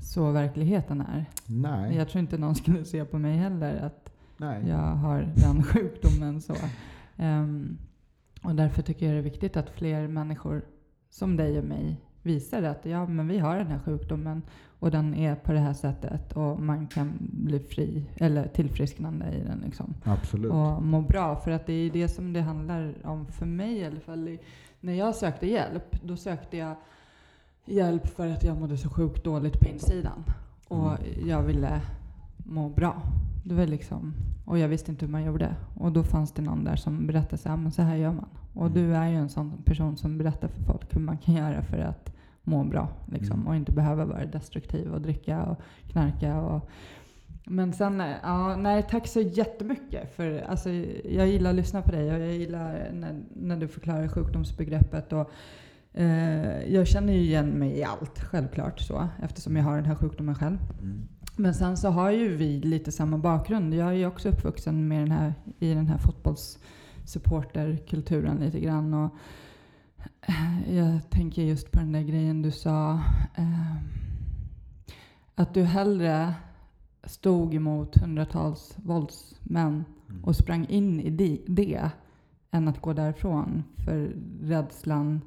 så 0.00 0.30
verkligheten 0.30 1.00
är. 1.00 1.24
Nej. 1.46 1.96
Jag 1.96 2.08
tror 2.08 2.20
inte 2.20 2.38
någon 2.38 2.54
skulle 2.54 2.84
se 2.84 3.04
på 3.04 3.18
mig 3.18 3.36
heller 3.36 3.76
att 3.76 4.12
Nej. 4.36 4.68
jag 4.68 4.78
har 4.78 5.32
den 5.36 5.62
sjukdomen 5.64 6.40
så. 6.40 6.54
Um, 7.16 7.78
och 8.42 8.54
därför 8.54 8.82
tycker 8.82 9.06
jag 9.06 9.14
det 9.14 9.18
är 9.18 9.22
viktigt 9.22 9.56
att 9.56 9.70
fler 9.70 10.08
människor 10.08 10.62
som 11.10 11.36
dig 11.36 11.58
och 11.58 11.64
mig 11.64 12.00
visar 12.22 12.62
att 12.62 12.86
ja, 12.86 13.06
men 13.06 13.28
vi 13.28 13.38
har 13.38 13.56
den 13.56 13.66
här 13.66 13.78
sjukdomen 13.78 14.42
och 14.80 14.90
den 14.90 15.14
är 15.14 15.34
på 15.34 15.52
det 15.52 15.58
här 15.58 15.72
sättet 15.72 16.32
och 16.32 16.60
man 16.60 16.86
kan 16.86 17.12
bli 17.20 17.58
fri 17.58 18.04
eller 18.16 18.48
tillfrisknande 18.48 19.26
i 19.32 19.44
den. 19.44 19.62
Liksom. 19.64 19.94
Absolut. 20.04 20.52
Och 20.52 20.82
må 20.82 21.00
bra. 21.00 21.36
För 21.36 21.50
att 21.50 21.66
det 21.66 21.72
är 21.72 21.90
det 21.90 22.08
som 22.08 22.32
det 22.32 22.40
handlar 22.40 22.94
om 23.04 23.26
för 23.26 23.46
mig 23.46 23.78
i 23.78 23.84
alla 23.84 24.00
fall. 24.00 24.38
När 24.80 24.92
jag 24.92 25.14
sökte 25.14 25.46
hjälp, 25.46 26.02
då 26.02 26.16
sökte 26.16 26.56
jag 26.56 26.76
hjälp 27.64 28.06
för 28.06 28.28
att 28.28 28.44
jag 28.44 28.60
mådde 28.60 28.76
så 28.76 28.90
sjukt 28.90 29.24
dåligt 29.24 29.60
på 29.60 29.68
insidan. 29.68 30.24
Och 30.68 31.00
mm. 31.00 31.28
jag 31.28 31.42
ville 31.42 31.80
må 32.36 32.68
bra. 32.68 33.02
Det 33.44 33.54
var 33.54 33.66
liksom, 33.66 34.14
och 34.44 34.58
jag 34.58 34.68
visste 34.68 34.90
inte 34.90 35.04
hur 35.04 35.12
man 35.12 35.24
gjorde. 35.24 35.56
Och 35.74 35.92
då 35.92 36.02
fanns 36.02 36.32
det 36.32 36.42
någon 36.42 36.64
där 36.64 36.76
som 36.76 37.06
berättade 37.06 37.38
så 37.38 37.48
här, 37.48 37.56
men 37.56 37.72
så 37.72 37.82
här 37.82 37.96
gör 37.96 38.12
man. 38.12 38.28
Och 38.54 38.66
mm. 38.66 38.74
du 38.74 38.94
är 38.94 39.08
ju 39.08 39.16
en 39.16 39.28
sån 39.28 39.62
person 39.64 39.96
som 39.96 40.18
berättar 40.18 40.48
för 40.48 40.62
folk 40.62 40.96
hur 40.96 41.00
man 41.00 41.18
kan 41.18 41.34
göra 41.34 41.62
för 41.62 41.78
att 41.78 42.12
må 42.50 42.64
bra. 42.64 42.88
Liksom, 43.12 43.34
mm. 43.34 43.46
Och 43.46 43.56
inte 43.56 43.72
behöva 43.72 44.04
vara 44.04 44.26
destruktiv 44.26 44.92
och 44.92 45.00
dricka 45.00 45.42
och 45.42 45.60
knarka. 45.92 46.40
Och, 46.40 46.68
men 47.44 47.72
sen, 47.72 48.02
ja, 48.22 48.56
nej 48.56 48.86
tack 48.90 49.06
så 49.06 49.20
jättemycket. 49.20 50.16
För 50.16 50.44
alltså, 50.48 50.70
jag 51.04 51.28
gillar 51.28 51.50
att 51.50 51.56
lyssna 51.56 51.82
på 51.82 51.90
dig 51.90 52.12
och 52.12 52.20
jag 52.20 52.32
gillar 52.32 52.90
när, 52.92 53.22
när 53.34 53.56
du 53.56 53.68
förklarar 53.68 54.08
sjukdomsbegreppet. 54.08 55.12
Och, 55.12 55.30
eh, 55.92 56.74
jag 56.74 56.86
känner 56.86 57.12
ju 57.12 57.20
igen 57.20 57.48
mig 57.48 57.78
i 57.78 57.84
allt, 57.84 58.20
självklart 58.20 58.80
så, 58.80 59.08
eftersom 59.22 59.56
jag 59.56 59.64
har 59.64 59.76
den 59.76 59.84
här 59.84 59.94
sjukdomen 59.94 60.34
själv. 60.34 60.58
Mm. 60.82 61.08
Men 61.36 61.54
sen 61.54 61.76
så 61.76 61.88
har 61.88 62.10
ju 62.10 62.36
vi 62.36 62.60
lite 62.60 62.92
samma 62.92 63.18
bakgrund. 63.18 63.74
Jag 63.74 63.88
är 63.88 63.92
ju 63.92 64.06
också 64.06 64.28
uppvuxen 64.28 64.88
med 64.88 65.00
den 65.00 65.10
här, 65.10 65.34
i 65.58 65.74
den 65.74 65.86
här 65.86 65.98
fotbollssupporterkulturen 65.98 68.36
lite 68.36 68.60
grann. 68.60 68.94
Och, 68.94 69.10
jag 70.68 71.10
tänker 71.10 71.42
just 71.42 71.72
på 71.72 71.78
den 71.78 71.92
där 71.92 72.02
grejen 72.02 72.42
du 72.42 72.50
sa. 72.50 72.92
Eh, 73.34 73.76
att 75.34 75.54
du 75.54 75.62
hellre 75.62 76.34
stod 77.04 77.54
emot 77.54 77.96
hundratals 77.96 78.74
våldsmän 78.76 79.84
mm. 80.08 80.24
och 80.24 80.36
sprang 80.36 80.66
in 80.66 81.00
i 81.00 81.10
det, 81.10 81.40
det 81.46 81.90
än 82.50 82.68
att 82.68 82.80
gå 82.80 82.92
därifrån 82.92 83.64
för 83.84 84.16
rädslan 84.42 85.20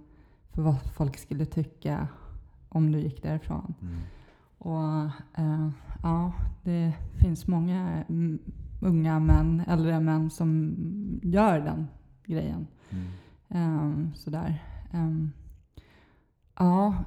för 0.51 0.61
vad 0.61 0.81
folk 0.81 1.17
skulle 1.17 1.45
tycka. 1.45 2.07
om 2.69 2.91
du 2.91 2.99
gick 2.99 3.23
därifrån. 3.23 3.73
Mm. 3.81 3.95
Och 4.57 5.03
eh, 5.39 5.69
ja, 6.03 6.33
det 6.63 6.93
finns 7.17 7.47
många 7.47 8.03
unga 8.79 9.19
män, 9.19 9.63
äldre 9.67 9.99
män 9.99 10.29
som 10.29 10.75
gör 11.23 11.59
den 11.59 11.87
grejen. 12.25 12.67
Mm. 12.89 13.07
Ehm, 13.49 14.13
sådär. 14.15 14.72
Ehm, 14.93 15.31
ja, 16.59 17.03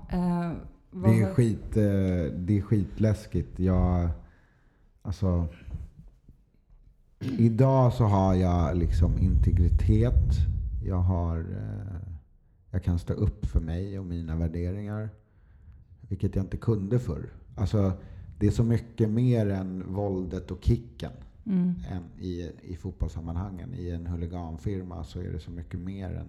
vad 0.91 1.11
Det 1.11 1.23
är, 1.23 1.35
skit, 1.35 1.77
eh, 1.77 2.39
det 2.39 2.59
är 2.59 2.63
skitläskigt. 2.63 3.59
Jag, 3.59 4.09
alltså, 5.03 5.49
idag 7.21 7.93
så 7.93 8.05
har 8.05 8.35
jag 8.35 8.77
liksom 8.77 9.19
integritet. 9.19 10.35
Jag, 10.85 11.01
har, 11.01 11.39
eh, 11.39 11.97
jag 12.71 12.85
kan 12.85 12.99
stå 12.99 13.13
upp 13.13 13.47
för 13.47 13.61
mig 13.61 13.99
och 13.99 14.07
mina 14.07 14.37
värderingar. 14.37 15.09
Vilket 16.09 16.37
jag 16.37 16.45
inte 16.45 16.57
kunde 16.57 16.99
förr. 16.99 17.31
Alltså, 17.57 17.93
det 18.39 18.47
är 18.47 18.51
så 18.51 18.65
mycket 18.65 19.11
mer 19.11 19.47
än 19.49 19.95
våldet 19.95 20.51
och 20.51 20.65
kicken. 20.65 21.13
Mm, 21.47 21.75
Än 21.91 22.03
i, 22.25 22.53
I 22.63 22.77
fotbollssammanhangen. 22.77 23.75
I 23.75 23.91
en 23.91 24.07
huliganfirma 24.07 25.05
så 25.05 25.21
är 25.21 25.33
det 25.33 25.41
så 25.41 25.51
mycket 25.51 25.81
mer 25.81 26.15
än, 26.15 26.27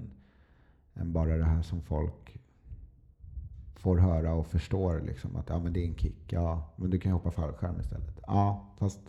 än 1.00 1.14
bara 1.14 1.38
det 1.38 1.46
här 1.46 1.62
som 1.62 1.82
folk 1.82 2.40
får 3.76 3.98
höra 3.98 4.34
och 4.34 4.48
förstår. 4.48 5.02
Liksom, 5.06 5.36
att 5.36 5.50
ja, 5.50 5.60
men 5.60 5.74
det 5.74 5.84
är 5.84 5.88
en 5.88 5.96
kick. 5.96 6.34
Ja, 6.34 6.74
men 6.76 6.90
du 6.90 7.00
kan 7.00 7.10
ju 7.12 7.14
hoppa 7.14 7.32
fallskärm 7.32 7.80
istället. 7.80 8.20
Ja, 8.28 8.66
fast 8.78 9.00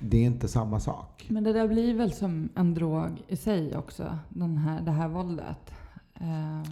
det 0.00 0.16
är 0.16 0.24
inte 0.24 0.48
samma 0.48 0.80
sak. 0.80 1.26
Men 1.28 1.44
det 1.44 1.52
där 1.52 1.68
blir 1.68 1.94
väl 1.94 2.12
som 2.12 2.48
en 2.54 2.74
drog 2.74 3.22
i 3.28 3.36
sig 3.36 3.76
också, 3.76 4.18
den 4.28 4.56
här, 4.56 4.80
det 4.80 4.90
här 4.90 5.08
våldet. 5.08 5.74
Ehm, 6.14 6.64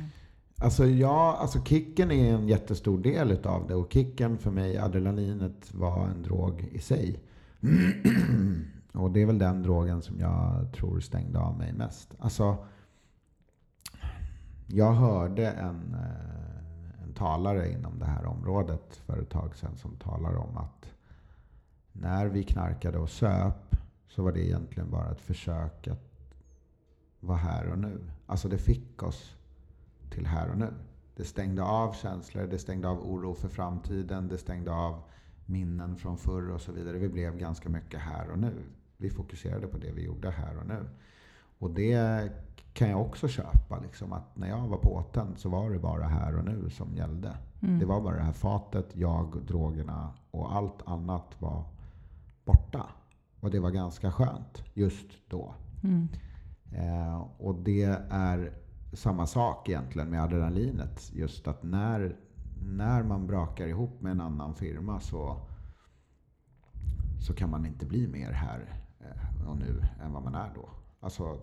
Alltså, 0.62 0.86
ja, 0.86 1.36
alltså 1.40 1.64
kicken 1.64 2.10
är 2.10 2.34
en 2.34 2.48
jättestor 2.48 2.98
del 2.98 3.30
utav 3.30 3.66
det. 3.68 3.74
Och 3.74 3.92
kicken 3.92 4.38
för 4.38 4.50
mig, 4.50 4.78
adrenalinet, 4.78 5.74
var 5.74 6.06
en 6.06 6.22
drog 6.22 6.68
i 6.72 6.78
sig. 6.78 7.20
och 8.92 9.10
det 9.10 9.22
är 9.22 9.26
väl 9.26 9.38
den 9.38 9.62
drogen 9.62 10.02
som 10.02 10.20
jag 10.20 10.72
tror 10.76 11.00
stängde 11.00 11.38
av 11.38 11.58
mig 11.58 11.72
mest. 11.72 12.14
Alltså, 12.18 12.56
jag 14.72 14.92
hörde 14.92 15.50
en, 15.50 15.94
eh, 15.94 17.02
en 17.02 17.12
talare 17.14 17.72
inom 17.72 17.98
det 17.98 18.04
här 18.04 18.26
området 18.26 18.96
för 18.96 19.18
ett 19.18 19.30
tag 19.30 19.56
sedan 19.56 19.76
som 19.76 19.96
talar 19.96 20.36
om 20.36 20.56
att 20.56 20.94
när 21.92 22.26
vi 22.26 22.44
knarkade 22.44 22.98
och 22.98 23.10
söp 23.10 23.76
så 24.08 24.22
var 24.22 24.32
det 24.32 24.46
egentligen 24.46 24.90
bara 24.90 25.10
ett 25.10 25.20
försök 25.20 25.88
att 25.88 26.34
vara 27.20 27.38
här 27.38 27.68
och 27.68 27.78
nu. 27.78 28.10
Alltså 28.26 28.48
det 28.48 28.58
fick 28.58 29.02
oss 29.02 29.36
till 30.10 30.26
här 30.26 30.50
och 30.50 30.58
nu. 30.58 30.74
Det 31.16 31.24
stängde 31.24 31.62
av 31.62 31.92
känslor, 31.92 32.46
det 32.46 32.58
stängde 32.58 32.88
av 32.88 33.00
oro 33.00 33.34
för 33.34 33.48
framtiden, 33.48 34.28
det 34.28 34.38
stängde 34.38 34.72
av 34.72 35.02
minnen 35.46 35.96
från 35.96 36.16
förr 36.18 36.50
och 36.50 36.60
så 36.60 36.72
vidare. 36.72 36.98
Vi 36.98 37.08
blev 37.08 37.36
ganska 37.36 37.68
mycket 37.68 38.00
här 38.00 38.30
och 38.30 38.38
nu. 38.38 38.62
Vi 38.96 39.10
fokuserade 39.10 39.66
på 39.66 39.78
det 39.78 39.92
vi 39.92 40.04
gjorde 40.04 40.30
här 40.30 40.58
och 40.58 40.66
nu. 40.66 40.88
Och 41.60 41.70
det 41.70 42.32
kan 42.72 42.90
jag 42.90 43.00
också 43.00 43.28
köpa. 43.28 43.78
Liksom, 43.78 44.12
att 44.12 44.36
när 44.36 44.48
jag 44.48 44.68
var 44.68 44.78
påtänd 44.78 45.38
så 45.38 45.48
var 45.48 45.70
det 45.70 45.78
bara 45.78 46.04
här 46.04 46.36
och 46.38 46.44
nu 46.44 46.70
som 46.70 46.94
gällde. 46.96 47.36
mm, 47.62 47.78
Det 47.78 47.84
var 47.84 48.00
bara 48.00 48.16
det 48.16 48.22
här 48.22 48.32
fatet, 48.32 48.86
jag, 48.96 49.36
drogerna 49.46 50.10
och 50.30 50.54
allt 50.56 50.82
annat 50.86 51.36
var 51.38 51.64
borta. 52.44 52.86
Och 53.40 53.50
det 53.50 53.60
var 53.60 53.70
ganska 53.70 54.12
skönt 54.12 54.62
just 54.74 55.06
då. 55.28 55.54
mm, 55.82 56.08
Eh, 56.72 57.20
och 57.38 57.54
det 57.54 57.82
är 58.10 58.52
samma 58.92 59.26
sak 59.26 59.68
egentligen 59.68 60.10
med 60.10 60.22
adrenalinet. 60.22 61.10
Just 61.14 61.48
att 61.48 61.62
när, 61.62 62.16
när 62.62 63.02
man 63.02 63.26
brakar 63.26 63.66
ihop 63.66 64.00
med 64.00 64.12
en 64.12 64.20
annan 64.20 64.54
firma 64.54 65.00
så, 65.00 65.36
så 67.20 67.34
kan 67.34 67.50
man 67.50 67.66
inte 67.66 67.86
bli 67.86 68.08
mer 68.08 68.32
här 68.32 68.82
eh, 69.00 69.48
och 69.48 69.56
nu 69.56 69.82
än 70.04 70.12
vad 70.12 70.22
man 70.24 70.34
är 70.34 70.50
då. 70.54 70.68
Alltså, 71.00 71.38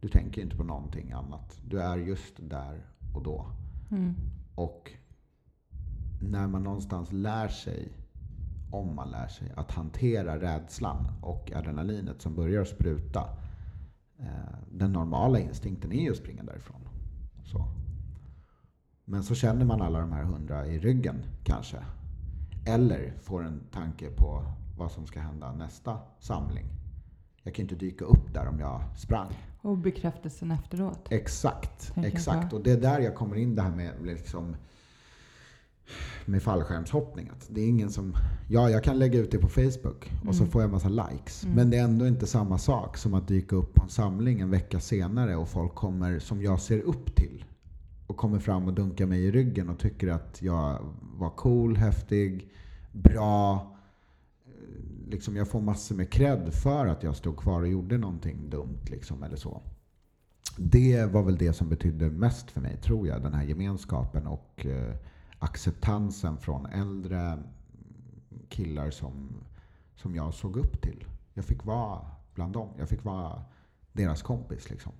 du 0.00 0.08
tänker 0.08 0.42
inte 0.42 0.56
på 0.56 0.64
någonting 0.64 1.12
annat. 1.12 1.60
Du 1.64 1.80
är 1.80 1.96
just 1.96 2.34
där 2.38 2.86
och 3.14 3.22
då. 3.22 3.46
mm, 3.90 4.14
Och 4.54 4.92
när 6.20 6.46
man 6.46 6.62
någonstans 6.62 7.12
lär 7.12 7.48
sig, 7.48 7.88
om 8.70 8.94
man 8.94 9.10
lär 9.10 9.28
sig, 9.28 9.52
att 9.56 9.70
hantera 9.70 10.40
rädslan 10.40 11.06
och 11.22 11.52
adrenalinet 11.52 12.22
som 12.22 12.34
börjar 12.34 12.64
spruta. 12.64 13.28
Eh, 14.18 14.54
den 14.72 14.92
normala 14.92 15.38
instinkten 15.38 15.92
är 15.92 16.02
ju 16.02 16.10
att 16.10 16.16
springa 16.16 16.42
därifrån. 16.42 16.80
Så. 17.44 17.64
Men 19.04 19.22
så 19.22 19.34
känner 19.34 19.64
man 19.64 19.82
alla 19.82 20.00
de 20.00 20.12
här 20.12 20.24
hundra 20.24 20.66
i 20.66 20.78
ryggen 20.78 21.22
kanske. 21.44 21.78
Eller 22.66 23.12
får 23.20 23.44
en 23.44 23.60
tanke 23.72 24.10
på 24.10 24.44
vad 24.78 24.90
som 24.90 25.06
ska 25.06 25.20
hända 25.20 25.52
nästa 25.52 25.98
samling. 26.18 26.66
Jag 27.46 27.54
kan 27.54 27.62
inte 27.62 27.74
dyka 27.74 28.04
upp 28.04 28.34
där 28.34 28.46
om 28.48 28.58
jag 28.60 28.80
sprang. 28.96 29.28
Och 29.62 29.78
bekräftelsen 29.78 30.50
efteråt. 30.50 31.06
Exakt, 31.10 31.92
exakt. 31.96 32.52
Och 32.52 32.62
det 32.62 32.70
är 32.72 32.80
där 32.80 33.00
jag 33.00 33.14
kommer 33.14 33.36
in 33.36 33.54
det 33.54 33.62
här 33.62 33.70
med 33.76 33.92
liksom 34.02 34.56
med 36.24 36.42
fallskärmshoppning. 36.42 37.28
Att 37.32 37.46
det 37.50 37.60
är 37.60 37.68
ingen 37.68 37.90
som, 37.90 38.14
ja, 38.48 38.70
jag 38.70 38.84
kan 38.84 38.98
lägga 38.98 39.18
ut 39.18 39.30
det 39.30 39.38
på 39.38 39.48
Facebook 39.48 40.12
och 40.28 40.34
så 40.34 40.42
Mm. 40.42 40.52
får 40.52 40.62
jag 40.62 40.70
massa 40.70 40.88
likes. 40.88 41.44
Mm. 41.44 41.56
Men 41.56 41.70
det 41.70 41.76
är 41.76 41.84
ändå 41.84 42.06
inte 42.06 42.26
samma 42.26 42.58
sak 42.58 42.96
som 42.96 43.14
att 43.14 43.28
dyka 43.28 43.56
upp 43.56 43.74
på 43.74 43.82
en 43.82 43.88
samling 43.88 44.40
en 44.40 44.50
vecka 44.50 44.80
senare 44.80 45.36
och 45.36 45.48
folk 45.48 45.74
kommer, 45.74 46.18
som 46.18 46.42
jag 46.42 46.60
ser 46.60 46.78
upp 46.80 47.16
till, 47.16 47.44
och 48.06 48.16
kommer 48.16 48.38
fram 48.38 48.66
och 48.66 48.74
dunkar 48.74 49.06
mig 49.06 49.24
i 49.24 49.30
ryggen 49.30 49.68
och 49.68 49.78
tycker 49.78 50.08
att 50.08 50.42
jag 50.42 50.78
var 51.18 51.30
cool, 51.30 51.76
häftig, 51.76 52.48
bra. 52.92 53.70
Liksom 55.14 55.36
jag 55.36 55.48
får 55.48 55.60
massor 55.60 55.94
med 55.94 56.10
cred 56.10 56.54
för 56.54 56.86
att 56.86 57.02
jag 57.02 57.16
stod 57.16 57.36
kvar 57.36 57.60
och 57.60 57.68
gjorde 57.68 57.98
någonting 57.98 58.50
dumt. 58.50 58.80
Liksom, 58.86 59.22
eller 59.22 59.36
så. 59.36 59.62
Det 60.56 61.04
var 61.04 61.22
väl 61.22 61.36
det 61.36 61.52
som 61.52 61.68
betydde 61.68 62.10
mest 62.10 62.50
för 62.50 62.60
mig, 62.60 62.76
tror 62.76 63.08
jag. 63.08 63.22
Den 63.22 63.34
här 63.34 63.44
gemenskapen 63.44 64.26
och 64.26 64.66
eh, 64.66 64.94
acceptansen 65.38 66.36
från 66.36 66.66
äldre 66.66 67.38
killar 68.48 68.90
som, 68.90 69.28
som 69.96 70.14
jag 70.14 70.34
såg 70.34 70.56
upp 70.56 70.82
till. 70.82 71.04
Jag 71.34 71.44
fick 71.44 71.64
vara 71.64 72.00
bland 72.34 72.52
dem. 72.52 72.68
Jag 72.78 72.88
fick 72.88 73.04
vara 73.04 73.42
deras 73.92 74.22
kompis. 74.22 74.70
Liksom. 74.70 74.92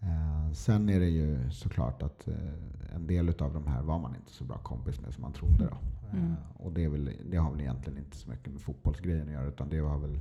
Eh, 0.00 0.52
sen 0.52 0.88
är 0.88 1.00
det 1.00 1.08
ju 1.08 1.50
såklart 1.50 2.02
att 2.02 2.28
eh, 2.28 2.94
en 2.94 3.06
del 3.06 3.28
av 3.28 3.52
de 3.54 3.66
här 3.66 3.82
var 3.82 3.98
man 3.98 4.16
inte 4.16 4.32
så 4.32 4.44
bra 4.44 4.58
kompis 4.58 5.00
med 5.00 5.14
som 5.14 5.22
man 5.22 5.32
trodde. 5.32 5.64
Då. 5.64 5.76
Eh, 6.12 6.18
Mm. 6.18 6.34
och 6.58 6.72
det, 6.72 6.84
är 6.84 6.88
väl, 6.88 7.10
det 7.30 7.36
har 7.36 7.50
väl 7.50 7.60
egentligen 7.60 7.98
inte 7.98 8.16
så 8.16 8.30
mycket 8.30 8.52
med 8.52 8.60
fotbollsgrejen 8.60 9.26
att 9.28 9.32
göra 9.34 9.46
utan 9.46 9.68
det 9.68 9.78
har 9.78 9.98
väl 9.98 10.18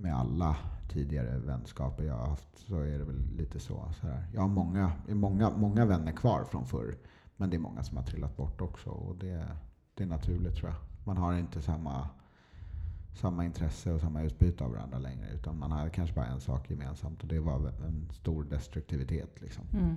med 0.00 0.16
alla 0.16 0.56
tidigare 0.88 1.38
vänskaper 1.38 2.04
jag 2.04 2.14
har 2.14 2.26
haft 2.26 2.48
så 2.58 2.80
är 2.80 2.98
det 2.98 3.04
väl 3.04 3.22
lite 3.36 3.60
så. 3.60 3.92
så 4.00 4.06
här. 4.06 4.26
Jag 4.34 4.40
har 4.40 4.48
många, 4.48 4.92
många, 5.08 5.50
många 5.50 5.84
vänner 5.86 6.12
kvar 6.12 6.44
från 6.44 6.66
förr. 6.66 6.96
Men 7.36 7.50
det 7.50 7.56
är 7.56 7.60
många 7.60 7.82
som 7.82 7.96
har 7.96 8.04
trillat 8.04 8.36
bort 8.36 8.60
också. 8.60 8.90
Och 8.90 9.16
det, 9.16 9.46
det 9.94 10.02
är 10.02 10.08
naturligt 10.08 10.56
tror 10.56 10.70
jag. 10.70 10.78
Man 11.04 11.16
har 11.16 11.34
inte 11.34 11.62
samma, 11.62 12.08
samma 13.14 13.44
intresse 13.44 13.92
och 13.92 14.00
samma 14.00 14.22
utbyte 14.22 14.64
av 14.64 14.70
varandra 14.70 14.98
längre. 14.98 15.30
Utan 15.34 15.58
man 15.58 15.72
har 15.72 15.88
kanske 15.88 16.14
bara 16.14 16.26
en 16.26 16.40
sak 16.40 16.70
gemensamt 16.70 17.22
och 17.22 17.28
det 17.28 17.40
var 17.40 17.68
en 17.86 18.08
stor 18.12 18.44
destruktivitet. 18.44 19.40
Liksom. 19.40 19.64
Mm, 19.72 19.96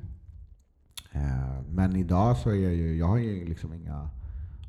Eh, 1.11 1.61
Men 1.69 1.95
idag 1.95 2.37
så 2.37 2.49
är 2.49 2.55
jag 2.55 2.73
ju, 2.73 2.97
jag 2.97 3.07
har 3.07 3.17
ju 3.17 3.45
liksom 3.45 3.73
inga 3.73 4.09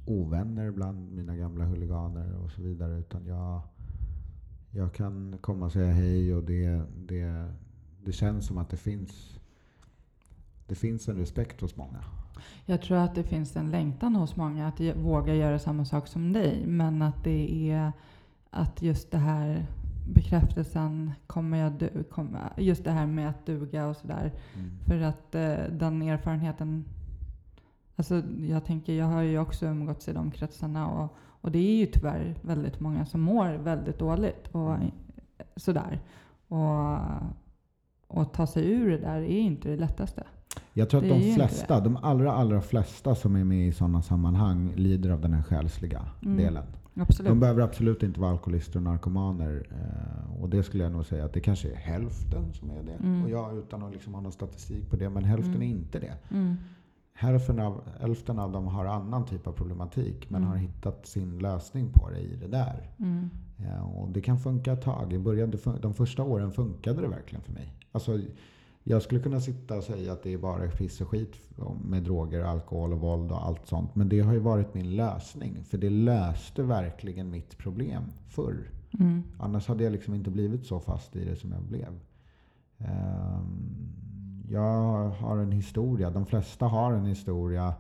ovänner 0.07 0.71
bland 0.71 1.13
mina 1.13 1.37
gamla 1.37 1.65
huliganer 1.65 2.37
och 2.45 2.51
så 2.51 2.63
vidare. 2.63 2.99
Utan 2.99 3.27
jag, 3.27 3.61
jag 4.71 4.93
kan 4.93 5.39
komma 5.41 5.67
och 5.67 5.73
säga 5.73 5.93
hej 5.93 6.35
och 6.35 6.45
det, 6.45 6.83
det, 7.07 7.53
det 8.05 8.13
känns 8.13 8.47
som 8.47 8.59
att 8.59 8.71
det 8.71 8.77
finns, 8.77 9.41
det 10.67 10.75
finns 10.75 11.09
en 11.09 11.17
respekt 11.17 11.61
hos 11.61 11.77
många. 11.77 12.05
Jag 12.67 12.83
tror 12.83 12.99
att 12.99 13.15
det 13.15 13.23
finns 13.23 13.57
en 13.57 13.71
längtan 13.71 14.17
hos 14.17 14.37
många 14.37 14.69
att 14.69 14.81
våga 14.81 15.35
göra 15.35 15.59
samma 15.59 15.85
sak 15.85 16.07
som 16.07 16.33
dig. 16.33 16.67
Men 16.67 17.03
att 17.03 17.25
det 17.25 17.71
är 17.71 17.93
att 18.51 18.83
just 18.83 19.11
det 19.11 19.19
här 19.19 19.67
bekräftelsen, 20.15 21.13
kommer 21.27 21.59
jag 21.59 21.73
du, 21.73 22.05
kommer, 22.05 22.53
just 22.57 22.85
det 22.85 22.91
här 22.91 23.07
med 23.07 23.31
att 23.31 23.47
duga 23.47 23.87
och 23.87 23.97
sådär. 23.97 24.33
För 24.87 25.01
att 25.01 25.35
eh, 25.35 25.57
den 25.71 26.03
erfarenheten, 26.03 26.85
alltså 27.97 28.23
jag 28.41 28.65
tänker, 28.65 28.93
jag 28.93 29.07
har 29.07 29.23
ju 29.23 29.39
också 29.39 29.67
umgåtts 29.67 30.09
i 30.09 30.13
de 30.13 30.31
kretsarna 30.31 30.89
och, 30.89 31.17
och 31.41 31.51
det 31.53 31.59
är 31.59 31.77
ju 31.77 31.87
tyvärr 31.87 32.35
väldigt 32.43 32.81
många 32.81 33.07
som 33.07 33.21
mår 33.21 33.57
väldigt 33.59 33.99
dåligt 33.99 34.49
och 34.53 34.75
Mm. 34.75 34.91
sådär. 35.57 36.01
Och, 36.49 36.99
och 38.07 38.33
ta 38.33 38.47
sig 38.47 38.71
ur 38.73 38.91
det 38.91 38.99
där 38.99 39.17
är 39.17 39.39
inte 39.39 39.69
det 39.69 39.77
lättaste. 39.77 40.25
Jag 40.73 40.91
tror 40.91 41.01
att 41.03 41.09
Det 41.09 41.15
de 41.15 41.35
flesta, 41.35 41.81
de 41.81 41.97
allra, 41.97 42.33
allra 42.33 42.61
flesta 42.61 43.15
som 43.15 43.37
är 43.37 43.45
med 43.45 43.69
i 43.69 43.73
sådana 43.73 44.03
sammanhang 44.03 44.73
lider 44.77 45.11
av 45.11 45.21
den 45.21 45.33
här 45.33 45.43
själsliga 45.43 46.03
Mm. 46.23 46.37
delen. 46.37 46.65
Absolut. 47.01 47.31
De 47.31 47.41
behöver 47.41 47.63
absolut 47.63 48.03
inte 48.03 48.21
vara 48.21 48.31
alkoholister 48.31 48.77
och 48.77 48.83
narkomaner. 48.83 49.67
Eh, 49.71 50.43
och 50.43 50.49
det 50.49 50.63
skulle 50.63 50.83
jag 50.85 50.93
nog 50.93 51.05
säga 51.07 51.25
att 51.25 51.33
det 51.33 51.41
kanske 51.41 51.71
är 51.71 51.77
hälften 51.77 52.53
som 52.53 52.71
är 52.71 52.83
det. 52.83 52.93
Mm. 52.93 53.25
Och 53.25 53.31
jag 53.31 53.57
utan 53.59 53.83
att 53.83 53.93
liksom 53.93 54.15
ha 54.15 54.21
någon 54.21 54.33
statistik 54.33 54.91
på 54.91 54.97
det, 54.97 55.11
men 55.11 55.25
hälften 55.25 55.55
Mm. 55.55 55.63
är 55.63 55.67
inte 55.67 55.99
det. 55.99 56.15
Mm. 56.31 56.57
Hälften 57.17 57.59
av, 57.61 57.81
hälften 58.01 58.39
av 58.39 58.53
dem 58.53 58.67
har 58.67 58.85
annan 58.85 59.25
typ 59.27 59.47
av 59.47 59.53
problematik 59.53 60.31
men 60.31 60.41
Mm. 60.43 60.51
har 60.51 60.57
hittat 60.57 61.07
sin 61.07 61.39
lösning 61.39 61.91
på 61.93 62.11
det 62.11 62.21
i 62.21 62.37
det 62.37 62.49
där. 62.49 62.91
Mm. 62.99 63.31
Ja, 63.57 63.83
och 63.83 64.09
det 64.13 64.21
kan 64.21 64.39
funka 64.39 64.73
ett 64.73 64.83
tag. 64.83 65.13
I 65.13 65.19
början, 65.19 65.53
de 65.83 65.95
första 65.95 66.23
åren 66.23 66.53
funkade 66.53 67.01
det 67.01 67.09
verkligen 67.09 67.43
för 67.45 67.53
mig. 67.53 67.73
Alltså, 67.93 68.21
jag 68.85 69.03
skulle 69.03 69.21
kunna 69.21 69.41
sitta 69.41 69.77
och 69.77 69.85
säga 69.85 70.13
att 70.13 70.23
det 70.23 70.33
är 70.33 70.39
bara 70.39 70.71
piss 70.71 71.01
och 71.01 71.09
skit 71.09 71.35
med 71.85 72.03
droger, 72.03 72.41
alkohol 72.45 72.93
och 72.93 73.01
våld 73.01 73.33
och 73.33 73.47
allt 73.47 73.67
sånt. 73.67 73.95
Men 73.95 74.09
det 74.09 74.21
har 74.21 74.33
ju 74.33 74.39
varit 74.39 74.75
min 74.75 74.97
lösning. 74.97 75.65
För 75.65 75.79
det 75.79 75.91
löste 75.91 76.63
verkligen 76.63 77.31
mitt 77.31 77.59
problem 77.59 78.03
förr. 78.29 78.71
Mm. 79.01 79.23
Annars 79.39 79.69
hade 79.69 79.85
jag 79.85 79.93
liksom 79.93 80.15
inte 80.15 80.31
blivit 80.31 80.67
så 80.67 80.81
fast 80.81 81.17
i 81.17 81.25
det 81.25 81.37
som 81.37 81.53
jag 81.53 81.63
blev. 81.63 81.99
Ehm, 82.79 83.93
jag 84.51 85.09
har 85.09 85.39
en 85.39 85.53
historia, 85.53 86.11
de 86.11 86.27
flesta 86.27 86.67
har 86.67 86.93
en 86.93 87.07
historia 87.07 87.75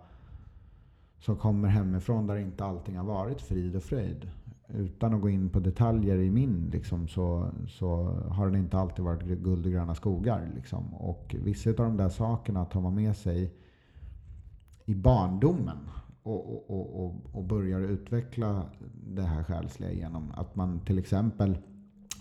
som 1.19 1.37
kommer 1.37 1.69
hemifrån 1.69 2.27
där 2.27 2.37
inte 2.37 2.65
allting 2.65 2.97
har 2.97 3.05
varit 3.05 3.41
frid 3.41 3.77
och 3.77 3.83
fröjd. 3.83 4.31
Utan 4.69 5.15
att 5.15 5.21
gå 5.21 5.29
in 5.29 5.49
på 5.49 5.61
detaljer 5.61 6.19
i 6.19 6.31
min 6.31 6.71
liksom, 6.73 7.09
så, 7.09 7.49
så 7.69 8.03
har 8.31 8.51
det 8.51 8.59
inte 8.59 8.79
alltid 8.79 9.05
varit 9.05 9.23
guld 9.23 9.67
och 9.67 9.73
gröna 9.73 9.95
skogar. 9.95 10.51
Liksom. 10.55 10.95
Och 10.95 11.37
vissa 11.39 11.71
av 11.71 11.77
de 11.77 11.97
där 11.97 12.09
sakerna 12.09 12.65
tar 12.65 12.81
man 12.81 12.95
med 12.95 13.17
sig 13.17 13.53
i 14.85 14.95
barndomen 14.95 15.79
och, 16.23 16.55
och, 16.55 16.71
och, 16.71 17.05
och, 17.05 17.15
och 17.33 17.45
börjar 17.45 17.81
utveckla 17.81 18.63
det 19.07 19.23
här 19.23 19.45
själsliga 19.45 19.93
genom 19.93 20.33
att 20.37 20.57
man 20.57 20.81
till 20.81 20.99
exempel 20.99 21.59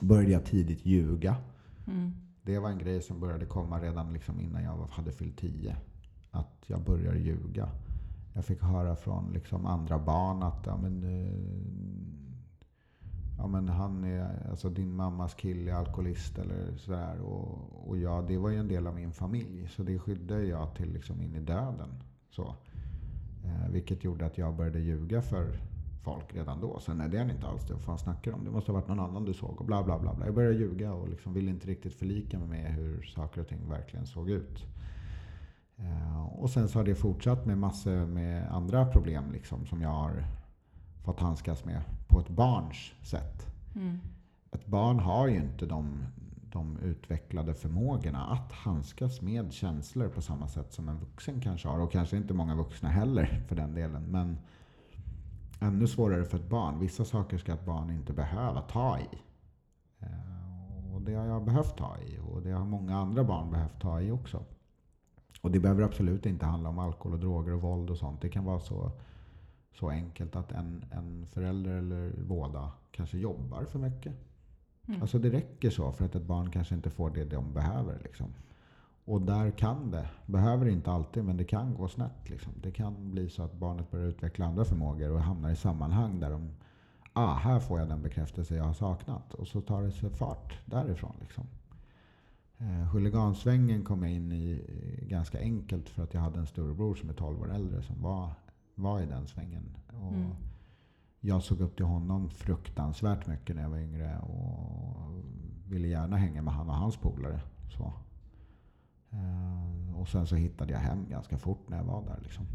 började 0.02 0.46
tidigt 0.46 0.86
ljuga. 0.86 1.36
Mm. 1.88 2.12
Det 2.46 2.60
var 2.60 2.70
en 2.70 2.78
grej 2.78 3.02
som 3.02 3.20
började 3.20 3.46
komma 3.46 3.80
redan 3.80 4.14
liksom 4.14 4.40
innan 4.40 4.64
jag 4.64 4.88
hade 4.92 5.12
fyllt 5.12 5.38
10. 5.38 5.78
Att 6.32 6.64
jag 6.68 6.82
började 6.82 7.20
ljuga. 7.20 7.70
Jag 8.34 8.46
fick 8.46 8.62
höra 8.62 8.96
från 8.96 9.34
liksom 9.34 9.66
andra 9.66 10.00
barn 10.00 10.44
att 10.44 10.66
ja, 10.66 10.78
men, 10.78 11.04
eh, 11.04 11.34
ja, 13.38 13.48
men 13.48 13.70
han 13.70 14.04
är, 14.04 14.50
alltså 14.50 14.70
din 14.70 14.96
mammas 14.96 15.34
kille 15.34 15.72
är 15.72 15.76
alkoholist 15.76 16.38
eller 16.38 16.78
sådär. 16.78 17.20
Och, 17.22 17.90
och 17.90 17.98
jag, 17.98 18.28
det 18.28 18.38
var 18.38 18.50
ju 18.50 18.58
en 18.58 18.68
del 18.68 18.88
av 18.88 18.96
min 18.96 19.12
familj. 19.12 19.68
Så 19.68 19.84
det 19.84 20.00
skyddade 20.00 20.44
jag 20.44 20.76
till 20.76 20.94
liksom 20.94 21.22
in 21.22 21.36
i 21.36 21.42
döden. 21.42 21.90
Så. 22.30 22.56
Eh, 23.44 23.70
vilket 23.70 24.04
gjorde 24.04 24.26
att 24.26 24.38
jag 24.38 24.56
började 24.56 24.80
ljuga 24.80 25.22
för 25.22 25.60
folk 26.06 26.36
redan 26.36 26.62
då. 26.62 26.80
Sen 26.80 27.02
är 27.02 27.10
det 27.10 27.18
han 27.18 27.30
inte 27.30 27.48
alls 27.48 27.68
det. 27.68 27.74
Vad 27.74 27.84
fan 27.84 27.98
snackar 27.98 28.32
om? 28.32 28.46
Det 28.46 28.52
måste 28.52 28.72
ha 28.72 28.80
varit 28.80 28.88
någon 28.88 29.00
annan 29.00 29.26
du 29.26 29.34
såg. 29.34 29.60
Och 29.60 29.66
bla 29.66 29.84
bla 29.84 30.00
bla. 30.00 30.14
bla. 30.14 30.26
Jag 30.26 30.36
började 30.36 30.56
ljuga 30.56 30.94
och 30.94 31.10
liksom 31.10 31.34
ville 31.34 31.52
inte 31.52 31.68
riktigt 31.68 31.94
förlika 31.94 32.40
mig 32.40 32.48
med 32.48 32.74
hur 32.74 33.02
saker 33.02 33.42
och 33.42 33.48
ting 33.48 33.70
verkligen 33.70 34.06
såg 34.06 34.30
ut. 34.30 34.66
Eh, 35.78 36.26
och 36.26 36.50
sen 36.50 36.70
så 36.70 36.80
har 36.80 36.86
det 36.86 36.96
fortsatt 36.96 37.46
med 37.46 37.58
massor 37.58 38.06
med 38.06 38.52
andra 38.52 38.86
problem 38.86 39.32
liksom, 39.32 39.66
som 39.66 39.82
jag 39.82 39.90
har 39.90 40.26
fått 41.04 41.20
handskas 41.20 41.66
med 41.66 41.82
på 42.08 42.20
ett 42.20 42.30
barns 42.30 42.92
sätt. 43.02 43.48
Mm. 43.76 44.00
Ett 44.52 44.66
barn 44.66 45.00
har 45.00 45.28
ju 45.28 45.36
inte 45.36 45.66
de, 45.66 46.04
de 46.52 46.78
utvecklade 46.78 47.54
förmågorna 47.54 48.26
att 48.26 48.52
handskas 48.52 49.22
med 49.22 49.54
känslor 49.54 50.10
på 50.10 50.22
samma 50.22 50.48
sätt 50.48 50.74
som 50.74 50.90
en 50.90 51.00
vuxen 51.00 51.42
kanske 51.42 51.68
har. 51.68 51.80
Och 51.80 51.92
kanske 51.92 52.18
inte 52.18 52.34
många 52.34 52.56
vuxna 52.56 52.90
heller 52.90 53.44
för 53.48 53.56
den 53.56 53.74
delen. 53.74 54.04
Men 54.04 54.38
ännu 55.60 55.88
svårare 55.88 56.26
för 56.26 56.38
ett 56.38 56.50
barn. 56.50 56.80
Vissa 56.80 57.06
saker 57.06 57.38
ska 57.38 57.54
ett 57.54 57.66
barn 57.66 57.90
inte 57.90 58.14
behöva 58.14 58.62
ta 58.62 59.00
i. 59.00 59.08
Eh, 60.00 60.96
Och 60.96 61.02
det 61.02 61.14
har 61.14 61.26
jag 61.26 61.46
behövt 61.46 61.78
ta 61.78 61.98
i. 61.98 62.20
Och 62.32 62.42
det 62.42 62.52
har 62.52 62.66
många 62.66 62.98
andra 62.98 63.24
barn 63.24 63.52
behövt 63.52 63.82
ta 63.82 64.02
i 64.02 64.12
också. 64.12 64.44
Och 65.42 65.52
det 65.52 65.60
behöver 65.60 65.84
absolut 65.84 66.26
inte 66.26 66.46
handla 66.46 66.70
om 66.70 66.80
alkohol 66.80 67.14
och 67.14 67.20
droger 67.20 67.54
och 67.54 67.62
våld 67.62 67.90
och 67.90 67.98
sånt. 67.98 68.22
Det 68.22 68.30
kan 68.30 68.46
vara 68.46 68.60
så, 68.60 68.92
så 69.74 69.90
enkelt 69.90 70.36
att 70.36 70.52
en, 70.52 70.86
en 70.92 71.26
förälder 71.26 71.76
eller 71.76 72.14
båda 72.28 72.72
kanske 72.92 73.18
jobbar 73.18 73.64
för 73.66 73.80
mycket. 73.80 74.14
Mm. 74.88 75.02
Alltså 75.02 75.20
det 75.20 75.30
räcker 75.30 75.70
så 75.70 75.92
för 75.92 76.06
att 76.06 76.16
ett 76.16 76.26
barn 76.26 76.52
kanske 76.52 76.76
inte 76.76 76.90
får 76.90 77.10
det 77.10 77.24
de 77.26 77.54
behöver. 77.54 78.00
Liksom. 78.04 78.28
Och 79.06 79.22
där 79.22 79.52
kan 79.52 79.92
det, 79.92 80.10
behöver 80.26 80.66
inte 80.66 80.92
alltid, 80.92 81.24
men 81.24 81.38
det 81.38 81.44
kan 81.44 81.76
gå 81.76 81.88
snett. 81.88 82.30
Liksom. 82.30 82.54
Det 82.62 82.72
kan 82.72 83.12
bli 83.12 83.30
så 83.30 83.44
att 83.44 83.54
barnet 83.54 83.92
börjar 83.92 84.06
utveckla 84.08 84.46
andra 84.46 84.66
förmågor 84.66 85.12
och 85.12 85.22
hamnar 85.22 85.50
i 85.50 85.56
sammanhang 85.56 86.20
där 86.20 86.30
de, 86.30 86.50
ah, 87.14 87.34
här 87.34 87.60
får 87.60 87.80
jag 87.80 87.90
den 87.90 88.02
bekräftelse 88.02 88.56
jag 88.56 88.64
har 88.64 88.74
saknat. 88.74 89.34
Och 89.34 89.48
så 89.48 89.62
tar 89.62 89.84
det 89.84 89.92
sig 89.92 90.10
fart 90.10 90.60
därifrån. 90.66 91.16
Liksom. 91.22 91.44
Eh, 92.58 92.68
huligansvängen 92.68 93.84
kom 93.84 94.04
jag 94.04 94.12
in 94.12 94.32
i 94.32 94.66
eh, 94.68 95.08
ganska 95.08 95.40
enkelt 95.40 95.90
för 95.90 96.04
att 96.04 96.14
jag 96.14 96.22
hade 96.22 96.40
en 96.40 96.48
storebror 96.48 96.96
som 96.96 97.10
är 97.10 97.14
12 97.14 97.42
år 97.42 97.54
äldre 97.54 97.82
som 97.82 98.02
var, 98.02 98.30
var 98.76 99.02
i 99.02 99.06
den 99.06 99.28
svängen. 99.28 99.78
Och 99.88 100.14
Mm. 100.14 100.32
Jag 101.20 101.44
såg 101.44 101.62
upp 101.62 101.76
till 101.76 101.86
honom 101.86 102.30
fruktansvärt 102.30 103.28
mycket 103.28 103.56
när 103.56 103.64
jag 103.64 103.70
var 103.70 103.78
yngre 103.78 104.20
och 104.20 105.24
ville 105.68 105.88
gärna 105.88 106.18
hänga 106.18 106.42
med 106.42 106.54
han 106.54 106.70
och 106.70 106.76
hans 106.76 106.98
polare. 106.98 107.42
Så. 107.78 107.94
Eh, 109.16 109.96
och 110.00 110.08
sen 110.08 110.28
så 110.28 110.36
hittade 110.36 110.74
jag 110.74 110.80
hem 110.80 111.06
ganska 111.10 111.38
fort 111.38 111.70
när 111.70 111.78
jag 111.78 111.84
var 111.84 112.04
där. 112.06 112.20
Liksom. 112.22 112.46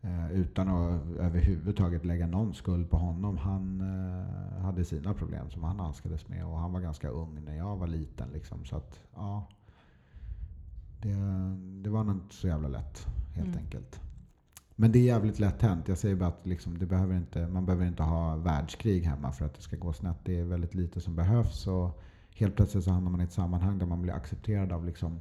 Eh, 0.00 0.32
utan 0.32 0.68
att 0.68 1.02
överhuvudtaget 1.18 2.04
lägga 2.04 2.26
någon 2.26 2.54
skuld 2.54 2.90
på 2.90 2.96
honom. 2.96 3.36
Han 3.36 3.80
eh, 3.80 4.62
hade 4.62 4.84
sina 4.84 5.14
problem 5.14 5.50
som 5.50 5.62
han 5.62 5.80
hanskades 5.80 6.28
med 6.28 6.46
och 6.46 6.58
han 6.58 6.72
var 6.72 6.80
ganska 6.80 7.08
ung 7.08 7.44
när 7.44 7.56
jag 7.56 7.76
var 7.76 7.86
liten. 7.86 8.28
Liksom. 8.32 8.64
Så 8.64 8.76
att, 8.76 9.00
ja, 9.14 9.48
det, 11.02 11.14
det 11.82 11.90
var 11.90 12.04
nog 12.04 12.16
inte 12.16 12.34
så 12.34 12.46
jävla 12.48 12.68
lätt 12.68 13.06
helt 13.34 13.48
Mm. 13.48 13.58
enkelt. 13.58 14.00
Men 14.76 14.92
det 14.92 14.98
är 14.98 15.02
jävligt 15.02 15.38
lätt 15.38 15.62
hänt. 15.62 15.88
Jag 15.88 15.98
säger 15.98 16.16
bara 16.16 16.28
att 16.28 16.46
liksom, 16.46 16.78
det 16.78 16.86
behöver 16.86 17.16
inte, 17.16 17.46
man 17.48 17.66
behöver 17.66 17.86
inte 17.86 18.02
ha 18.02 18.36
världskrig 18.36 19.02
hemma 19.04 19.32
för 19.32 19.44
att 19.46 19.54
det 19.54 19.62
ska 19.62 19.76
gå 19.76 19.92
snett. 19.92 20.16
Det 20.24 20.38
är 20.40 20.44
väldigt 20.44 20.74
lite 20.74 21.00
som 21.00 21.16
behövs. 21.16 21.66
Och 21.66 22.00
helt 22.34 22.56
plötsligt 22.56 22.84
så 22.84 22.90
hamnar 22.90 23.10
man 23.10 23.20
i 23.20 23.24
ett 23.24 23.32
sammanhang 23.32 23.78
där 23.78 23.86
man 23.86 24.02
blir 24.02 24.12
accepterad 24.12 24.72
av 24.72 24.84
liksom 24.84 25.20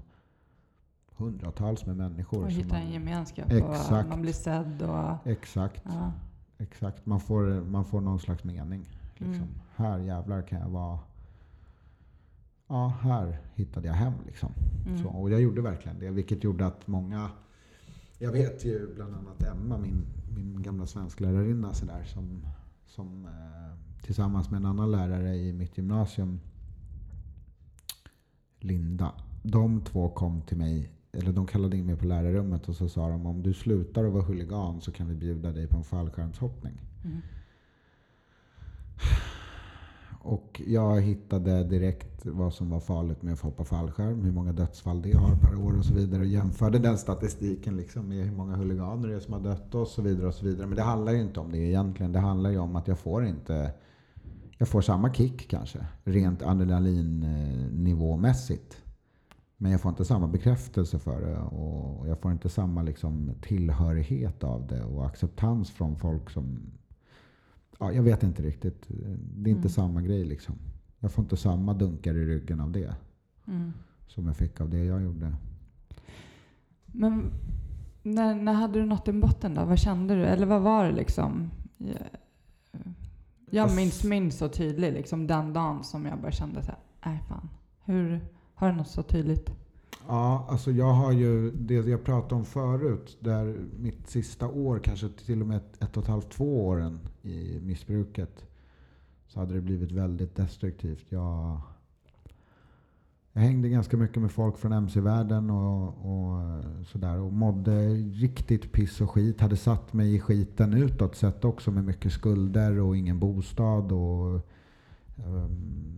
hundratals 1.20 1.86
med 1.86 1.98
människor. 1.98 2.44
Och 2.44 2.52
hitta 2.52 2.74
man, 2.74 2.82
en 2.82 2.92
gemenskap 2.92 3.52
Exakt. 3.52 4.04
och 4.04 4.10
man 4.10 4.22
blir 4.22 4.34
sedd 4.34 4.82
och... 4.82 5.28
Exakt. 5.28 5.84
Ja. 5.86 6.12
Exakt. 6.58 7.06
Man 7.06 7.20
får, 7.20 7.62
man 7.62 7.86
får 7.86 8.02
någon 8.02 8.20
slags 8.20 8.44
mening. 8.44 8.86
Liksom. 9.14 9.44
Mm. 9.44 9.50
Här 9.76 10.00
jävlar 10.00 10.42
kan 10.42 10.60
jag 10.60 10.70
vara... 10.70 11.00
Ja, 12.68 12.94
här 13.02 13.40
hittade 13.56 13.88
jag 13.88 13.94
hem. 13.94 14.14
Liksom. 14.26 14.52
Mm. 14.86 14.98
Så, 14.98 15.10
och 15.10 15.30
jag 15.30 15.42
gjorde 15.42 15.62
verkligen 15.62 16.00
det. 16.00 16.10
Vilket 16.10 16.44
gjorde 16.44 16.68
att 16.68 16.88
många... 16.88 17.32
Jag 18.18 18.32
vet 18.32 18.66
ju 18.66 18.96
bland 18.96 19.16
annat 19.16 19.44
Emma, 19.44 19.78
min, 19.78 20.06
min 20.36 20.62
gamla 20.62 20.86
svensklärarinna, 20.86 21.74
så 21.74 21.86
där, 21.86 22.04
som, 22.04 22.46
som 22.86 23.26
eh, 23.26 24.04
tillsammans 24.04 24.50
med 24.50 24.58
en 24.58 24.66
annan 24.66 24.92
lärare 24.92 25.36
i 25.36 25.54
mitt 25.54 25.78
gymnasium, 25.78 26.40
Linda. 28.60 29.14
De 29.44 29.82
två 29.82 30.10
kom 30.10 30.42
till 30.42 30.58
mig, 30.58 30.92
eller 31.12 31.32
de 31.32 31.48
kallade 31.48 31.78
in 31.78 31.86
mig 31.86 31.96
på 31.96 32.06
lärarrummet 32.06 32.70
och 32.70 32.76
så 32.76 32.90
sa 32.90 33.10
de 33.10 33.26
om 33.26 33.44
du 33.44 33.54
slutar 33.54 34.06
att 34.06 34.14
vara 34.14 34.24
huligan 34.24 34.82
så 34.82 34.92
kan 34.92 35.08
vi 35.08 35.16
bjuda 35.16 35.52
dig 35.52 35.68
på 35.68 35.78
en 35.78 35.84
fallskärmshoppning. 35.84 36.74
Mm. 37.06 37.22
Och 40.22 40.62
jag 40.68 41.02
hittade 41.02 41.64
direkt 41.64 42.26
vad 42.26 42.54
som 42.54 42.70
var 42.70 42.80
farligt 42.80 43.22
med 43.22 43.34
att 43.34 43.40
få 43.40 43.48
hoppa 43.48 43.64
fallskärm, 43.64 44.22
hur 44.22 44.32
många 44.32 44.54
dödsfall 44.54 45.02
det 45.02 45.18
har 45.18 45.36
per 45.36 45.56
år 45.56 45.78
och 45.78 45.86
så 45.86 45.94
vidare. 45.94 46.22
Och 46.22 46.28
jämförde 46.28 46.80
den 46.80 46.98
statistiken 46.98 47.78
liksom 47.78 48.08
med 48.08 48.26
hur 48.26 48.36
många 48.36 48.56
huliganer 48.56 49.08
det 49.08 49.16
är 49.16 49.20
som 49.20 49.34
har 49.34 49.42
dött 49.42 49.76
och 49.76 49.88
så 49.88 50.02
vidare. 50.02 50.28
och 50.28 50.34
så 50.34 50.46
vidare. 50.46 50.68
Men 50.68 50.76
det 50.76 50.84
handlar 50.84 51.12
ju 51.12 51.22
inte 51.22 51.40
om 51.40 51.52
det 51.52 51.58
egentligen. 51.58 52.12
Det 52.12 52.20
handlar 52.20 52.50
ju 52.50 52.58
om 52.58 52.76
att 52.76 52.88
jag 52.88 53.00
får 53.00 53.26
inte... 53.26 53.72
Jag 54.58 54.68
får 54.68 54.82
samma 54.82 55.14
kick 55.14 55.50
kanske, 55.50 55.86
rent 56.04 56.42
adrenalinnivåmässigt. 56.42 58.82
Men 59.62 59.72
jag 59.72 59.82
får 59.82 59.90
inte 59.90 60.06
samma 60.06 60.28
bekräftelse 60.28 61.00
för 61.00 61.22
det 61.22 61.38
och 61.38 62.08
jag 62.08 62.20
får 62.20 62.32
inte 62.32 62.50
samma 62.50 62.82
liksom 62.84 63.32
tillhörighet 63.42 64.44
av 64.44 64.68
det 64.68 64.84
och 64.84 65.06
acceptans 65.06 65.72
från 65.72 65.96
folk 65.96 66.30
som 66.30 66.60
Ja, 67.80 67.92
jag 67.92 68.04
vet 68.04 68.24
inte 68.24 68.44
riktigt. 68.44 68.86
Det 69.36 69.50
är 69.50 69.54
inte 69.54 69.60
Mm. 69.60 69.70
samma 69.70 70.02
grej 70.02 70.26
liksom. 70.26 70.56
Jag 71.00 71.12
får 71.12 71.24
inte 71.24 71.38
samma 71.38 71.74
dunkar 71.74 72.14
i 72.16 72.26
ryggen 72.26 72.60
av 72.60 72.72
det 72.72 72.96
Mm. 73.48 73.74
som 74.08 74.26
jag 74.28 74.36
fick 74.38 74.62
av 74.62 74.70
det 74.70 74.84
jag 74.86 75.02
gjorde. 75.04 75.36
Men 76.86 77.32
när, 78.04 78.36
när 78.36 78.54
hade 78.54 78.80
du 78.80 78.86
nått 78.86 79.06
din 79.06 79.22
botten 79.22 79.56
då? 79.56 79.66
Vad 79.66 79.80
kände 79.80 80.16
du? 80.16 80.26
Eller 80.26 80.46
vad 80.46 80.62
var 80.62 80.86
det 80.86 80.92
liksom? 80.92 81.52
Jag, 83.52 83.76
minns, 83.76 84.04
minns 84.04 84.38
så 84.38 84.50
tydligt 84.50 84.94
liksom 84.94 85.28
den 85.28 85.54
dagen 85.54 85.84
som 85.84 86.06
jag 86.06 86.22
bara 86.22 86.32
kände 86.32 86.64
så 86.64 86.72
här, 86.72 86.80
nej 87.06 87.20
fan. 87.30 87.50
Hur, 87.86 88.22
har 88.60 88.70
du 88.70 88.78
något 88.78 88.88
så 88.88 89.04
tydligt? 89.04 89.50
Ja, 90.08 90.46
alltså 90.50 90.72
jag 90.72 90.94
har 90.94 91.12
ju 91.12 91.52
det 91.52 91.74
jag 91.74 92.04
pratade 92.04 92.36
om 92.36 92.46
förut, 92.46 93.18
där 93.20 93.56
mitt 93.80 94.10
sista 94.10 94.48
år, 94.48 94.80
kanske 94.80 95.10
till 95.10 95.42
och 95.42 95.48
med 95.48 95.58
ett, 95.58 95.84
ett 95.84 95.98
och 95.98 96.04
ett 96.04 96.10
halvt, 96.10 96.32
två 96.32 96.68
åren 96.68 97.00
i 97.22 97.60
missbruket, 97.64 98.46
så 99.28 99.40
hade 99.40 99.54
det 99.54 99.62
blivit 99.62 99.92
väldigt 99.92 100.36
destruktivt. 100.36 101.06
Jag, 101.10 101.62
jag 103.34 103.42
hängde 103.42 103.70
ganska 103.70 103.98
mycket 103.98 104.22
med 104.22 104.32
folk 104.32 104.58
från 104.58 104.74
MC-världen 104.74 105.50
och, 105.50 105.88
och 105.88 106.64
sådär. 106.86 107.20
Och 107.20 107.34
mådde 107.34 107.94
riktigt 107.96 108.72
piss 108.72 109.02
och 109.02 109.12
skit. 109.12 109.42
Hade 109.42 109.58
satt 109.58 109.94
mig 109.94 110.16
i 110.16 110.20
skiten 110.20 110.74
utåt 110.74 111.16
sett 111.16 111.46
också 111.46 111.72
med 111.72 111.84
mycket 111.84 112.12
skulder 112.12 112.80
och 112.80 112.98
ingen 112.98 113.20
bostad. 113.20 113.92
Och, 113.92 114.42
um, 115.26 115.89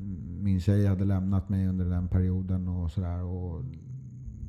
min 0.41 0.59
tjej 0.59 0.85
hade 0.85 1.05
lämnat 1.05 1.49
mig 1.49 1.67
under 1.67 1.85
den 1.85 2.07
perioden 2.07 2.67
och 2.67 2.91
sådär. 2.91 3.23
Och 3.23 3.63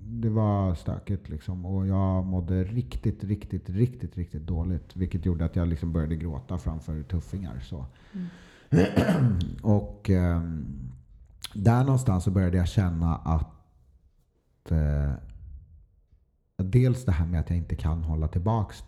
det 0.05 0.31
var 0.31 0.75
stökigt 0.75 1.29
liksom. 1.29 1.67
Och 1.67 1.87
jag 1.87 2.27
mådde 2.27 2.65
riktigt, 2.65 3.25
riktigt, 3.25 3.71
riktigt, 3.71 4.17
riktigt 4.17 4.43
dåligt. 4.43 4.97
Vilket 4.97 5.27
gjorde 5.27 5.45
att 5.45 5.57
jag 5.57 5.69
liksom 5.69 5.93
började 5.93 6.17
gråta 6.17 6.59
framför 6.59 7.03
tuffingar. 7.03 7.61
Så. 7.61 7.87
Mm. 8.13 8.27
och 9.63 10.11
um, 10.11 10.67
där 11.55 11.85
någonstans 11.85 12.25
så 12.25 12.31
började 12.31 12.57
jag 12.57 12.69
känna 12.69 13.17
att 13.17 14.71
eh, 14.71 15.13
dels 16.57 17.05
det 17.05 17.13
här 17.13 17.27
med 17.27 17.41
att 17.41 17.51
jag 17.51 17.59
inte 17.59 17.77
kan 17.77 18.03
hålla 18.03 18.29
tillbaks 18.29 18.85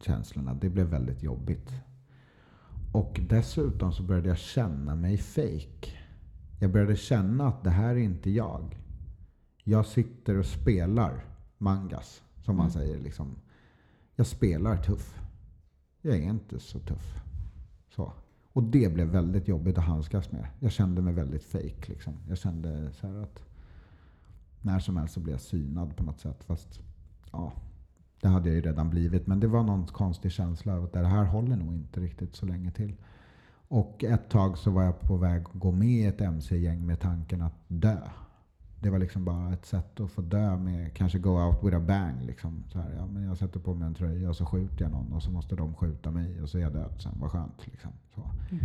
känslorna, 0.00 0.54
det 0.54 0.68
blev 0.68 0.86
väldigt 0.86 1.22
jobbigt. 1.22 1.72
Och 2.92 3.20
dessutom 3.28 3.92
så 3.92 4.02
började 4.02 4.28
jag 4.28 4.38
känna 4.38 4.94
mig 4.94 5.16
fake. 5.16 5.97
Jag 6.58 6.72
började 6.72 6.96
känna 6.96 7.48
att 7.48 7.64
det 7.64 7.70
här 7.70 7.90
är 7.90 7.98
inte 7.98 8.30
jag. 8.30 8.78
Jag 9.64 9.86
sitter 9.86 10.38
och 10.38 10.46
spelar 10.46 11.24
mangas, 11.58 12.22
som 12.44 12.56
man 12.56 12.66
mm. 12.66 12.72
säger. 12.72 13.00
Liksom. 13.00 13.36
Jag 14.16 14.26
spelar 14.26 14.76
tuff. 14.76 15.20
Jag 16.02 16.16
är 16.16 16.22
inte 16.22 16.58
så 16.58 16.78
tuff. 16.78 17.22
Så. 17.88 18.12
Och 18.52 18.62
det 18.62 18.94
blev 18.94 19.06
väldigt 19.06 19.48
jobbigt 19.48 19.78
att 19.78 19.84
handskas 19.84 20.32
med. 20.32 20.48
Jag 20.60 20.72
kände 20.72 21.02
mig 21.02 21.14
väldigt 21.14 21.42
fake. 21.42 21.84
Liksom. 21.86 22.14
Jag 22.28 22.38
kände 22.38 22.92
så 22.92 23.22
att 23.22 23.42
när 24.62 24.78
som 24.78 24.96
helst 24.96 25.14
så 25.14 25.20
blev 25.20 25.34
jag 25.34 25.40
synad 25.40 25.96
på 25.96 26.04
något 26.04 26.20
sätt. 26.20 26.44
Fast 26.44 26.80
ja, 27.32 27.52
det 28.20 28.28
hade 28.28 28.48
jag 28.48 28.56
ju 28.56 28.62
redan 28.62 28.90
blivit. 28.90 29.26
Men 29.26 29.40
det 29.40 29.46
var 29.46 29.62
någon 29.62 29.86
konstig 29.86 30.32
känsla 30.32 30.76
av 30.76 30.84
att 30.84 30.92
det 30.92 31.06
här 31.06 31.24
håller 31.24 31.56
nog 31.56 31.74
inte 31.74 32.00
riktigt 32.00 32.36
så 32.36 32.46
länge 32.46 32.70
till. 32.70 32.96
Och 33.68 34.04
ett 34.04 34.30
tag 34.30 34.58
så 34.58 34.70
var 34.70 34.82
jag 34.82 35.00
på 35.00 35.16
väg 35.16 35.42
att 35.42 35.52
gå 35.52 35.72
med 35.72 35.88
i 35.88 36.04
ett 36.04 36.20
MC-gäng 36.20 36.86
med 36.86 37.00
tanken 37.00 37.42
att 37.42 37.54
dö. 37.68 38.00
Det 38.80 38.90
var 38.90 38.98
liksom 38.98 39.24
bara 39.24 39.52
ett 39.52 39.66
sätt 39.66 40.00
att 40.00 40.10
få 40.10 40.22
dö 40.22 40.56
med, 40.56 40.94
kanske 40.94 41.18
go 41.18 41.30
out 41.30 41.64
with 41.64 41.76
a 41.76 41.80
bang. 41.80 42.22
Liksom. 42.22 42.64
Så 42.68 42.78
här, 42.78 42.94
ja, 42.96 43.06
men 43.06 43.22
jag 43.22 43.36
sätter 43.36 43.60
på 43.60 43.74
mig 43.74 43.86
en 43.86 43.94
tröja 43.94 44.28
och 44.28 44.36
så 44.36 44.46
skjuter 44.46 44.84
jag 44.84 44.90
någon 44.90 45.12
och 45.12 45.22
så 45.22 45.30
måste 45.30 45.56
de 45.56 45.74
skjuta 45.74 46.10
mig 46.10 46.42
och 46.42 46.48
så 46.48 46.58
är 46.58 46.62
jag 46.62 46.72
död 46.72 46.94
sen. 46.98 47.12
Vad 47.20 47.30
skönt. 47.30 47.66
Liksom. 47.66 47.90
Mm. 48.50 48.64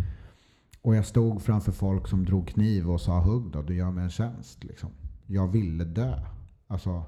Och 0.82 0.96
jag 0.96 1.06
stod 1.06 1.42
framför 1.42 1.72
folk 1.72 2.08
som 2.08 2.24
drog 2.24 2.48
kniv 2.48 2.90
och 2.90 3.00
sa 3.00 3.20
hugg 3.20 3.50
då, 3.52 3.62
du 3.62 3.74
gör 3.74 3.90
mig 3.90 4.04
en 4.04 4.10
tjänst. 4.10 4.64
Liksom. 4.64 4.90
Jag 5.26 5.48
ville 5.48 5.84
dö. 5.84 6.20
Alltså, 6.66 7.04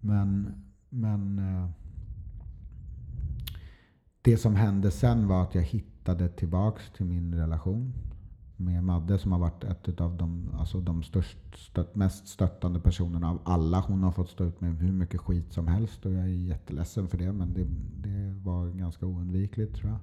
men 0.00 0.54
men 0.88 1.38
eh, 1.38 1.70
det 4.22 4.36
som 4.36 4.54
hände 4.54 4.90
sen 4.90 5.28
var 5.28 5.42
att 5.42 5.54
jag 5.54 5.62
hittade 5.62 5.93
tillbaks 6.36 6.90
till 6.90 7.06
min 7.06 7.34
relation 7.34 7.92
med 8.56 8.84
Madde 8.84 9.18
som 9.18 9.32
har 9.32 9.38
varit 9.38 9.64
ett 9.64 10.00
av 10.00 10.16
de, 10.16 10.50
alltså 10.58 10.80
de 10.80 11.02
störst, 11.02 11.38
stött, 11.56 11.94
mest 11.94 12.28
stöttande 12.28 12.80
personerna 12.80 13.30
av 13.30 13.40
alla. 13.44 13.80
Hon 13.80 14.02
har 14.02 14.12
fått 14.12 14.30
stå 14.30 14.44
ut 14.44 14.60
med 14.60 14.76
hur 14.76 14.92
mycket 14.92 15.20
skit 15.20 15.52
som 15.52 15.68
helst 15.68 16.06
och 16.06 16.12
jag 16.12 16.22
är 16.22 16.28
jätteledsen 16.28 17.08
för 17.08 17.18
det. 17.18 17.32
Men 17.32 17.54
det, 17.54 17.64
det 18.08 18.34
var 18.44 18.68
ganska 18.68 19.06
oundvikligt 19.06 19.76
tror 19.76 19.90
jag. 19.90 20.00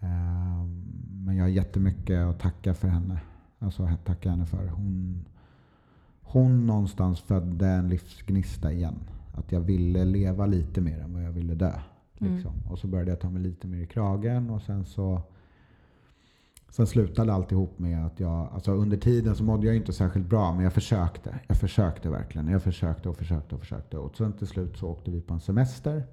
Ehm, 0.00 0.84
men 1.24 1.36
jag 1.36 1.44
har 1.44 1.48
jättemycket 1.48 2.18
att 2.18 2.40
tacka 2.40 2.74
för 2.74 2.88
henne. 2.88 3.20
Alltså 3.58 3.88
tacka 4.04 4.30
henne 4.30 4.46
för. 4.46 4.68
Hon, 4.68 5.24
hon 6.22 6.66
någonstans 6.66 7.20
födde 7.20 7.66
en 7.68 7.88
livsgnista 7.88 8.72
igen. 8.72 8.98
Att 9.34 9.52
jag 9.52 9.60
ville 9.60 10.04
leva 10.04 10.46
lite 10.46 10.80
mer 10.80 10.98
än 10.98 11.12
vad 11.12 11.22
jag 11.22 11.32
ville 11.32 11.54
dö. 11.54 11.72
Mm. 12.20 12.34
Liksom. 12.34 12.52
Mm. 12.52 12.66
Och 12.70 12.78
så 12.78 12.86
började 12.86 13.10
jag 13.10 13.20
ta 13.20 13.30
mig 13.30 13.42
lite 13.42 13.66
mer 13.66 13.82
i 13.82 13.86
kragen 13.86 14.50
och 14.50 14.62
sen 14.62 14.84
så 14.84 15.22
Sen 16.70 16.86
slutade 16.86 17.32
alltihop 17.32 17.78
med 17.78 18.06
att 18.06 18.20
jag, 18.20 18.48
alltså 18.52 18.72
under 18.72 18.96
tiden 18.96 19.36
så 19.36 19.44
mådde 19.44 19.66
jag 19.66 19.76
inte 19.76 19.92
särskilt 19.92 20.26
bra, 20.26 20.54
men 20.54 20.64
jag 20.64 20.72
försökte. 20.72 21.40
Jag 21.46 21.56
försökte 21.56 22.10
verkligen. 22.10 22.48
Jag 22.48 22.62
försökte 22.62 23.08
och 23.08 23.16
försökte 23.16 23.54
och 23.54 23.60
försökte. 23.60 23.98
Och 23.98 24.16
sen 24.16 24.32
till 24.32 24.46
slut 24.46 24.76
så 24.78 24.88
åkte 24.88 25.10
vi 25.10 25.20
på 25.20 25.34
en 25.34 25.40
semester. 25.40 26.04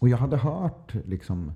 Och 0.00 0.08
jag 0.08 0.18
hade 0.18 0.36
hört 0.36 0.94
liksom 1.06 1.52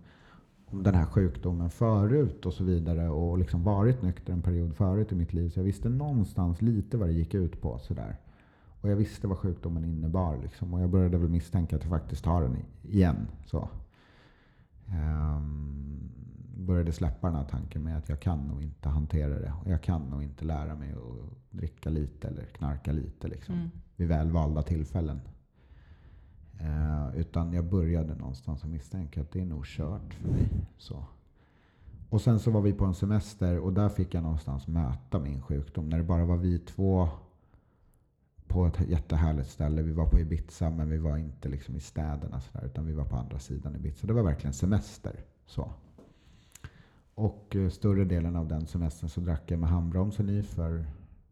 om 0.67 0.83
den 0.83 0.95
här 0.95 1.07
sjukdomen 1.07 1.71
förut 1.71 2.47
och 2.47 2.53
så 2.53 2.65
vidare. 2.65 3.09
Och 3.09 3.39
liksom 3.39 3.63
varit 3.63 4.03
nykter 4.03 4.33
en 4.33 4.43
period 4.43 4.77
förut 4.77 5.13
i 5.13 5.15
mitt 5.15 5.33
liv. 5.33 5.49
Så 5.49 5.59
jag 5.59 5.65
visste 5.65 5.89
någonstans 5.89 6.63
lite 6.63 6.97
vad 6.97 7.09
det 7.09 7.13
gick 7.13 7.35
ut 7.35 7.61
på. 7.61 7.79
Sådär. 7.79 8.17
Och 8.85 8.91
jag 8.91 8.97
visste 8.97 9.27
vad 9.27 9.39
sjukdomen 9.39 9.85
innebar. 9.85 10.39
Liksom. 10.43 10.75
Och 10.75 10.81
jag 10.81 10.91
började 10.91 11.19
väl 11.19 11.29
misstänka 11.29 11.77
att 11.77 11.83
jag 11.83 11.91
faktiskt 11.91 12.27
har 12.27 12.43
den 12.43 12.57
igen. 12.83 13.27
Så. 13.47 13.69
Um, 14.89 16.11
började 16.57 16.93
släppa 16.93 17.27
den 17.27 17.37
här 17.37 17.45
tanken 17.45 17.83
med 17.83 17.99
att 17.99 18.09
jag 18.09 18.21
kan 18.21 18.39
nog 18.39 18.63
inte 18.63 18.89
hantera 18.89 19.39
det. 19.39 19.53
Och 19.65 19.71
jag 19.71 19.83
kan 19.83 20.03
nog 20.03 20.23
inte 20.23 20.45
lära 20.45 20.75
mig 20.75 20.93
att 20.93 21.59
dricka 21.59 21.91
lite 21.91 22.29
eller 22.29 22.45
knarka 22.45 22.93
lite 22.93 23.29
liksom, 23.29 23.55
mm. 23.55 23.71
vid 23.97 24.09
väl 24.09 24.31
valda 24.31 24.63
tillfällen. 24.63 25.21
Uh, 26.61 27.17
utan 27.17 27.53
jag 27.53 27.65
började 27.65 28.15
någonstans 28.15 28.65
att 28.65 28.71
misstänka 28.71 29.21
att 29.21 29.33
det 29.33 29.41
är 29.41 29.47
nog 29.47 29.67
kört 29.67 30.15
för 30.15 30.29
mig. 30.29 30.49
Så. 30.79 31.05
Och 32.09 32.21
sen 32.21 32.39
så 32.39 32.51
var 32.51 32.61
vi 32.61 32.73
på 32.73 32.85
en 32.85 32.95
semester 32.95 33.59
och 33.59 33.73
där 33.73 33.89
fick 33.89 34.15
jag 34.15 34.23
någonstans 34.23 34.67
möta 34.67 35.19
min 35.19 35.43
sjukdom. 35.43 35.89
När 35.89 35.99
det 35.99 36.05
bara 36.05 36.25
var 36.25 36.37
vi 36.37 36.59
två 36.59 37.09
på 38.55 38.67
ett 38.67 38.89
jättehärligt 38.89 39.51
ställe. 39.51 39.83
Vi 39.83 39.93
var 39.93 40.07
på 40.07 40.19
Ibiza 40.19 40.71
men 40.71 40.91
vi 40.91 40.99
var 40.99 41.17
inte 41.17 41.49
liksom 41.49 41.77
i 41.77 41.81
städerna 41.81 42.41
så 42.41 42.59
där, 42.59 42.67
utan 42.67 42.87
vi 42.87 42.93
var 42.93 43.05
på 43.05 43.17
andra 43.17 43.39
sidan 43.39 43.77
Ibiza. 43.77 44.07
Det 44.07 44.13
var 44.13 44.23
verkligen 44.23 44.53
semester. 44.53 45.21
Så. 45.47 45.73
Och 47.15 47.57
eh, 47.57 47.69
större 47.69 48.05
delen 48.05 48.37
av 48.37 48.49
den 48.49 48.67
semestern 48.67 49.09
så 49.09 49.21
drack 49.21 49.43
jag 49.47 49.59
med 49.59 49.69
handbromsen 49.69 50.31
i 50.31 50.43
för 50.43 50.87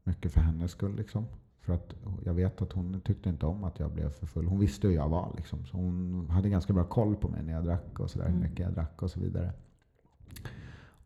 mycket 0.04 0.32
för 0.32 0.40
hennes 0.40 0.70
skull. 0.70 0.96
Liksom. 0.96 1.26
För 1.60 1.72
att 1.72 1.94
jag 2.24 2.34
vet 2.34 2.62
att 2.62 2.72
hon 2.72 3.00
tyckte 3.00 3.28
inte 3.28 3.46
om 3.46 3.64
att 3.64 3.78
jag 3.78 3.90
blev 3.92 4.10
för 4.10 4.26
full. 4.26 4.46
Hon 4.46 4.60
visste 4.60 4.88
hur 4.88 4.94
jag 4.94 5.08
var. 5.08 5.34
Liksom. 5.36 5.66
Så 5.66 5.76
hon 5.76 6.26
hade 6.30 6.48
ganska 6.48 6.72
bra 6.72 6.84
koll 6.84 7.16
på 7.16 7.28
mig 7.28 7.42
när 7.42 7.52
jag 7.52 7.64
drack 7.64 8.00
och 8.00 8.10
sådär. 8.10 8.26
Mm. 8.26 8.36
Hur 8.36 8.48
mycket 8.48 8.66
jag 8.66 8.74
drack 8.74 9.02
och 9.02 9.10
så 9.10 9.20
vidare. 9.20 9.52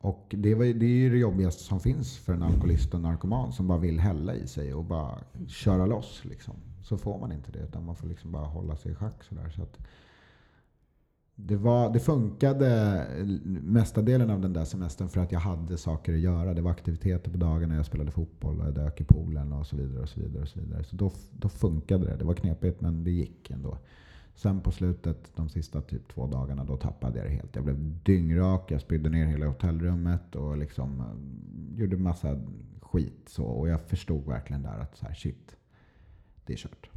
Och 0.07 0.35
det, 0.39 0.55
var, 0.55 0.65
det 0.65 0.87
är 0.87 0.91
ju 0.91 1.11
det 1.11 1.19
jobbigaste 1.19 1.63
som 1.63 1.81
finns 1.81 2.19
för 2.19 2.33
en 2.33 2.43
alkoholist 2.43 2.95
och 2.95 3.01
narkoman 3.01 3.53
som 3.53 3.69
bara 3.69 3.79
vill 3.79 4.01
hälla 4.01 4.35
i 4.35 4.47
sig 4.47 4.75
och 4.75 4.85
bara 4.85 5.19
köra 5.49 5.87
loss. 5.87 6.25
Liksom. 6.25 6.55
Så 6.83 6.99
får 6.99 7.19
man 7.19 7.33
inte 7.33 7.53
det, 7.53 7.59
utan 7.59 7.85
man 7.85 7.97
får 7.97 8.09
liksom 8.09 8.33
bara 8.33 8.47
hålla 8.47 8.77
sig 8.77 8.93
i 8.93 8.95
schack. 8.95 9.25
Sådär. 9.25 9.53
Så 9.57 9.63
att 9.63 9.79
det, 11.35 11.57
var, 11.57 11.93
det 11.93 12.01
funkade 12.01 13.07
mesta 13.63 14.03
delen 14.03 14.31
av 14.31 14.41
den 14.41 14.53
där 14.53 14.65
semestern 14.65 15.09
för 15.09 15.21
att 15.21 15.33
jag 15.33 15.41
hade 15.41 15.77
saker 15.77 16.13
att 16.13 16.21
göra. 16.21 16.55
Det 16.55 16.63
var 16.63 16.71
aktiviteter 16.71 17.31
på 17.31 17.37
dagarna, 17.37 17.75
jag 17.75 17.87
spelade 17.87 18.11
fotboll 18.11 18.61
och 18.61 18.67
jag 18.67 18.75
dök 18.75 19.01
i 19.01 19.05
poolen 19.05 19.53
och 19.53 19.67
så 19.67 19.77
vidare. 19.77 20.03
och 20.03 20.09
Så 20.09 20.21
vidare 20.21 20.43
och 20.43 20.49
så 20.49 20.61
vidare. 20.61 20.85
Så 20.85 20.97
då, 20.97 21.13
då 21.33 21.49
funkade 21.49 22.07
det. 22.07 22.17
Det 22.17 22.25
var 22.25 22.35
knepigt 22.35 22.81
men 22.81 23.05
det 23.05 23.11
gick 23.11 23.51
ändå. 23.51 23.79
Sen 24.37 24.61
på 24.61 24.72
slutet, 24.72 25.32
de 25.37 25.49
sista 25.49 25.80
typ 25.80 26.09
två 26.09 26.26
dagarna, 26.26 26.64
då 26.64 26.76
tappade 26.76 27.18
jag 27.18 27.26
det 27.26 27.34
helt. 27.34 27.57
Jag 27.57 27.64
blev 27.64 28.05
dyngrak, 28.05 28.70
jag 28.70 28.80
spydde 28.80 29.11
ner 29.11 29.26
hela 29.26 29.47
hotellrummet 29.47 30.34
och 30.34 30.59
liksom 30.59 31.01
uh, 31.01 31.07
gjorde 31.80 31.97
massa 31.97 32.41
skit. 32.80 33.28
Så, 33.28 33.45
och 33.45 33.68
jag 33.68 33.80
förstod 33.80 34.26
verkligen 34.26 34.62
där 34.62 34.78
att 34.78 34.97
så 34.97 35.07
här, 35.07 35.14
shit, 35.14 35.57
det 36.47 36.53
är 36.53 36.57
kört. 36.57 36.91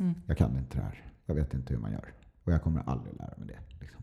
Mm. 0.00 0.14
Jag 0.26 0.38
kan 0.38 0.58
inte 0.58 0.76
det 0.76 0.82
här. 0.82 1.12
Jag 1.26 1.34
vet 1.34 1.54
inte 1.54 1.74
hur 1.74 1.80
man 1.80 1.92
gör. 1.92 2.12
Och 2.44 2.52
jag 2.52 2.62
kommer 2.62 2.82
aldrig 2.86 3.16
lära 3.16 3.34
mig 3.38 3.48
det. 3.48 3.58
Liksom. 3.80 4.02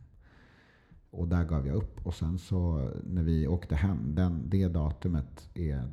Och 1.10 1.28
där 1.28 1.46
gav 1.46 1.68
jag 1.68 1.76
upp. 1.76 2.06
Och 2.06 2.16
sen 2.16 2.38
så 2.38 2.92
när 3.04 3.24
vi 3.24 3.48
åkte 3.48 3.76
hem, 3.76 4.16
den, 4.16 4.50
det 4.50 4.68
datumet 4.68 5.50
är 5.54 5.90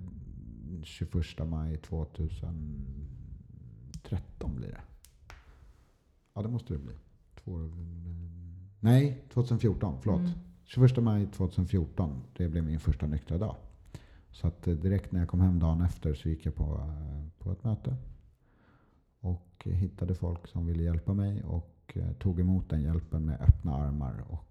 21 0.82 1.48
maj 1.48 1.76
2013 1.76 4.56
blir 4.56 4.68
det. 4.68 4.80
Ja, 6.34 6.42
det 6.42 6.48
måste 6.48 6.72
det 6.72 6.78
bli. 6.78 6.94
Två, 7.44 7.70
nej, 8.80 9.24
2014. 9.32 9.98
Förlåt. 10.02 10.20
Mm. 10.20 10.32
21 10.64 10.96
maj 10.96 11.26
2014. 11.26 12.22
Det 12.36 12.48
blev 12.48 12.64
min 12.64 12.80
första 12.80 13.06
nyktra 13.06 13.38
dag. 13.38 13.56
Så 14.30 14.46
att 14.46 14.66
eh, 14.68 14.74
direkt 14.74 15.12
när 15.12 15.20
jag 15.20 15.28
kom 15.28 15.40
hem 15.40 15.58
dagen 15.58 15.82
efter 15.82 16.14
så 16.14 16.28
gick 16.28 16.46
jag 16.46 16.54
på, 16.54 16.64
eh, 16.64 17.28
på 17.38 17.52
ett 17.52 17.64
möte. 17.64 17.96
Och 19.20 19.62
hittade 19.64 20.14
folk 20.14 20.48
som 20.48 20.66
ville 20.66 20.82
hjälpa 20.82 21.14
mig 21.14 21.42
och 21.44 21.92
eh, 21.94 22.12
tog 22.12 22.40
emot 22.40 22.70
den 22.70 22.82
hjälpen 22.82 23.26
med 23.26 23.40
öppna 23.40 23.76
armar. 23.76 24.24
Och 24.28 24.48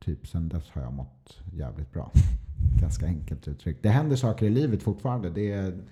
typ 0.00 0.26
sen 0.26 0.48
dess 0.48 0.70
har 0.70 0.82
jag 0.82 0.92
mått 0.92 1.40
jävligt 1.52 1.92
bra. 1.92 2.12
Ganska 2.80 3.06
enkelt 3.06 3.48
uttryckt. 3.48 3.82
Det 3.82 3.88
händer 3.88 4.16
saker 4.16 4.46
i 4.46 4.50
livet 4.50 4.82
fortfarande. 4.82 5.30
Det 5.30 5.52
är, 5.52 5.82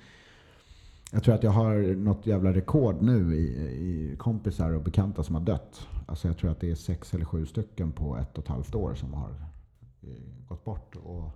jag 1.15 1.23
tror 1.23 1.35
att 1.35 1.43
jag 1.43 1.51
har 1.51 1.95
något 1.95 2.27
jävla 2.27 2.53
rekord 2.53 3.03
nu 3.03 3.35
i, 3.35 3.47
i 3.73 4.17
kompisar 4.17 4.73
och 4.73 4.83
bekanta 4.83 5.23
som 5.23 5.35
har 5.35 5.43
dött. 5.43 5.89
Alltså 6.07 6.29
jag 6.29 6.39
tror 6.39 6.51
att 6.51 6.61
det 6.61 6.71
är 6.71 6.75
sex 6.75 7.15
eller 7.15 7.25
sju 7.25 7.47
stycken 7.47 7.93
på 7.93 8.17
ett 8.17 8.39
och 8.39 8.45
ett 8.45 8.49
halvt 8.49 8.75
år 8.75 8.95
som 8.95 9.15
har 9.15 9.31
eh, 10.03 10.49
gått 10.49 10.65
bort. 10.65 10.97
Och 10.97 11.31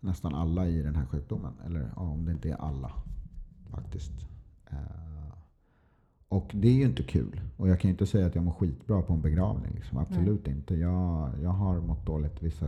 nästan 0.00 0.34
alla 0.34 0.68
i 0.68 0.82
den 0.82 0.96
här 0.96 1.06
sjukdomen. 1.06 1.52
Eller 1.66 1.90
ja, 1.96 2.02
om 2.02 2.24
det 2.24 2.32
inte 2.32 2.50
är 2.50 2.56
alla 2.56 2.92
faktiskt. 3.70 4.12
Eh, 4.70 4.78
och 6.28 6.50
det 6.54 6.68
är 6.68 6.74
ju 6.74 6.84
inte 6.84 7.02
kul. 7.02 7.40
Och 7.56 7.68
jag 7.68 7.80
kan 7.80 7.88
ju 7.88 7.92
inte 7.92 8.06
säga 8.06 8.26
att 8.26 8.34
jag 8.34 8.44
mår 8.44 8.52
skitbra 8.52 9.02
på 9.02 9.12
en 9.12 9.22
begravning. 9.22 9.72
Liksom. 9.74 9.98
Absolut 9.98 10.46
mm. 10.46 10.58
inte. 10.58 10.76
Jag, 10.76 11.30
jag 11.42 11.50
har 11.50 11.80
mått 11.80 12.06
dåligt 12.06 12.42
vissa 12.42 12.66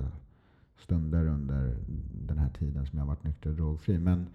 stunder 0.76 1.26
under 1.26 1.76
den 2.12 2.38
här 2.38 2.50
tiden 2.50 2.86
som 2.86 2.98
jag 2.98 3.06
varit 3.06 3.24
nykter 3.24 3.50
och 3.50 3.56
drogfri. 3.56 3.98
Men 3.98 4.26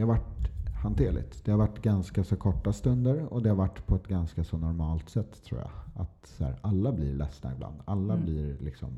det 0.00 0.06
har 0.06 0.14
varit 0.14 0.50
hanterligt. 0.82 1.44
Det 1.44 1.50
har 1.50 1.58
varit 1.58 1.82
ganska 1.82 2.24
så 2.24 2.36
korta 2.36 2.72
stunder 2.72 3.32
och 3.32 3.42
det 3.42 3.48
har 3.48 3.56
varit 3.56 3.86
på 3.86 3.94
ett 3.94 4.06
ganska 4.06 4.44
så 4.44 4.58
normalt 4.58 5.08
sätt 5.10 5.44
tror 5.44 5.60
jag. 5.60 5.70
Att 5.94 6.26
så 6.26 6.44
här, 6.44 6.56
alla 6.60 6.92
blir 6.92 7.14
ledsna 7.14 7.52
ibland. 7.52 7.74
Alla 7.84 8.14
mm. 8.14 8.26
blir 8.26 8.56
liksom... 8.60 8.88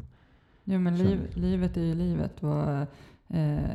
Jo 0.64 0.80
men 0.80 0.98
liv, 0.98 1.20
livet 1.34 1.76
är 1.76 1.82
ju 1.82 1.94
livet. 1.94 2.42
Och, 2.42 2.70
eh, 3.36 3.72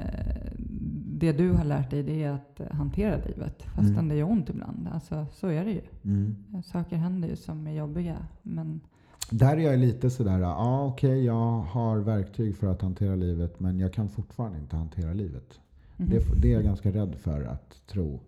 det 1.19 1.31
du 1.31 1.51
har 1.51 1.63
lärt 1.63 1.91
dig 1.91 2.03
det 2.03 2.23
är 2.23 2.31
att 2.31 2.61
hantera 2.71 3.17
livet. 3.25 3.63
Fastän 3.63 3.93
mm. 3.93 4.09
det 4.09 4.15
gör 4.15 4.29
ont 4.29 4.49
ibland. 4.49 4.89
Alltså, 4.93 5.25
så 5.33 5.47
är 5.47 5.65
det 5.65 5.71
ju. 5.71 5.81
Mm. 6.03 6.35
Saker 6.63 6.95
händer 6.95 7.27
ju 7.27 7.35
som 7.35 7.67
är 7.67 7.73
jobbiga. 7.73 8.17
Men 8.41 8.81
där 9.31 9.57
är 9.57 9.61
jag 9.61 9.79
lite 9.79 10.09
sådär, 10.09 10.39
ja 10.39 10.55
ah, 10.55 10.85
okej 10.85 11.09
okay, 11.09 11.23
jag 11.23 11.59
har 11.59 11.97
verktyg 11.97 12.55
för 12.55 12.67
att 12.67 12.81
hantera 12.81 13.15
livet 13.15 13.59
men 13.59 13.79
jag 13.79 13.93
kan 13.93 14.09
fortfarande 14.09 14.57
inte 14.57 14.75
hantera 14.75 15.13
livet. 15.13 15.59
Mm 15.97 16.09
det, 16.09 16.41
det, 16.41 16.47
är 16.47 16.53
jag 16.53 16.63
ganska 16.63 16.91
rädd 16.91 17.15
för 17.15 17.43
att 17.43 17.87
tro. 17.87 18.19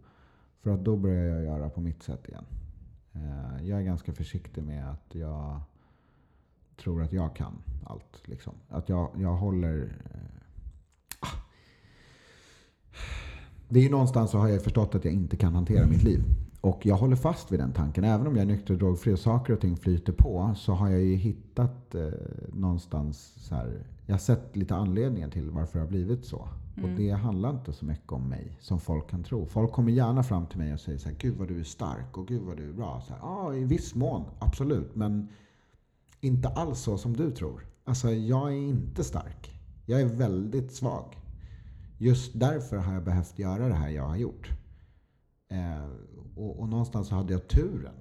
För 0.61 0.70
att 0.72 0.86
då 0.86 0.97
börjar 0.97 1.36
jag 1.36 1.43
göra 1.43 1.70
på 1.70 1.82
mitt 1.82 2.03
sätt 2.03 2.28
igen. 2.28 2.45
Uh, 3.15 3.67
jag 3.67 3.80
är 3.80 3.84
ganska 3.84 4.13
försiktig 4.13 4.63
med 4.63 4.91
att 4.91 5.15
jag 5.15 5.61
tror 6.78 7.03
att 7.03 7.13
jag 7.13 7.36
kan 7.36 7.53
allt. 7.86 8.22
Liksom. 8.26 8.53
Att 8.70 8.89
jag, 8.89 9.11
jag 9.17 9.36
håller... 9.36 9.78
Uh, 9.78 11.30
det 13.70 13.80
är 13.80 13.84
ju 13.84 13.89
någonstans 13.89 14.32
så 14.32 14.38
har 14.38 14.47
jag 14.47 14.63
förstått 14.63 14.95
att 14.95 15.05
jag 15.05 15.13
inte 15.13 15.38
kan 15.38 15.55
hantera 15.55 15.88
mitt 15.88 16.03
liv. 16.03 16.24
Och 16.62 16.86
jag 16.86 16.95
håller 16.95 17.16
fast 17.16 17.51
vid 17.51 17.60
den 17.60 17.74
tanken. 17.74 18.03
Även 18.03 18.28
om 18.28 18.36
jag 18.36 18.41
är 18.41 18.47
nykter 18.47 18.74
och 18.74 18.80
drogfri 18.80 19.14
och 19.14 19.20
saker 19.20 19.53
och 19.53 19.62
ting 19.62 19.78
flyter 19.78 20.14
på 20.14 20.53
så 20.55 20.74
har 20.74 20.89
jag 20.89 21.01
ju 21.01 21.16
hittat 21.16 21.95
eh, 21.95 22.07
någonstans 22.53 23.34
så 23.38 23.55
här, 23.55 23.84
Jag 24.05 24.14
har 24.14 24.20
sett 24.20 24.55
lite 24.55 24.76
anledningar 24.76 25.30
till 25.30 25.49
varför 25.49 25.80
det 25.80 25.86
har 25.86 25.89
blivit 25.89 26.26
så. 26.26 26.47
Mm. 26.78 26.91
Och 26.91 26.97
det 26.97 27.12
handlar 27.12 27.49
inte 27.49 27.74
så 27.74 27.86
mycket 27.86 28.12
om 28.12 28.30
mig 28.30 28.57
som 28.60 28.80
folk 28.80 29.10
kan 29.10 29.24
tro. 29.24 29.45
Folk 29.45 29.72
kommer 29.72 29.91
gärna 29.91 30.24
fram 30.24 30.45
till 30.45 30.57
mig 30.57 30.74
och 30.74 30.80
säger 30.80 30.97
så 30.97 31.10
här, 31.10 31.16
Gud 31.20 31.38
vad 31.38 31.47
du 31.47 31.60
är 31.60 31.64
stark 31.64 32.18
och 32.18 32.28
Gud 32.28 32.41
vad 32.41 32.57
du 32.57 32.70
är 32.70 32.74
bra. 32.74 33.01
Så 33.07 33.14
här, 33.14 33.20
ja, 33.22 33.55
i 33.55 33.64
viss 33.64 33.95
mån, 33.95 34.26
absolut. 34.39 34.95
Men 34.95 35.28
inte 36.22 36.47
alls 36.47 36.80
så 36.80 36.97
som 36.97 37.18
du 37.18 37.32
tror. 37.32 37.66
Alltså, 37.84 38.12
jag 38.12 38.47
är 38.47 38.57
inte 38.57 39.03
stark. 39.03 39.51
Jag 39.86 40.01
är 40.01 40.05
väldigt 40.05 40.72
svag. 40.74 41.18
Just 41.97 42.39
därför 42.39 42.78
har 42.78 42.93
jag 42.93 43.03
behövt 43.03 43.39
göra 43.39 43.68
det 43.68 43.74
här 43.74 43.89
jag 43.89 44.07
har 44.07 44.18
gjort. 44.18 44.49
Eh, 45.51 45.89
och, 46.39 46.59
och, 46.59 46.69
någonstans 46.69 47.09
hade 47.09 47.33
jag 47.33 47.47
turen 47.47 47.93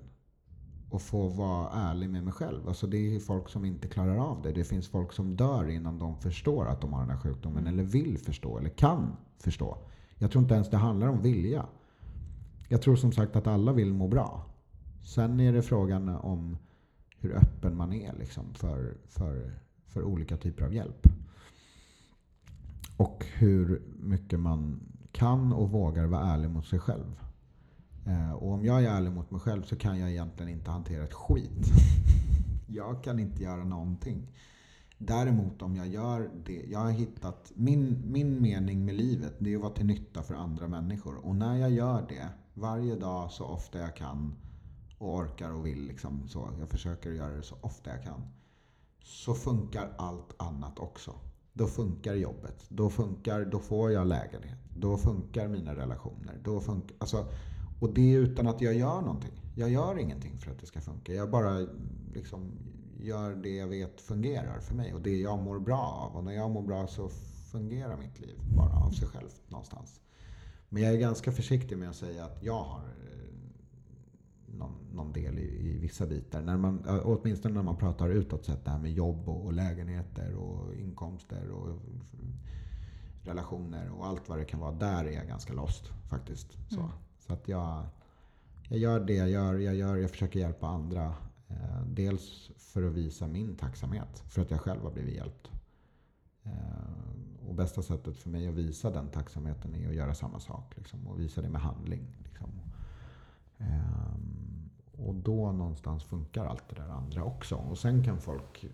att 0.93 1.03
få 1.03 1.29
vara 1.29 1.71
ärlig 1.71 2.11
med 2.11 2.25
mig 2.25 2.33
själv. 2.33 2.69
Alltså 2.69 2.87
det 2.87 3.17
är 3.17 3.21
folk 3.21 3.49
som 3.49 3.65
inte 3.65 3.89
klarar 3.89 4.17
av 4.17 4.43
det. 4.43 4.53
Det 4.53 4.65
finns 4.65 4.89
folk 4.89 5.13
som 5.13 5.37
dör 5.37 5.69
innan 5.69 5.99
de 5.99 6.17
förstår 6.17 6.67
att 6.67 6.81
de 6.81 6.93
har 6.93 7.01
den 7.01 7.11
här 7.11 7.19
sjukdomen. 7.19 7.59
Mm. 7.59 7.75
Eller 7.75 7.83
vill 7.83 8.19
förstå, 8.19 8.59
eller 8.59 8.71
kan 8.71 9.17
förstå. 9.39 9.79
Jag 10.19 10.31
tror 10.31 10.43
inte 10.43 10.55
ens 10.55 10.71
det 10.71 10.77
handlar 10.77 11.09
om 11.09 11.23
vilja. 11.23 11.67
Jag 12.69 12.83
tror 12.83 12.97
som 12.97 13.13
sagt 13.13 13.37
att 13.37 13.47
alla 13.47 13.73
vill 13.73 13.95
må 13.95 14.09
bra. 14.09 14.47
Sen 15.05 15.41
är 15.41 15.53
det 15.53 15.63
frågan 15.63 16.09
om 16.09 16.57
hur 17.19 17.37
öppen 17.37 17.77
man 17.77 17.93
är 17.93 18.13
liksom 18.19 18.55
för, 18.55 18.97
för, 19.09 19.53
för 19.87 20.03
olika 20.03 20.37
typer 20.37 20.65
av 20.65 20.75
hjälp. 20.75 21.07
Och 22.97 23.25
hur 23.35 23.83
mycket 23.97 24.41
man 24.41 24.81
kan 25.13 25.53
och 25.53 25.71
vågar 25.71 26.07
vara 26.07 26.23
ärlig 26.23 26.51
mot 26.51 26.67
sig 26.67 26.79
själv. 26.79 27.28
Eh, 28.09 28.33
och 28.33 28.53
om 28.53 28.65
jag 28.65 28.85
är 28.85 28.91
ärlig 28.91 29.13
mot 29.13 29.31
mig 29.31 29.41
själv 29.41 29.63
så 29.63 29.77
kan 29.77 29.99
jag 29.99 30.11
egentligen 30.11 30.53
inte 30.53 30.71
hantera 30.71 31.05
ett 31.05 31.15
skit. 31.15 31.67
jag 32.67 33.05
kan 33.05 33.19
inte 33.19 33.43
göra 33.43 33.65
någonting. 33.65 34.27
Däremot 34.99 35.63
om 35.63 35.77
jag 35.77 35.89
gör 35.89 36.31
det, 36.45 36.65
jag 36.69 36.79
har 36.79 36.91
hittat, 36.91 37.53
min, 37.55 38.03
min 38.07 38.43
mening 38.43 38.85
med 38.85 38.95
livet 38.95 39.35
det 39.39 39.53
är 39.53 39.57
att 39.57 39.63
vara 39.63 39.73
till 39.73 39.87
nytta 39.87 40.23
för 40.23 40.35
andra 40.35 40.69
människor. 40.69 41.17
Och 41.27 41.37
när 41.37 41.57
jag 41.57 41.71
gör 41.71 42.07
det, 42.09 42.29
varje 42.55 42.97
dag 42.97 43.33
så 43.33 43.45
ofta 43.45 43.79
jag 43.79 43.97
kan 43.97 44.35
och 44.99 45.15
orkar 45.15 45.51
och 45.51 45.67
vill, 45.67 45.87
liksom, 45.87 46.29
så, 46.29 46.49
jag 46.59 46.69
försöker 46.69 47.11
göra 47.11 47.37
det 47.37 47.43
så 47.43 47.57
ofta 47.61 47.91
jag 47.91 48.03
kan. 48.03 48.23
Så 49.03 49.35
funkar 49.35 49.95
allt 49.99 50.35
annat 50.37 50.79
också. 50.79 51.15
Då 51.53 51.67
funkar 51.67 52.15
jobbet. 52.15 52.65
Då 52.69 52.91
funkar, 52.91 53.45
då 53.45 53.59
får 53.59 53.93
jag 53.93 54.07
lägenhet. 54.07 54.59
Då 54.77 54.97
funkar 54.97 55.49
mina 55.49 55.77
relationer. 55.77 56.41
Då 56.45 56.61
funkar, 56.61 56.97
alltså, 56.99 57.27
och 57.81 57.95
det 57.95 58.15
är 58.15 58.19
utan 58.19 58.47
att 58.47 58.61
jag 58.61 58.75
gör 58.75 59.01
någonting. 59.01 59.41
Jag 59.55 59.71
gör 59.71 59.99
ingenting 59.99 60.39
för 60.39 60.51
att 60.51 60.59
det 60.59 60.67
ska 60.67 60.81
funka. 60.81 61.15
Jag 61.15 61.31
bara 61.31 61.67
liksom 62.15 62.53
gör 63.01 63.35
det 63.35 63.57
jag 63.57 63.69
vet 63.69 64.01
fungerar 64.01 64.61
för 64.61 64.75
mig 64.75 64.95
och 64.95 65.01
det 65.01 65.17
jag 65.17 65.39
mår 65.43 65.59
bra 65.59 65.81
av. 65.81 66.17
Och 66.17 66.25
när 66.25 66.33
jag 66.33 66.51
mår 66.51 66.63
bra 66.63 66.87
så 66.87 67.09
fungerar 67.53 67.97
mitt 67.97 68.21
liv 68.21 68.39
bara 68.57 68.85
av 68.87 68.91
sig 68.91 69.09
självt 69.09 69.41
någonstans. 69.49 70.01
Men 70.69 70.83
jag 70.83 70.93
är 70.93 70.99
ganska 70.99 71.33
försiktig 71.33 71.79
med 71.79 71.89
att 71.89 71.97
säga 71.97 72.25
att 72.25 72.43
jag 72.43 72.63
har 72.63 72.85
eh, 72.85 73.29
någon, 74.47 74.73
någon 74.93 75.13
del 75.13 75.39
i, 75.39 75.69
i, 75.69 75.79
vissa 75.79 76.07
bitar. 76.07 76.43
När 76.43 76.57
man, 76.57 76.85
åtminstone 77.05 77.55
när 77.55 77.63
man 77.63 77.77
pratar 77.77 78.09
utåt 78.09 78.45
sett 78.45 78.65
det 78.65 78.71
här 78.71 78.79
med 78.79 78.93
jobb 78.93 79.29
och, 79.29 79.45
och 79.45 79.53
lägenheter 79.53 80.35
och 80.35 80.75
inkomster 80.75 81.51
och 81.51 81.79
relationer 83.23 83.91
och 83.91 84.07
allt 84.07 84.29
vad 84.29 84.39
det 84.39 84.45
kan 84.45 84.61
vara. 84.61 84.73
Där 84.73 85.05
är 85.05 85.11
jag 85.11 85.27
ganska 85.27 85.53
lost 85.53 85.93
faktiskt. 86.09 86.57
Så. 86.69 86.81
Mm. 86.81 86.93
Så 87.29 87.35
att 87.35 87.49
jag, 87.49 87.87
jag 88.69 88.79
gör 88.79 89.01
det 89.01 89.15
jag 89.15 89.31
gör. 89.31 89.55
Jag, 89.55 89.75
gör, 89.75 89.97
jag 89.97 90.11
försöker 90.11 90.41
hjälpa 90.41 90.67
andra. 90.67 91.15
Eh, 91.49 91.83
dels 91.87 92.51
för 92.57 92.83
att 92.83 92.93
visa 92.93 93.27
min 93.27 93.57
tacksamhet 93.57 94.25
för 94.29 94.43
att 94.43 94.51
jag 94.51 94.61
själv 94.61 94.83
har 94.83 94.91
blivit 94.91 95.15
hjälpt. 95.15 95.51
Eh, 96.43 97.49
och 97.49 97.55
bästa 97.55 97.83
sättet 97.83 98.17
för 98.17 98.31
mig 98.31 98.49
att 98.49 98.55
visa 98.55 98.91
den 98.91 99.09
tacksamheten 99.09 99.75
är 99.75 99.89
att 99.89 99.95
göra 99.95 100.15
samma 100.15 100.41
sak. 100.41 100.77
Liksom, 100.77 101.09
och 101.09 101.21
visa 101.21 101.43
det 101.43 101.49
med 101.49 101.61
handling. 101.61 102.07
Liksom. 102.25 102.51
Eh, 103.59 104.15
och 105.07 105.15
då 105.15 105.53
någonstans 105.53 106.05
funkar 106.05 106.47
allt 106.47 106.69
det 106.69 106.75
där 106.75 106.89
andra 106.89 107.25
också. 107.25 107.55
Och 107.55 107.79
sen 107.79 108.05
kan 108.05 108.21
folk 108.21 108.67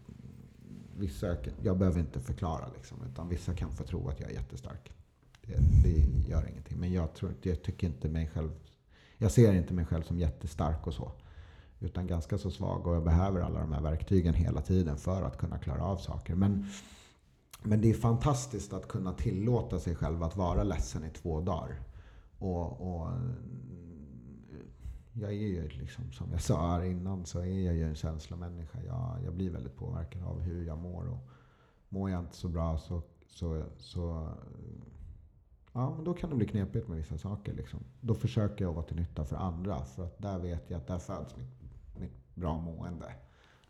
Vissa, 0.97 1.37
jag 1.63 1.79
behöver 1.79 2.01
inte 2.01 2.21
förklara 2.21 2.69
liksom, 2.77 2.99
utan 3.13 3.29
vissa 3.29 3.55
kan 3.55 3.73
få 3.73 3.85
tro 3.85 4.09
att 4.09 4.21
jag 4.21 4.31
är 4.31 4.35
jättestark. 4.35 4.93
Det, 5.47 5.57
det 5.83 6.29
gör 6.31 6.49
ingenting. 6.49 6.79
Men 6.81 6.93
jag, 6.93 7.15
tror, 7.15 7.35
jag 7.43 7.63
tycker 7.63 7.87
inte 7.87 8.09
mig 8.09 8.31
själv... 8.35 8.51
Jag 9.19 9.33
ser 9.33 9.53
inte 9.53 9.75
mig 9.75 9.85
själv 9.85 10.03
som 10.03 10.19
jättestark 10.19 10.87
och 10.87 10.95
så. 10.95 11.13
Utan 11.81 12.07
ganska 12.07 12.39
så 12.39 12.51
svag 12.51 12.87
och 12.87 12.95
jag 12.95 13.05
behöver 13.05 13.41
alla 13.41 13.61
de 13.61 13.73
här 13.73 13.81
verktygen 13.81 14.35
hela 14.35 14.61
tiden 14.61 14.97
för 14.97 15.23
att 15.23 15.39
kunna 15.39 15.59
klara 15.59 15.85
av 15.85 15.97
saker. 15.97 16.35
Men, 16.35 16.67
men 17.63 17.81
det 17.81 17.91
är 17.91 17.95
fantastiskt 17.95 18.73
att 18.73 18.89
kunna 18.89 19.13
tillåta 19.13 19.79
sig 19.79 19.95
själv 19.97 20.23
att 20.23 20.37
vara 20.37 20.63
ledsen 20.63 21.05
i 21.05 21.11
två 21.11 21.41
dagar. 21.41 21.81
Och, 22.39 22.97
och 22.97 23.09
jag 25.13 25.31
är 25.31 25.49
ju 25.49 25.69
liksom, 25.69 26.13
som 26.13 26.33
jag 26.33 26.43
sa 26.43 26.71
här 26.71 26.85
innan, 26.85 27.27
så 27.27 27.39
är 27.39 27.61
jag 27.67 27.75
ju 27.75 27.89
en 27.89 27.95
känslomänniska. 27.95 28.79
Jag, 28.87 29.19
jag 29.25 29.35
blir 29.35 29.51
väldigt 29.51 29.77
påverkad 29.77 30.23
av 30.23 30.41
hur 30.41 30.67
jag 30.67 30.79
mår. 30.79 31.09
Och 31.09 31.29
mår 31.89 32.11
jag 32.11 32.21
inte 32.21 32.37
så 32.37 32.49
bra 32.49 32.79
så, 32.79 33.03
så, 33.27 33.65
så 33.79 34.29
Ja, 35.77 35.95
men 35.95 36.05
då 36.05 36.15
kan 36.15 36.31
det 36.31 36.37
bli 36.37 36.47
knepigt 36.47 36.89
med 36.89 36.97
vissa 36.97 37.19
saker. 37.19 37.53
Liksom. 37.53 37.81
Då 38.01 38.15
försöker 38.15 38.65
jag 38.65 38.73
vara 38.73 38.85
till 38.85 38.97
nytta 38.97 39.25
för 39.25 39.37
andra. 39.37 39.85
För 39.85 40.05
att 40.05 40.19
där 40.19 40.39
vet 40.39 40.71
jag 40.71 40.79
att 40.79 40.87
där 40.87 40.99
föds 40.99 41.37
mitt, 41.37 41.63
mitt 42.01 42.35
bra 42.35 42.59
mående. 42.59 43.13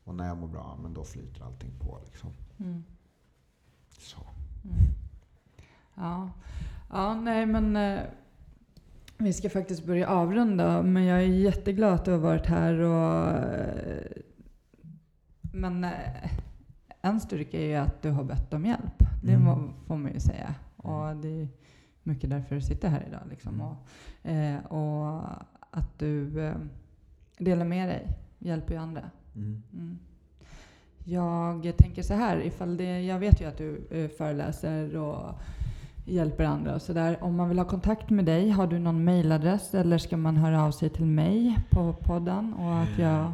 Och 0.04 0.14
när 0.14 0.26
jag 0.26 0.36
mår 0.36 0.48
bra, 0.48 0.78
men 0.82 0.94
då 0.94 1.04
flyter 1.04 1.44
allting 1.44 1.70
på. 1.78 2.00
Liksom. 2.04 2.30
Mm. 2.58 2.84
Så. 3.98 4.20
Mm. 4.64 4.76
Ja. 5.94 6.30
ja, 6.90 7.14
nej 7.14 7.46
men 7.46 7.76
eh, 7.76 8.00
vi 9.18 9.32
ska 9.32 9.50
faktiskt 9.50 9.86
börja 9.86 10.08
avrunda. 10.08 10.82
Men 10.82 11.04
jag 11.04 11.18
är 11.18 11.26
jätteglad 11.26 11.92
att 11.92 12.04
du 12.04 12.10
har 12.10 12.18
varit 12.18 12.46
här. 12.46 12.80
Och, 12.80 13.30
eh, 13.30 14.22
men 15.52 15.84
eh, 15.84 16.32
en 17.00 17.20
styrka 17.20 17.58
är 17.58 17.66
ju 17.66 17.74
att 17.74 18.02
du 18.02 18.10
har 18.10 18.24
bett 18.24 18.54
om 18.54 18.66
hjälp. 18.66 19.02
Det 19.22 19.32
mm. 19.32 19.72
får 19.86 19.96
man 19.96 20.12
ju 20.12 20.20
säga. 20.20 20.54
Och 20.76 21.16
det 21.16 21.48
mycket 22.04 22.30
därför 22.30 22.54
du 22.54 22.60
sitter 22.60 22.88
här 22.88 23.04
idag. 23.08 23.20
Liksom. 23.30 23.54
Mm. 23.54 23.66
Och, 23.66 23.76
eh, 24.30 24.64
och 24.64 25.22
att 25.70 25.98
du 25.98 26.44
eh, 26.46 26.54
delar 27.38 27.64
med 27.64 27.88
dig, 27.88 28.08
hjälper 28.38 28.74
ju 28.74 28.80
andra. 28.80 29.10
Mm. 29.36 29.62
Mm. 29.72 29.98
Jag 31.04 31.76
tänker 31.76 32.02
så 32.02 32.14
här, 32.14 32.40
ifall 32.40 32.76
det, 32.76 33.00
jag 33.00 33.18
vet 33.18 33.40
ju 33.40 33.44
att 33.44 33.58
du 33.58 33.86
eh, 33.90 34.08
föreläser 34.08 34.96
och 34.96 35.40
hjälper 36.04 36.44
andra 36.44 36.74
och 36.74 36.82
sådär. 36.82 37.18
Om 37.20 37.36
man 37.36 37.48
vill 37.48 37.58
ha 37.58 37.64
kontakt 37.64 38.10
med 38.10 38.24
dig, 38.24 38.50
har 38.50 38.66
du 38.66 38.78
någon 38.78 39.04
mailadress 39.04 39.74
eller 39.74 39.98
ska 39.98 40.16
man 40.16 40.36
höra 40.36 40.64
av 40.64 40.70
sig 40.70 40.90
till 40.90 41.06
mig 41.06 41.58
på 41.70 41.92
podden 41.92 42.54
och 42.54 42.78
att 42.78 42.98
jag 42.98 43.32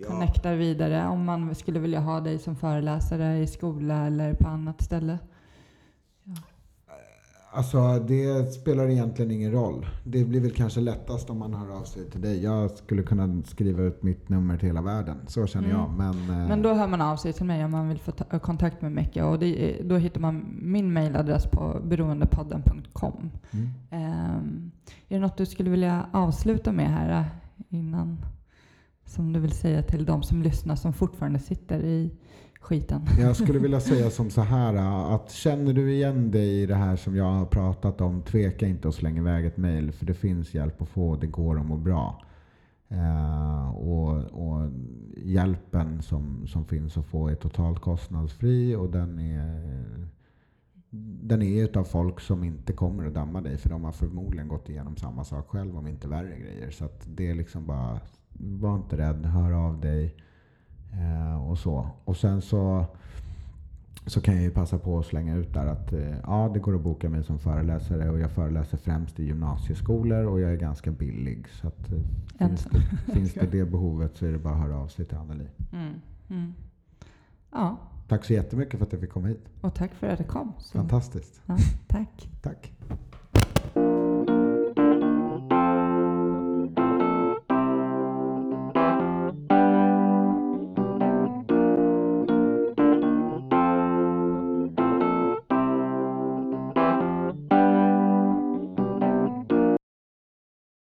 ja. 0.00 0.08
connectar 0.08 0.54
vidare 0.54 1.06
om 1.06 1.24
man 1.24 1.54
skulle 1.54 1.78
vilja 1.78 2.00
ha 2.00 2.20
dig 2.20 2.38
som 2.38 2.56
föreläsare 2.56 3.38
i 3.38 3.46
skola 3.46 4.06
eller 4.06 4.34
på 4.34 4.48
annat 4.48 4.82
ställe? 4.82 5.18
Alltså 7.56 7.98
det 7.98 8.52
spelar 8.54 8.88
egentligen 8.88 9.30
ingen 9.30 9.52
roll. 9.52 9.86
Det 10.04 10.24
blir 10.24 10.40
väl 10.40 10.50
kanske 10.50 10.80
lättast 10.80 11.30
om 11.30 11.38
man 11.38 11.54
hör 11.54 11.70
av 11.80 11.84
sig 11.84 12.10
till 12.10 12.20
dig. 12.20 12.42
Jag 12.44 12.70
skulle 12.70 13.02
kunna 13.02 13.42
skriva 13.42 13.82
ut 13.82 14.02
mitt 14.02 14.28
nummer 14.28 14.56
till 14.58 14.66
hela 14.68 14.82
världen. 14.82 15.16
Så 15.26 15.46
känner 15.46 15.68
Mm. 15.68 15.80
jag. 15.80 15.90
Men, 15.90 16.40
eh, 16.42 16.48
Men 16.48 16.62
då 16.62 16.74
hör 16.74 16.88
man 16.88 17.00
av 17.00 17.16
sig 17.16 17.32
till 17.32 17.44
mig 17.46 17.64
om 17.64 17.70
man 17.70 17.88
vill 17.88 17.98
få 17.98 18.10
ta- 18.12 18.38
kontakt 18.38 18.82
med 18.82 18.92
Micke 18.92 19.16
och 19.16 19.38
det, 19.38 19.80
då 19.84 19.96
hittar 19.96 20.20
man 20.20 20.58
min 20.62 20.92
mailadress 20.92 21.46
på 21.46 21.80
beroendepodden.com. 21.84 23.30
mm. 23.50 23.68
Ehm, 23.90 24.70
är 25.08 25.14
det 25.14 25.20
något 25.20 25.36
du 25.36 25.46
skulle 25.46 25.70
vilja 25.70 26.06
avsluta 26.12 26.72
med 26.72 26.90
här 26.90 27.20
eh, 27.20 27.26
innan? 27.78 28.24
Som 29.06 29.32
du 29.32 29.40
vill 29.40 29.52
säga 29.52 29.82
till 29.82 30.04
de 30.04 30.22
som 30.22 30.42
lyssnar 30.42 30.76
som 30.76 30.92
fortfarande 30.92 31.38
sitter 31.38 31.80
i 31.80 32.10
skiten? 32.64 33.00
Jag 33.18 33.36
skulle 33.36 33.58
vilja 33.58 33.80
säga 33.80 34.10
som 34.10 34.30
så 34.30 34.40
här 34.40 34.74
att 35.14 35.30
känner 35.30 35.72
du 35.72 35.92
igen 35.92 36.30
dig 36.30 36.62
i 36.62 36.66
det 36.66 36.74
här 36.74 36.96
som 36.96 37.16
jag 37.16 37.24
har 37.24 37.46
pratat 37.46 38.00
om, 38.00 38.22
tveka 38.22 38.66
inte 38.66 38.88
att 38.88 38.94
slänga 38.94 39.20
iväg 39.20 39.46
ett 39.46 39.56
mail 39.56 39.92
för 39.92 40.06
det 40.06 40.14
finns 40.14 40.54
hjälp 40.54 40.82
att 40.82 40.88
få, 40.88 41.16
det 41.16 41.26
går 41.26 41.60
att 41.60 41.66
må 41.66 41.76
bra. 41.76 42.22
Eh, 42.88 43.76
och, 43.76 44.10
och 44.14 44.70
hjälpen 45.16 46.02
som, 46.02 46.46
som 46.46 46.64
finns 46.64 46.96
att 46.96 47.06
få 47.06 47.28
är 47.28 47.34
totalt 47.34 47.80
kostnadsfri 47.80 48.74
och 48.74 48.90
den 48.90 49.18
är 49.18 49.84
den 51.22 51.42
är 51.42 51.64
utav 51.64 51.84
folk 51.84 52.20
som 52.20 52.44
inte 52.44 52.72
kommer 52.72 53.06
att 53.06 53.14
damma 53.14 53.40
dig 53.40 53.56
för 53.56 53.70
de 53.70 53.84
har 53.84 53.92
förmodligen 53.92 54.48
gått 54.48 54.68
igenom 54.68 54.96
samma 54.96 55.24
sak 55.24 55.48
själv 55.48 55.78
om 55.78 55.86
inte 55.86 56.08
värre 56.08 56.38
grejer. 56.38 56.70
Så 56.70 56.84
att 56.84 57.06
det 57.06 57.30
är 57.30 57.34
liksom 57.34 57.66
bara, 57.66 58.00
var 58.38 58.76
inte 58.76 58.96
rädd, 58.96 59.26
hör 59.26 59.52
av 59.52 59.80
dig. 59.80 60.16
Eh, 60.98 61.50
och 61.50 61.58
så. 61.58 61.86
Och 62.04 62.16
sen 62.16 62.42
så, 62.42 62.84
så 64.06 64.20
kan 64.20 64.34
jag 64.34 64.42
ju 64.42 64.50
passa 64.50 64.78
på 64.78 64.98
att 64.98 65.06
slänga 65.06 65.34
ut 65.36 65.54
där 65.54 65.66
att 65.66 65.92
eh, 65.92 66.18
ja, 66.22 66.50
det 66.54 66.58
går 66.60 66.74
att 66.74 66.80
boka 66.82 67.08
mig 67.08 67.24
som 67.24 67.38
föreläsare 67.38 68.10
och 68.10 68.18
jag 68.18 68.30
föreläser 68.30 68.76
främst 68.78 69.20
i 69.20 69.24
gymnasieskolor 69.24 70.24
och 70.26 70.40
jag 70.40 70.50
är 70.52 70.56
ganska 70.56 70.90
billig. 70.90 71.46
Så 71.48 71.66
att, 71.68 71.92
eh, 71.92 71.98
finns, 72.38 72.66
Ensam. 72.66 72.72
det, 73.06 73.12
finns 73.12 73.34
det 73.34 73.46
det 73.52 73.64
behovet 73.64 74.16
så 74.16 74.26
är 74.26 74.32
det 74.32 74.38
bara 74.38 74.54
att 74.54 74.60
höra 74.60 74.76
av 74.76 74.88
sig 74.88 75.04
till 75.04 75.16
Anneli. 75.16 75.46
Mm. 75.72 75.94
Mm. 76.30 76.54
Ja, 77.52 77.76
Tack 78.08 78.24
så 78.24 78.32
jättemycket 78.32 78.78
för 78.78 78.86
att 78.86 78.92
jag 78.92 79.00
fick 79.00 79.10
komma 79.10 79.28
hit. 79.28 79.44
och 79.60 79.74
tack 79.74 79.94
för 79.94 80.08
att 80.08 80.18
du 80.18 80.24
kom. 80.24 80.52
Så, 80.58 80.78
Fantastiskt. 80.78 81.42
ja, 81.46 81.56
tack. 81.88 82.28
Tack. 82.42 82.72